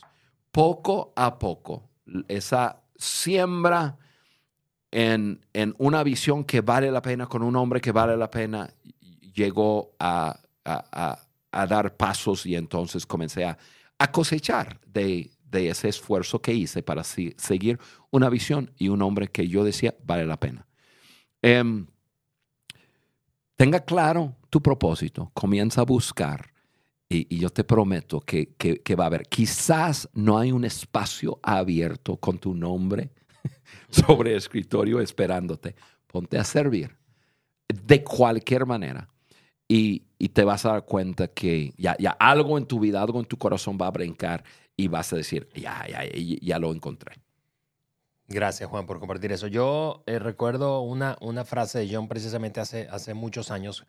Poco 0.52 1.12
a 1.16 1.38
poco, 1.38 1.88
esa 2.28 2.82
siembra 2.94 3.96
en, 4.92 5.40
en, 5.54 5.74
una 5.78 6.04
visión 6.04 6.44
que 6.44 6.60
vale 6.60 6.90
la 6.90 7.00
pena, 7.02 7.26
con 7.26 7.42
un 7.42 7.56
hombre 7.56 7.80
que 7.80 7.90
vale 7.90 8.16
la 8.16 8.30
pena, 8.30 8.70
llegó 9.32 9.94
a, 9.98 10.38
a, 10.64 11.18
a, 11.50 11.66
dar 11.66 11.96
pasos 11.96 12.46
y 12.46 12.56
entonces 12.56 13.06
comencé 13.06 13.44
a, 13.44 13.58
cosechar 14.10 14.80
de, 14.86 15.30
de, 15.44 15.68
ese 15.68 15.88
esfuerzo 15.88 16.42
que 16.42 16.52
hice 16.52 16.82
para 16.82 17.04
seguir 17.04 17.78
una 18.10 18.28
visión 18.28 18.72
y 18.76 18.88
un 18.88 19.00
hombre 19.00 19.28
que 19.28 19.46
yo 19.46 19.62
decía 19.62 19.94
vale 20.04 20.26
la 20.26 20.40
pena. 20.40 20.66
Em, 21.40 21.86
tenga 23.56 23.80
claro 23.80 24.36
tu 24.50 24.60
propósito, 24.60 25.30
comienza 25.34 25.82
a 25.82 25.84
buscar 25.84 26.52
Y, 27.08 27.38
yo 27.38 27.50
te 27.50 27.62
prometo 27.62 28.20
que, 28.20 28.54
que, 28.54 28.94
va 28.96 29.04
a 29.04 29.06
haber, 29.08 29.28
quizás 29.28 30.08
no 30.14 30.38
hay 30.38 30.50
un 30.50 30.64
espacio 30.64 31.38
abierto 31.42 32.16
con 32.16 32.38
tu 32.38 32.54
nombre 32.54 33.10
sobre 33.90 34.34
escritorio 34.34 34.98
esperándote. 35.00 35.74
Ponte 36.06 36.38
a 36.38 36.44
servir 36.44 36.96
de 37.68 38.02
cualquier 38.02 38.66
manera. 38.66 39.11
Y, 39.68 40.02
y, 40.18 40.28
te 40.30 40.44
vas 40.44 40.66
a 40.66 40.72
dar 40.72 40.84
cuenta 40.84 41.28
que 41.28 41.72
ya, 41.78 41.96
ya 41.98 42.10
algo 42.10 42.58
en 42.58 42.66
tu 42.66 42.78
vida, 42.78 43.00
algo 43.00 43.20
en 43.20 43.24
tu 43.24 43.38
corazón 43.38 43.78
va 43.80 43.86
a 43.86 43.90
brincar 43.90 44.44
y 44.76 44.88
vas 44.88 45.12
a 45.12 45.16
decir, 45.16 45.48
ya, 45.54 45.86
ya, 45.88 46.02
ya 46.12 46.58
lo 46.58 46.72
encontré. 46.72 47.22
Gracias, 48.28 48.68
Juan, 48.68 48.86
por 48.86 48.98
compartir 48.98 49.32
eso. 49.32 49.46
Yo 49.46 50.02
eh, 50.06 50.18
recuerdo 50.18 50.80
una, 50.80 51.16
una 51.20 51.44
frase 51.44 51.78
de 51.78 51.94
John 51.94 52.08
precisamente 52.08 52.60
hace, 52.60 52.88
hace 52.90 53.14
muchos 53.14 53.50
años 53.50 53.86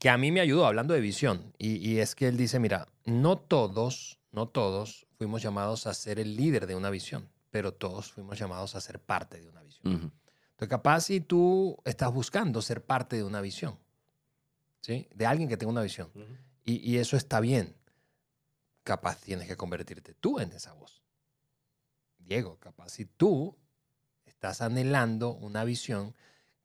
que 0.00 0.08
a 0.08 0.16
mí 0.16 0.32
me 0.32 0.40
ayudó 0.40 0.66
hablando 0.66 0.94
de 0.94 1.00
visión. 1.00 1.52
Y, 1.58 1.98
es 1.98 2.14
que 2.14 2.26
él 2.26 2.36
dice, 2.36 2.58
mira, 2.58 2.88
no 3.04 3.36
todos, 3.36 4.18
no 4.32 4.48
todos 4.48 5.06
fuimos 5.18 5.42
llamados 5.42 5.86
a 5.86 5.94
ser 5.94 6.18
el 6.18 6.36
líder 6.36 6.66
de 6.66 6.74
una 6.74 6.88
visión, 6.88 7.28
pero 7.50 7.74
todos 7.74 8.10
fuimos 8.10 8.38
llamados 8.38 8.74
a 8.74 8.80
ser 8.80 8.98
parte 8.98 9.38
de 9.40 9.48
una 9.48 9.62
visión. 9.62 9.92
Entonces, 9.92 10.68
capaz 10.68 11.02
si 11.02 11.20
tú 11.20 11.76
estás 11.84 12.12
buscando 12.12 12.62
ser 12.62 12.82
parte 12.82 13.16
de 13.16 13.24
una 13.24 13.42
visión, 13.42 13.78
¿sí? 14.80 15.08
De 15.14 15.26
alguien 15.26 15.48
que 15.48 15.56
tenga 15.56 15.72
una 15.72 15.82
visión. 15.82 16.10
y, 16.64 16.76
y 16.90 16.98
eso 16.98 17.16
está 17.16 17.40
bien. 17.40 17.74
Capaz 18.82 19.20
tienes 19.20 19.46
que 19.46 19.56
convertirte 19.56 20.14
tú 20.14 20.40
en 20.40 20.52
esa 20.52 20.72
voz. 20.72 21.02
Diego, 22.18 22.58
capaz 22.58 22.90
si 22.90 23.04
tú 23.06 23.56
estás 24.24 24.60
anhelando 24.60 25.34
una 25.34 25.64
visión 25.64 26.14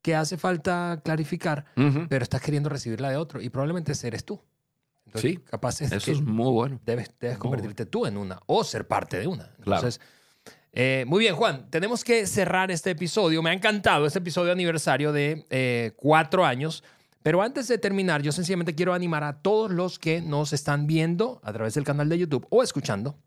que 0.00 0.14
hace 0.14 0.36
falta 0.38 1.00
clarificar, 1.04 1.64
pero 2.08 2.22
estás 2.22 2.40
queriendo 2.40 2.68
recibirla 2.68 3.10
de 3.10 3.16
otro 3.16 3.40
y 3.40 3.50
probablemente 3.50 3.92
eres 4.04 4.24
tú. 4.24 4.40
sí, 5.16 5.38
capaz 5.38 5.80
es 5.80 5.90
eso 5.90 6.12
es 6.12 6.20
muy 6.22 6.52
bueno. 6.52 6.80
Debes, 6.86 7.10
convertirte 7.38 7.86
tú 7.86 8.06
en 8.06 8.16
una 8.16 8.40
o 8.46 8.62
ser 8.62 8.86
parte 8.86 9.18
de 9.18 9.26
una. 9.26 9.50
Entonces, 9.58 10.00
eh, 10.72 11.04
muy 11.08 11.20
bien, 11.20 11.34
Juan, 11.34 11.68
tenemos 11.70 12.04
que 12.04 12.26
cerrar 12.28 12.70
este 12.70 12.90
episodio. 12.92 13.42
Me 13.42 13.50
ha 13.50 13.52
encantado 13.52 14.06
este 14.06 14.20
episodio 14.20 14.52
aniversario 14.52 15.10
de 15.12 15.44
eh, 15.50 15.92
cuatro 15.96 16.44
años. 16.44 16.84
Pero 17.26 17.42
antes 17.42 17.66
de 17.66 17.76
terminar, 17.76 18.22
yo 18.22 18.30
sencillamente 18.30 18.76
quiero 18.76 18.94
animar 18.94 19.24
a 19.24 19.42
todos 19.42 19.72
los 19.72 19.98
que 19.98 20.20
nos 20.20 20.52
están 20.52 20.86
viendo 20.86 21.40
a 21.42 21.52
través 21.52 21.74
del 21.74 21.82
canal 21.82 22.08
de 22.08 22.18
YouTube 22.18 22.46
o 22.50 22.62
escuchando 22.62 23.18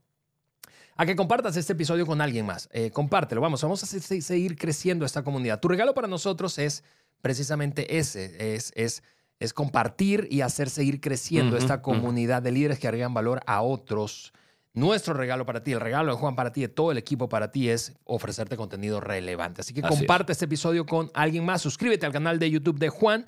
a 0.96 1.06
que 1.06 1.18
compartas 1.18 1.58
este 1.58 1.74
episodio 1.74 2.06
con 2.06 2.22
alguien 2.22 2.46
más. 2.46 2.70
Eh, 2.72 2.92
compártelo, 2.92 3.42
vamos, 3.42 3.62
vamos 3.62 3.84
a 3.84 3.86
seguir 3.86 4.56
creciendo 4.56 5.06
esta 5.06 5.22
comunidad. 5.22 5.60
Tu 5.60 5.68
regalo 5.68 5.94
para 5.94 6.08
nosotros 6.08 6.58
es 6.60 6.86
precisamente 7.20 7.98
ese, 7.98 8.56
es, 8.56 8.72
es, 8.78 9.04
es 9.38 9.54
compartir 9.54 10.30
y 10.32 10.40
hacer 10.40 10.70
seguir 10.70 11.02
creciendo 11.02 11.58
esta 11.58 11.82
comunidad 11.82 12.42
de 12.42 12.54
líderes 12.54 12.80
que 12.80 12.88
agregan 12.88 13.14
valor 13.14 13.42
a 13.48 13.62
otros. 13.62 14.32
Nuestro 14.74 15.14
regalo 15.14 15.46
para 15.46 15.62
ti, 15.62 15.74
el 15.74 15.82
regalo 15.82 16.14
de 16.14 16.18
Juan 16.18 16.38
para 16.38 16.54
ti, 16.54 16.62
de 16.62 16.70
todo 16.70 16.94
el 16.94 16.98
equipo 16.98 17.28
para 17.28 17.52
ti 17.52 17.68
es 17.68 17.98
ofrecerte 18.06 18.56
contenido 18.56 19.02
relevante. 19.02 19.60
Así 19.60 19.74
que 19.74 19.82
comparte 19.82 20.32
este 20.32 20.46
episodio 20.46 20.86
con 20.86 21.12
alguien 21.14 21.44
más, 21.44 21.62
suscríbete 21.62 22.06
al 22.06 22.14
canal 22.14 22.40
de 22.40 22.50
YouTube 22.50 22.80
de 22.80 22.88
Juan 22.88 23.26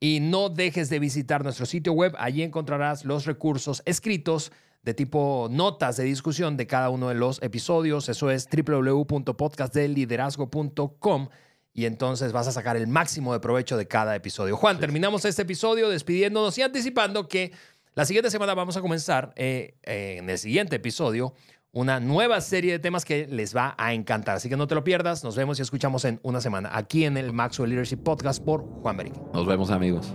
y 0.00 0.18
no 0.20 0.48
dejes 0.48 0.88
de 0.88 0.98
visitar 0.98 1.44
nuestro 1.44 1.66
sitio 1.66 1.92
web. 1.92 2.14
Allí 2.18 2.42
encontrarás 2.42 3.04
los 3.04 3.26
recursos 3.26 3.82
escritos 3.84 4.50
de 4.82 4.94
tipo 4.94 5.48
notas 5.50 5.98
de 5.98 6.04
discusión 6.04 6.56
de 6.56 6.66
cada 6.66 6.88
uno 6.88 7.08
de 7.08 7.14
los 7.14 7.42
episodios. 7.42 8.08
Eso 8.08 8.30
es 8.30 8.48
www.podcastdelliderazgo.com 8.50 11.28
y 11.72 11.84
entonces 11.84 12.32
vas 12.32 12.48
a 12.48 12.52
sacar 12.52 12.76
el 12.76 12.86
máximo 12.86 13.34
de 13.34 13.40
provecho 13.40 13.76
de 13.76 13.86
cada 13.86 14.16
episodio. 14.16 14.56
Juan, 14.56 14.80
terminamos 14.80 15.26
este 15.26 15.42
episodio 15.42 15.90
despidiéndonos 15.90 16.56
y 16.58 16.62
anticipando 16.62 17.28
que 17.28 17.52
la 17.94 18.06
siguiente 18.06 18.30
semana 18.30 18.54
vamos 18.54 18.76
a 18.76 18.80
comenzar 18.80 19.32
eh, 19.36 19.74
eh, 19.82 20.16
en 20.18 20.30
el 20.30 20.38
siguiente 20.38 20.76
episodio 20.76 21.34
una 21.72 22.00
nueva 22.00 22.40
serie 22.40 22.72
de 22.72 22.78
temas 22.78 23.04
que 23.04 23.26
les 23.26 23.54
va 23.54 23.74
a 23.78 23.94
encantar. 23.94 24.36
Así 24.36 24.48
que 24.48 24.56
no 24.56 24.66
te 24.66 24.74
lo 24.74 24.84
pierdas. 24.84 25.24
Nos 25.24 25.36
vemos 25.36 25.58
y 25.58 25.62
escuchamos 25.62 26.04
en 26.04 26.20
una 26.22 26.40
semana 26.40 26.70
aquí 26.72 27.04
en 27.04 27.16
el 27.16 27.32
Maxwell 27.32 27.70
Leadership 27.70 27.98
Podcast 27.98 28.42
por 28.42 28.64
Juan 28.82 28.96
Beric. 28.96 29.14
Nos 29.32 29.46
vemos 29.46 29.70
amigos. 29.70 30.14